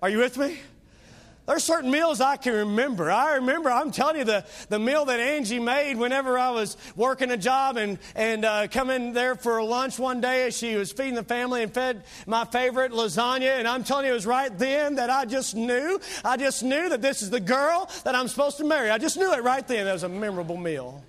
Are 0.02 0.10
you 0.10 0.18
with 0.18 0.36
me? 0.36 0.58
There's 1.46 1.62
certain 1.62 1.92
meals 1.92 2.20
I 2.20 2.36
can 2.36 2.54
remember. 2.54 3.08
I 3.08 3.36
remember, 3.36 3.70
I'm 3.70 3.92
telling 3.92 4.16
you, 4.16 4.24
the, 4.24 4.44
the 4.68 4.80
meal 4.80 5.04
that 5.04 5.20
Angie 5.20 5.60
made 5.60 5.96
whenever 5.96 6.36
I 6.36 6.50
was 6.50 6.76
working 6.96 7.30
a 7.30 7.36
job 7.36 7.76
and, 7.76 7.98
and 8.16 8.44
uh, 8.44 8.66
coming 8.66 9.12
there 9.12 9.36
for 9.36 9.62
lunch 9.62 9.96
one 9.96 10.20
day 10.20 10.48
as 10.48 10.56
she 10.56 10.74
was 10.74 10.90
feeding 10.90 11.14
the 11.14 11.22
family 11.22 11.62
and 11.62 11.72
fed 11.72 12.02
my 12.26 12.44
favorite 12.46 12.90
lasagna. 12.90 13.58
And 13.58 13.68
I'm 13.68 13.84
telling 13.84 14.06
you, 14.06 14.10
it 14.10 14.14
was 14.14 14.26
right 14.26 14.56
then 14.58 14.96
that 14.96 15.08
I 15.08 15.24
just 15.24 15.54
knew. 15.54 16.00
I 16.24 16.36
just 16.36 16.64
knew 16.64 16.88
that 16.88 17.00
this 17.00 17.22
is 17.22 17.30
the 17.30 17.40
girl 17.40 17.88
that 18.02 18.16
I'm 18.16 18.26
supposed 18.26 18.56
to 18.56 18.64
marry. 18.64 18.90
I 18.90 18.98
just 18.98 19.16
knew 19.16 19.32
it 19.32 19.44
right 19.44 19.66
then. 19.66 19.84
That 19.84 19.92
was 19.92 20.02
a 20.02 20.08
memorable 20.08 20.56
meal. 20.56 21.04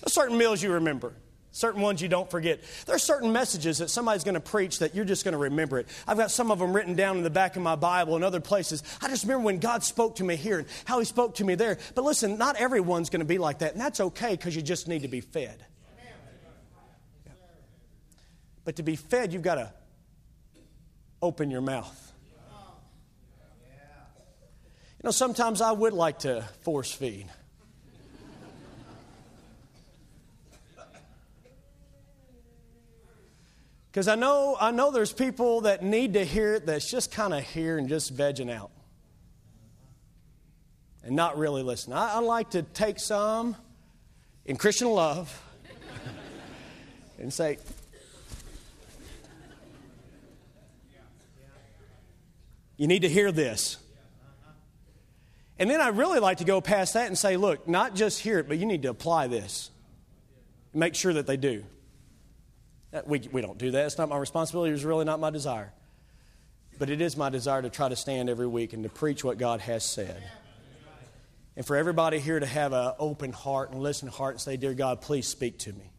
There's 0.00 0.12
certain 0.12 0.38
meals 0.38 0.62
you 0.62 0.72
remember 0.74 1.12
certain 1.54 1.80
ones 1.80 2.02
you 2.02 2.08
don't 2.08 2.28
forget. 2.30 2.60
There 2.84 2.96
are 2.96 2.98
certain 2.98 3.32
messages 3.32 3.78
that 3.78 3.88
somebody's 3.88 4.24
going 4.24 4.34
to 4.34 4.40
preach 4.40 4.80
that 4.80 4.94
you're 4.94 5.04
just 5.04 5.24
going 5.24 5.32
to 5.32 5.38
remember 5.38 5.78
it. 5.78 5.86
I've 6.06 6.18
got 6.18 6.30
some 6.30 6.50
of 6.50 6.58
them 6.58 6.74
written 6.74 6.94
down 6.94 7.16
in 7.16 7.22
the 7.22 7.30
back 7.30 7.54
of 7.56 7.62
my 7.62 7.76
Bible 7.76 8.16
and 8.16 8.24
other 8.24 8.40
places. 8.40 8.82
I 9.00 9.08
just 9.08 9.22
remember 9.22 9.44
when 9.44 9.60
God 9.60 9.84
spoke 9.84 10.16
to 10.16 10.24
me 10.24 10.34
here 10.34 10.58
and 10.58 10.68
how 10.84 10.98
He 10.98 11.04
spoke 11.04 11.36
to 11.36 11.44
me 11.44 11.54
there. 11.54 11.78
But 11.94 12.04
listen, 12.04 12.36
not 12.38 12.56
everyone's 12.56 13.08
going 13.08 13.20
to 13.20 13.26
be 13.26 13.38
like 13.38 13.60
that, 13.60 13.72
and 13.72 13.80
that's 13.80 14.00
okay 14.00 14.32
because 14.32 14.54
you 14.54 14.62
just 14.62 14.88
need 14.88 15.02
to 15.02 15.08
be 15.08 15.20
fed. 15.20 15.64
Yeah. 17.24 17.32
But 18.64 18.76
to 18.76 18.82
be 18.82 18.96
fed, 18.96 19.32
you've 19.32 19.42
got 19.42 19.54
to 19.54 19.72
open 21.22 21.50
your 21.50 21.62
mouth. 21.62 22.12
You 24.98 25.08
know, 25.08 25.12
sometimes 25.12 25.60
I 25.60 25.70
would 25.70 25.92
like 25.92 26.20
to 26.20 26.42
force 26.62 26.90
feed. 26.90 27.28
Because 33.94 34.08
I 34.08 34.16
know, 34.16 34.56
I 34.60 34.72
know 34.72 34.90
there's 34.90 35.12
people 35.12 35.60
that 35.60 35.84
need 35.84 36.14
to 36.14 36.24
hear 36.24 36.54
it 36.54 36.66
that's 36.66 36.90
just 36.90 37.12
kind 37.12 37.32
of 37.32 37.44
here 37.44 37.78
and 37.78 37.88
just 37.88 38.12
vegging 38.16 38.50
out 38.50 38.72
and 41.04 41.14
not 41.14 41.38
really 41.38 41.62
listen. 41.62 41.92
I, 41.92 42.14
I 42.14 42.18
like 42.18 42.50
to 42.50 42.62
take 42.64 42.98
some 42.98 43.54
in 44.44 44.56
Christian 44.56 44.88
love 44.88 45.40
and 47.20 47.32
say, 47.32 47.58
You 52.76 52.88
need 52.88 53.02
to 53.02 53.08
hear 53.08 53.30
this. 53.30 53.76
And 55.56 55.70
then 55.70 55.80
I 55.80 55.90
really 55.90 56.18
like 56.18 56.38
to 56.38 56.44
go 56.44 56.60
past 56.60 56.94
that 56.94 57.06
and 57.06 57.16
say, 57.16 57.36
Look, 57.36 57.68
not 57.68 57.94
just 57.94 58.18
hear 58.18 58.40
it, 58.40 58.48
but 58.48 58.58
you 58.58 58.66
need 58.66 58.82
to 58.82 58.90
apply 58.90 59.28
this. 59.28 59.70
Make 60.72 60.96
sure 60.96 61.12
that 61.12 61.28
they 61.28 61.36
do. 61.36 61.62
We, 63.06 63.20
we 63.32 63.40
don't 63.40 63.58
do 63.58 63.72
that. 63.72 63.86
It's 63.86 63.98
not 63.98 64.08
my 64.08 64.16
responsibility. 64.16 64.72
It's 64.72 64.84
really 64.84 65.04
not 65.04 65.18
my 65.20 65.30
desire. 65.30 65.72
But 66.78 66.90
it 66.90 67.00
is 67.00 67.16
my 67.16 67.28
desire 67.28 67.62
to 67.62 67.70
try 67.70 67.88
to 67.88 67.96
stand 67.96 68.28
every 68.28 68.46
week 68.46 68.72
and 68.72 68.82
to 68.82 68.88
preach 68.88 69.24
what 69.24 69.38
God 69.38 69.60
has 69.60 69.84
said. 69.84 70.22
And 71.56 71.64
for 71.64 71.76
everybody 71.76 72.18
here 72.18 72.40
to 72.40 72.46
have 72.46 72.72
an 72.72 72.92
open 72.98 73.32
heart 73.32 73.70
and 73.70 73.80
listen 73.80 74.08
heart 74.08 74.34
and 74.34 74.40
say, 74.40 74.56
Dear 74.56 74.74
God, 74.74 75.00
please 75.00 75.26
speak 75.26 75.58
to 75.60 75.72
me. 75.72 75.90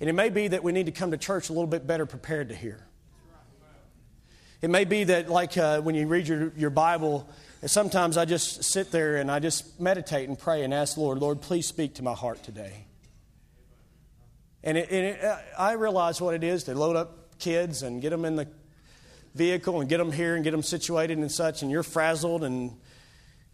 And 0.00 0.08
it 0.08 0.12
may 0.12 0.30
be 0.30 0.48
that 0.48 0.62
we 0.62 0.72
need 0.72 0.86
to 0.86 0.92
come 0.92 1.10
to 1.10 1.16
church 1.16 1.48
a 1.48 1.52
little 1.52 1.66
bit 1.66 1.86
better 1.86 2.06
prepared 2.06 2.48
to 2.48 2.54
hear. 2.54 2.86
It 4.62 4.70
may 4.70 4.84
be 4.84 5.04
that, 5.04 5.28
like 5.28 5.56
uh, 5.56 5.80
when 5.80 5.94
you 5.94 6.06
read 6.06 6.28
your, 6.28 6.52
your 6.56 6.70
Bible, 6.70 7.28
sometimes 7.64 8.16
I 8.16 8.26
just 8.26 8.62
sit 8.62 8.90
there 8.90 9.16
and 9.16 9.30
I 9.30 9.38
just 9.38 9.80
meditate 9.80 10.28
and 10.28 10.38
pray 10.38 10.64
and 10.64 10.72
ask 10.72 10.96
Lord, 10.96 11.18
Lord, 11.18 11.40
please 11.40 11.66
speak 11.66 11.94
to 11.94 12.02
my 12.02 12.14
heart 12.14 12.42
today. 12.42 12.84
And, 14.62 14.76
it, 14.76 14.90
and 14.90 15.06
it, 15.06 15.24
uh, 15.24 15.38
I 15.58 15.72
realize 15.72 16.20
what 16.20 16.34
it 16.34 16.44
is 16.44 16.64
to 16.64 16.74
load 16.74 16.96
up 16.96 17.38
kids 17.38 17.82
and 17.82 18.02
get 18.02 18.10
them 18.10 18.24
in 18.24 18.36
the 18.36 18.48
vehicle 19.34 19.80
and 19.80 19.88
get 19.88 19.98
them 19.98 20.12
here 20.12 20.34
and 20.34 20.44
get 20.44 20.50
them 20.50 20.62
situated 20.62 21.18
and 21.18 21.30
such, 21.30 21.62
and 21.62 21.70
you're 21.70 21.82
frazzled 21.82 22.44
and 22.44 22.76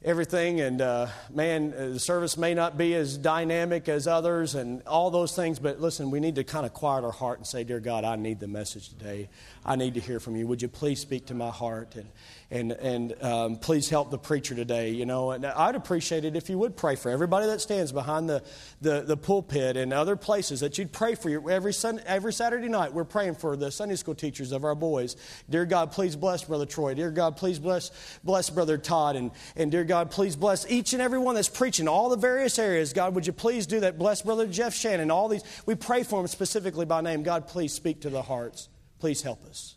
everything. 0.04 0.60
And 0.60 0.80
uh, 0.80 1.08
man, 1.32 1.72
uh, 1.76 1.88
the 1.88 1.98
service 1.98 2.36
may 2.36 2.54
not 2.54 2.76
be 2.76 2.94
as 2.94 3.16
dynamic 3.16 3.88
as 3.88 4.06
others 4.06 4.54
and 4.54 4.82
all 4.86 5.10
those 5.10 5.34
things, 5.34 5.58
but 5.58 5.80
listen, 5.80 6.10
we 6.10 6.20
need 6.20 6.36
to 6.36 6.44
kind 6.44 6.66
of 6.66 6.72
quiet 6.72 7.04
our 7.04 7.12
heart 7.12 7.38
and 7.38 7.46
say, 7.46 7.64
Dear 7.64 7.80
God, 7.80 8.04
I 8.04 8.16
need 8.16 8.40
the 8.40 8.48
message 8.48 8.88
today. 8.90 9.28
I 9.64 9.76
need 9.76 9.94
to 9.94 10.00
hear 10.00 10.20
from 10.20 10.36
you. 10.36 10.46
Would 10.46 10.62
you 10.62 10.68
please 10.68 11.00
speak 11.00 11.26
to 11.26 11.34
my 11.34 11.50
heart? 11.50 11.96
And, 11.96 12.08
and, 12.50 12.72
and 12.72 13.22
um, 13.22 13.56
please 13.56 13.88
help 13.88 14.10
the 14.10 14.18
preacher 14.18 14.54
today. 14.54 14.90
You 14.90 15.06
know, 15.06 15.32
and 15.32 15.44
I'd 15.44 15.74
appreciate 15.74 16.24
it 16.24 16.36
if 16.36 16.48
you 16.48 16.58
would 16.58 16.76
pray 16.76 16.94
for 16.94 17.10
everybody 17.10 17.46
that 17.46 17.60
stands 17.60 17.90
behind 17.90 18.28
the, 18.28 18.44
the, 18.80 19.00
the 19.00 19.16
pulpit 19.16 19.76
and 19.76 19.92
other 19.92 20.14
places 20.14 20.60
that 20.60 20.78
you'd 20.78 20.92
pray 20.92 21.16
for 21.16 21.30
your, 21.30 21.50
every, 21.50 21.72
sun, 21.72 22.00
every 22.06 22.32
Saturday 22.32 22.68
night. 22.68 22.92
We're 22.92 23.04
praying 23.04 23.36
for 23.36 23.56
the 23.56 23.72
Sunday 23.72 23.96
school 23.96 24.14
teachers 24.14 24.52
of 24.52 24.64
our 24.64 24.74
boys. 24.74 25.16
Dear 25.50 25.64
God, 25.64 25.90
please 25.90 26.14
bless 26.14 26.44
Brother 26.44 26.66
Troy. 26.66 26.94
Dear 26.94 27.10
God, 27.10 27.36
please 27.36 27.58
bless, 27.58 27.90
bless 28.22 28.50
Brother 28.50 28.78
Todd. 28.78 29.16
And, 29.16 29.32
and 29.56 29.72
dear 29.72 29.85
God, 29.86 30.10
please 30.10 30.36
bless 30.36 30.68
each 30.70 30.92
and 30.92 31.00
every 31.00 31.18
one 31.18 31.34
that's 31.34 31.48
preaching 31.48 31.88
all 31.88 32.08
the 32.08 32.16
various 32.16 32.58
areas. 32.58 32.92
God, 32.92 33.14
would 33.14 33.26
you 33.26 33.32
please 33.32 33.66
do 33.66 33.80
that? 33.80 33.98
Bless 33.98 34.22
Brother 34.22 34.46
Jeff 34.46 34.74
Shannon. 34.74 35.10
All 35.10 35.28
these, 35.28 35.42
we 35.64 35.74
pray 35.74 36.02
for 36.02 36.20
them 36.20 36.26
specifically 36.26 36.84
by 36.84 37.00
name. 37.00 37.22
God, 37.22 37.48
please 37.48 37.72
speak 37.72 38.02
to 38.02 38.10
the 38.10 38.22
hearts. 38.22 38.68
Please 38.98 39.22
help 39.22 39.44
us. 39.44 39.76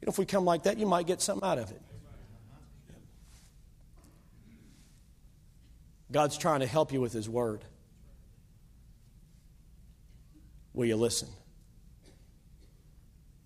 You 0.00 0.06
know, 0.06 0.10
if 0.10 0.18
we 0.18 0.26
come 0.26 0.44
like 0.44 0.64
that, 0.64 0.78
you 0.78 0.86
might 0.86 1.06
get 1.06 1.20
something 1.20 1.48
out 1.48 1.58
of 1.58 1.70
it. 1.70 1.80
God's 6.10 6.36
trying 6.36 6.60
to 6.60 6.66
help 6.66 6.92
you 6.92 7.00
with 7.00 7.12
His 7.12 7.28
Word. 7.28 7.64
Will 10.74 10.86
you 10.86 10.96
listen? 10.96 11.28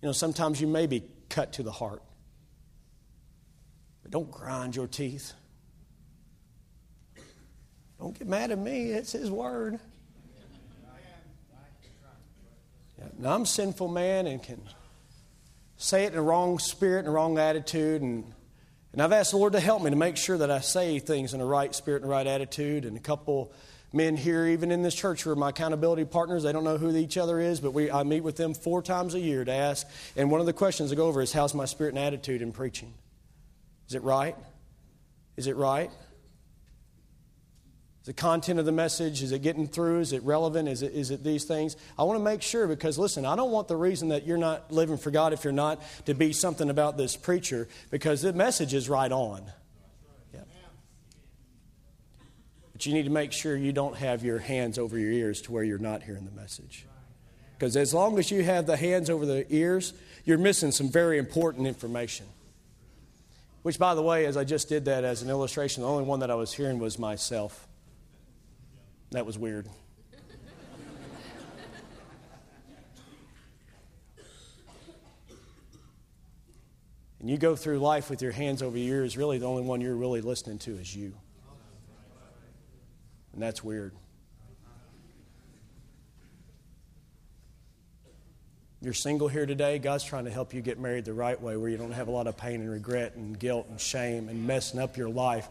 You 0.01 0.07
know, 0.07 0.13
sometimes 0.13 0.59
you 0.61 0.67
may 0.67 0.85
be 0.87 1.03
cut 1.29 1.53
to 1.53 1.63
the 1.63 1.71
heart. 1.71 2.03
But 4.03 4.11
don't 4.11 4.31
grind 4.31 4.75
your 4.75 4.87
teeth. 4.87 5.33
Don't 7.99 8.17
get 8.17 8.27
mad 8.27 8.51
at 8.51 8.59
me. 8.59 8.91
It's 8.91 9.11
His 9.11 9.31
Word. 9.31 9.79
Yeah, 12.99 13.05
now, 13.19 13.35
I'm 13.35 13.43
a 13.43 13.45
sinful 13.45 13.87
man 13.87 14.25
and 14.27 14.41
can 14.41 14.61
say 15.77 16.05
it 16.05 16.07
in 16.07 16.13
the 16.13 16.21
wrong 16.21 16.57
spirit 16.57 16.99
and 16.99 17.07
the 17.07 17.11
wrong 17.11 17.37
attitude 17.37 18.01
and 18.01 18.33
and 18.97 19.03
I've 19.03 19.11
asked 19.11 19.29
the 19.29 19.37
Lord 19.37 19.53
to 19.53 19.59
help 19.59 19.83
me 19.83 19.91
to 19.91 19.95
make 19.95 20.17
sure 20.17 20.39
that 20.39 20.49
I 20.49 20.59
say 20.61 20.97
things 20.97 21.33
in 21.33 21.39
the 21.39 21.45
right 21.45 21.75
spirit 21.75 22.01
and 22.01 22.09
the 22.09 22.15
right 22.15 22.25
attitude. 22.25 22.83
And 22.83 22.97
a 22.97 22.99
couple 22.99 23.53
men 23.93 24.17
here, 24.17 24.47
even 24.47 24.71
in 24.71 24.81
this 24.81 24.95
church, 24.95 25.21
who 25.21 25.29
are 25.29 25.35
my 25.35 25.49
accountability 25.49 26.05
partners, 26.05 26.41
they 26.41 26.51
don't 26.51 26.63
know 26.63 26.79
who 26.79 26.95
each 26.95 27.15
other 27.15 27.39
is, 27.39 27.59
but 27.59 27.75
we, 27.75 27.91
I 27.91 28.01
meet 28.01 28.21
with 28.21 28.37
them 28.37 28.55
four 28.55 28.81
times 28.81 29.13
a 29.13 29.19
year 29.19 29.45
to 29.45 29.51
ask. 29.51 29.85
And 30.15 30.31
one 30.31 30.39
of 30.39 30.47
the 30.47 30.53
questions 30.53 30.91
I 30.91 30.95
go 30.95 31.05
over 31.05 31.21
is, 31.21 31.31
How's 31.31 31.53
my 31.53 31.65
spirit 31.65 31.93
and 31.93 32.03
attitude 32.03 32.41
in 32.41 32.51
preaching? 32.51 32.91
Is 33.87 33.93
it 33.93 34.01
right? 34.01 34.35
Is 35.35 35.45
it 35.45 35.57
right? 35.57 35.91
The 38.07 38.13
content 38.13 38.57
of 38.57 38.65
the 38.65 38.71
message? 38.71 39.21
Is 39.21 39.33
it 39.33 39.41
getting 39.41 39.67
through? 39.67 39.99
Is 39.99 40.13
it 40.13 40.23
relevant? 40.23 40.69
Is 40.69 40.81
it, 40.81 40.93
is 40.93 41.11
it 41.11 41.25
these 41.25 41.43
things? 41.43 41.75
I 41.99 42.03
want 42.03 42.17
to 42.17 42.23
make 42.23 42.41
sure 42.41 42.65
because, 42.65 42.97
listen, 42.97 43.25
I 43.25 43.35
don't 43.35 43.51
want 43.51 43.67
the 43.67 43.75
reason 43.75 44.07
that 44.09 44.25
you're 44.25 44.37
not 44.37 44.71
living 44.71 44.95
for 44.95 45.11
God 45.11 45.33
if 45.33 45.43
you're 45.43 45.51
not 45.51 45.83
to 46.05 46.13
be 46.13 46.31
something 46.31 46.69
about 46.69 46.95
this 46.95 47.17
preacher 47.17 47.67
because 47.91 48.21
the 48.21 48.31
message 48.31 48.73
is 48.73 48.87
right 48.87 49.11
on. 49.11 49.43
Yeah. 50.33 50.39
But 52.71 52.85
you 52.85 52.93
need 52.93 53.03
to 53.03 53.11
make 53.11 53.33
sure 53.33 53.57
you 53.57 53.73
don't 53.73 53.97
have 53.97 54.23
your 54.23 54.39
hands 54.39 54.79
over 54.79 54.97
your 54.97 55.11
ears 55.11 55.41
to 55.41 55.51
where 55.51 55.65
you're 55.65 55.77
not 55.77 56.01
hearing 56.01 56.23
the 56.23 56.31
message. 56.31 56.85
Because 57.59 57.75
as 57.75 57.93
long 57.93 58.17
as 58.19 58.31
you 58.31 58.41
have 58.41 58.67
the 58.67 58.77
hands 58.77 59.09
over 59.09 59.25
the 59.25 59.45
ears, 59.53 59.93
you're 60.23 60.37
missing 60.37 60.71
some 60.71 60.87
very 60.89 61.17
important 61.17 61.67
information. 61.67 62.25
Which, 63.63 63.77
by 63.77 63.95
the 63.95 64.01
way, 64.01 64.25
as 64.27 64.37
I 64.37 64.45
just 64.45 64.69
did 64.69 64.85
that 64.85 65.03
as 65.03 65.23
an 65.23 65.29
illustration, 65.29 65.83
the 65.83 65.89
only 65.89 66.05
one 66.05 66.21
that 66.21 66.31
I 66.31 66.35
was 66.35 66.53
hearing 66.53 66.79
was 66.79 66.97
myself. 66.97 67.66
That 69.11 69.25
was 69.25 69.37
weird. 69.37 69.67
and 77.19 77.29
you 77.29 77.37
go 77.37 77.55
through 77.55 77.79
life 77.79 78.09
with 78.09 78.21
your 78.21 78.31
hands 78.31 78.61
over 78.61 78.77
your 78.77 78.99
ears, 78.99 79.17
really 79.17 79.37
the 79.37 79.45
only 79.45 79.63
one 79.63 79.81
you're 79.81 79.95
really 79.95 80.21
listening 80.21 80.59
to 80.59 80.77
is 80.77 80.95
you. 80.95 81.13
And 83.33 83.41
that's 83.41 83.63
weird. 83.63 83.93
You're 88.79 88.93
single 88.93 89.27
here 89.27 89.45
today, 89.45 89.79
God's 89.79 90.03
trying 90.03 90.25
to 90.25 90.31
help 90.31 90.53
you 90.53 90.61
get 90.61 90.79
married 90.79 91.03
the 91.03 91.13
right 91.13 91.41
way 91.41 91.57
where 91.57 91.67
you 91.69 91.77
don't 91.77 91.91
have 91.91 92.07
a 92.07 92.11
lot 92.11 92.27
of 92.27 92.37
pain 92.37 92.61
and 92.61 92.71
regret 92.71 93.15
and 93.15 93.37
guilt 93.37 93.67
and 93.69 93.81
shame 93.81 94.29
and 94.29 94.45
messing 94.45 94.79
up 94.79 94.97
your 94.97 95.09
life. 95.09 95.49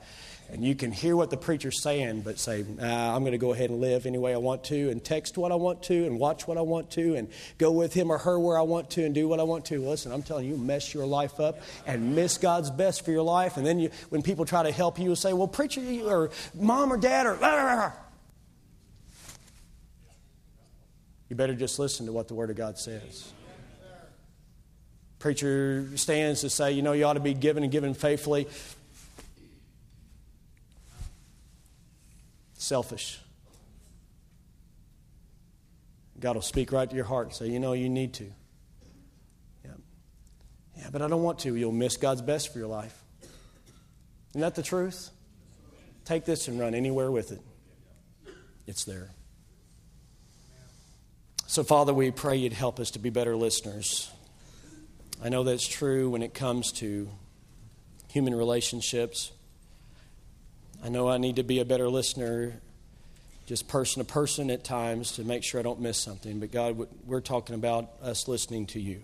And 0.49 0.65
you 0.65 0.77
can 0.77 0.93
hear 0.93 1.17
what 1.17 1.31
the 1.31 1.37
preacher's 1.37 1.83
saying, 1.83 2.21
but 2.21 2.39
say, 2.39 2.61
I'm 2.81 3.23
going 3.23 3.33
to 3.33 3.39
go 3.39 3.53
ahead 3.53 3.71
and 3.71 3.81
live 3.81 4.07
any 4.07 4.19
way 4.19 4.33
I 4.33 4.37
want 4.37 4.63
to 4.65 4.91
and 4.91 5.03
text 5.05 5.37
what 5.37 5.51
I 5.51 5.57
want 5.57 5.83
to 5.85 6.07
and 6.07 6.21
watch 6.21 6.47
what 6.47 6.57
I 6.57 6.61
want 6.61 6.91
to 6.93 7.17
and 7.17 7.29
go 7.59 7.73
with 7.73 7.93
him 7.93 8.13
or 8.13 8.19
her 8.19 8.39
where 8.39 8.57
I 8.57 8.63
want 8.63 8.91
to 8.91 9.05
and 9.05 9.15
do 9.15 9.27
what 9.27 9.41
I 9.41 9.43
want 9.43 9.65
to. 9.67 9.81
Listen, 9.81 10.13
I'm 10.13 10.23
telling 10.23 10.47
you, 10.49 10.57
mess 10.57 10.95
your 10.95 11.05
life 11.05 11.41
up 11.41 11.61
and 11.85 12.15
miss 12.15 12.39
God's 12.39 12.71
best 12.71 13.05
for 13.05 13.11
your 13.11 13.23
life. 13.23 13.57
And 13.57 13.67
then 13.67 13.81
you, 13.81 13.91
when 14.11 14.23
people 14.23 14.45
try 14.45 14.63
to 14.63 14.71
help 14.71 15.01
you, 15.01 15.11
you 15.11 15.17
say, 15.17 15.33
Well, 15.33 15.49
preacher 15.49 15.83
or 16.05 16.31
mom 16.55 16.93
or 16.93 16.97
dad 16.97 17.27
or. 17.27 17.93
You 21.29 21.35
better 21.35 21.55
just 21.55 21.79
listen 21.79 22.07
to 22.07 22.13
what 22.13 22.29
the 22.29 22.35
Word 22.35 22.51
of 22.51 22.57
God 22.57 22.79
says. 22.79 23.33
Preacher 25.19 25.89
stands 25.97 26.43
to 26.43 26.51
say, 26.51 26.73
you 26.73 26.83
know, 26.83 26.93
you 26.93 27.05
ought 27.05 27.15
to 27.15 27.21
be 27.21 27.35
given 27.35 27.63
and 27.63 27.73
given 27.73 27.95
faithfully. 27.95 28.47
Selfish. 32.57 33.21
God 36.19 36.37
will 36.37 36.43
speak 36.43 36.73
right 36.73 36.89
to 36.89 36.97
your 36.97 37.05
heart 37.05 37.27
and 37.27 37.37
say, 37.37 37.49
you 37.49 37.61
know, 37.61 37.75
you 37.75 37.89
need 37.89 38.15
to. 38.15 38.25
Yeah. 39.65 39.71
Yeah, 40.77 40.89
but 40.91 41.03
I 41.03 41.09
don't 41.09 41.23
want 41.23 41.41
to. 41.41 41.55
You'll 41.55 41.73
miss 41.73 41.97
God's 41.97 42.23
best 42.23 42.53
for 42.53 42.59
your 42.59 42.69
life. 42.69 43.03
Isn't 44.31 44.41
that 44.41 44.55
the 44.55 44.63
truth? 44.63 45.11
Take 46.05 46.25
this 46.25 46.49
and 46.49 46.59
run 46.59 46.75
anywhere 46.75 47.11
with 47.11 47.33
it. 47.33 47.41
It's 48.67 48.85
there. 48.85 49.11
So, 51.47 51.63
Father, 51.63 51.95
we 51.95 52.11
pray 52.11 52.37
you'd 52.37 52.53
help 52.53 52.81
us 52.81 52.91
to 52.93 52.99
be 52.99 53.11
better 53.11 53.37
listeners. 53.37 54.11
I 55.23 55.29
know 55.29 55.45
that's 55.45 55.67
true 55.67 56.11
when 56.11 56.23
it 56.23 56.35
comes 56.35 56.73
to 56.73 57.09
human 58.09 58.35
relationships. 58.35 59.33
I 60.87 60.89
know 60.89 61.09
I 61.09 61.19
need 61.19 61.35
to 61.35 61.43
be 61.43 61.59
a 61.59 61.65
better 61.65 61.89
listener, 61.89 62.61
just 63.47 63.67
person 63.67 64.05
to 64.05 64.09
person 64.09 64.53
at 64.53 64.63
times, 64.63 65.11
to 65.17 65.25
make 65.25 65.43
sure 65.43 65.59
I 65.59 65.65
don't 65.65 65.81
miss 65.81 65.99
something. 65.99 66.39
But, 66.39 66.53
God, 66.53 66.87
we're 67.05 67.21
talking 67.21 67.57
about 67.57 67.91
us 68.01 68.29
listening 68.29 68.67
to 68.67 68.81
you. 68.81 69.03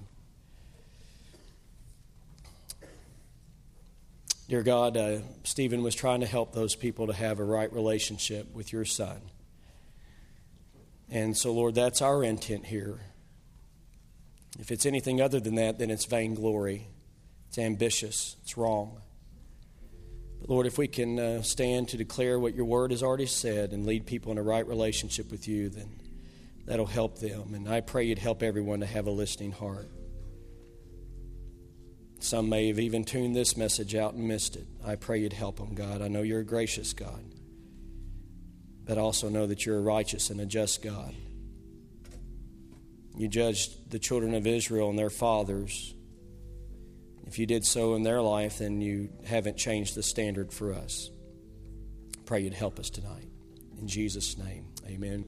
Dear 4.49 4.63
God, 4.63 4.97
uh, 4.97 5.19
Stephen 5.43 5.83
was 5.83 5.97
trying 5.97 6.21
to 6.21 6.27
help 6.27 6.53
those 6.53 6.77
people 6.77 7.09
to 7.09 7.13
have 7.13 7.41
a 7.41 7.45
right 7.45 7.73
relationship 7.73 8.55
with 8.55 8.73
your 8.73 8.85
son. 8.85 9.21
And 11.11 11.37
so, 11.37 11.53
Lord, 11.53 11.75
that's 11.75 12.01
our 12.01 12.23
intent 12.23 12.67
here. 12.67 13.01
If 14.61 14.71
it's 14.71 14.87
anything 14.87 15.21
other 15.21 15.41
than 15.41 15.57
that, 15.57 15.81
then 15.81 15.91
it's 15.91 16.05
vainglory, 16.05 16.87
it's 17.49 17.59
ambitious, 17.59 18.37
it's 18.45 18.57
wrong. 18.57 19.02
Lord, 20.49 20.67
if 20.67 20.79
we 20.79 20.89
can 20.89 21.19
uh, 21.19 21.43
stand 21.43 21.89
to 21.91 21.97
declare 21.97 22.39
what 22.39 22.55
your 22.55 22.65
word 22.65 22.91
has 22.91 23.03
already 23.03 23.27
said 23.27 23.73
and 23.73 23.87
lead 23.87 24.07
people 24.07 24.33
in 24.33 24.39
a 24.39 24.43
right 24.43 24.67
relationship 24.67 25.31
with 25.31 25.47
you, 25.47 25.69
then 25.69 25.89
that'll 26.67 26.87
help 26.87 27.19
them. 27.19 27.55
And 27.55 27.69
I 27.69 27.81
pray 27.81 28.05
you'd 28.05 28.19
help 28.19 28.43
everyone 28.43 28.81
to 28.81 28.87
have 28.87 29.07
a 29.07 29.11
listening 29.11 29.53
heart. 29.53 29.89
Some 32.19 32.49
may 32.49 32.69
have 32.69 32.79
even 32.79 33.05
tuned 33.05 33.35
this 33.35 33.57
message 33.57 33.95
out 33.95 34.15
and 34.15 34.29
missed 34.29 34.57
it. 34.57 34.67
I 34.85 34.97
pray 34.97 35.21
you'd 35.21 35.33
help 35.33 35.57
them, 35.57 35.75
God. 35.75 36.03
I 36.03 36.09
know 36.09 36.23
you're 36.23 36.41
a 36.41 36.45
gracious 36.45 36.93
God 36.93 37.23
but 38.85 38.99
also 38.99 39.29
know 39.29 39.47
that 39.47 39.65
you're 39.65 39.79
a 39.79 39.83
righteous 39.83 40.31
and 40.31 40.41
a 40.41 40.47
just 40.47 40.83
God. 40.83 41.15
You 43.17 43.29
judged 43.29 43.91
the 43.91 43.99
children 43.99 44.35
of 44.35 44.47
Israel 44.47 44.91
and 44.91 44.99
their 44.99 45.11
fathers. 45.11 45.95
If 47.27 47.39
you 47.39 47.47
did 47.47 47.65
so 47.65 47.95
in 47.95 48.03
their 48.03 48.21
life, 48.21 48.59
then 48.59 48.81
you 48.81 49.11
haven't 49.25 49.57
changed 49.57 49.95
the 49.95 50.03
standard 50.03 50.53
for 50.53 50.73
us. 50.73 51.11
Pray 52.27 52.41
you'd 52.41 52.55
help 52.55 52.79
us 52.79 52.91
tonight. 52.91 53.29
In 53.79 53.89
Jesus' 53.89 54.37
name, 54.39 54.67
amen. 54.87 55.27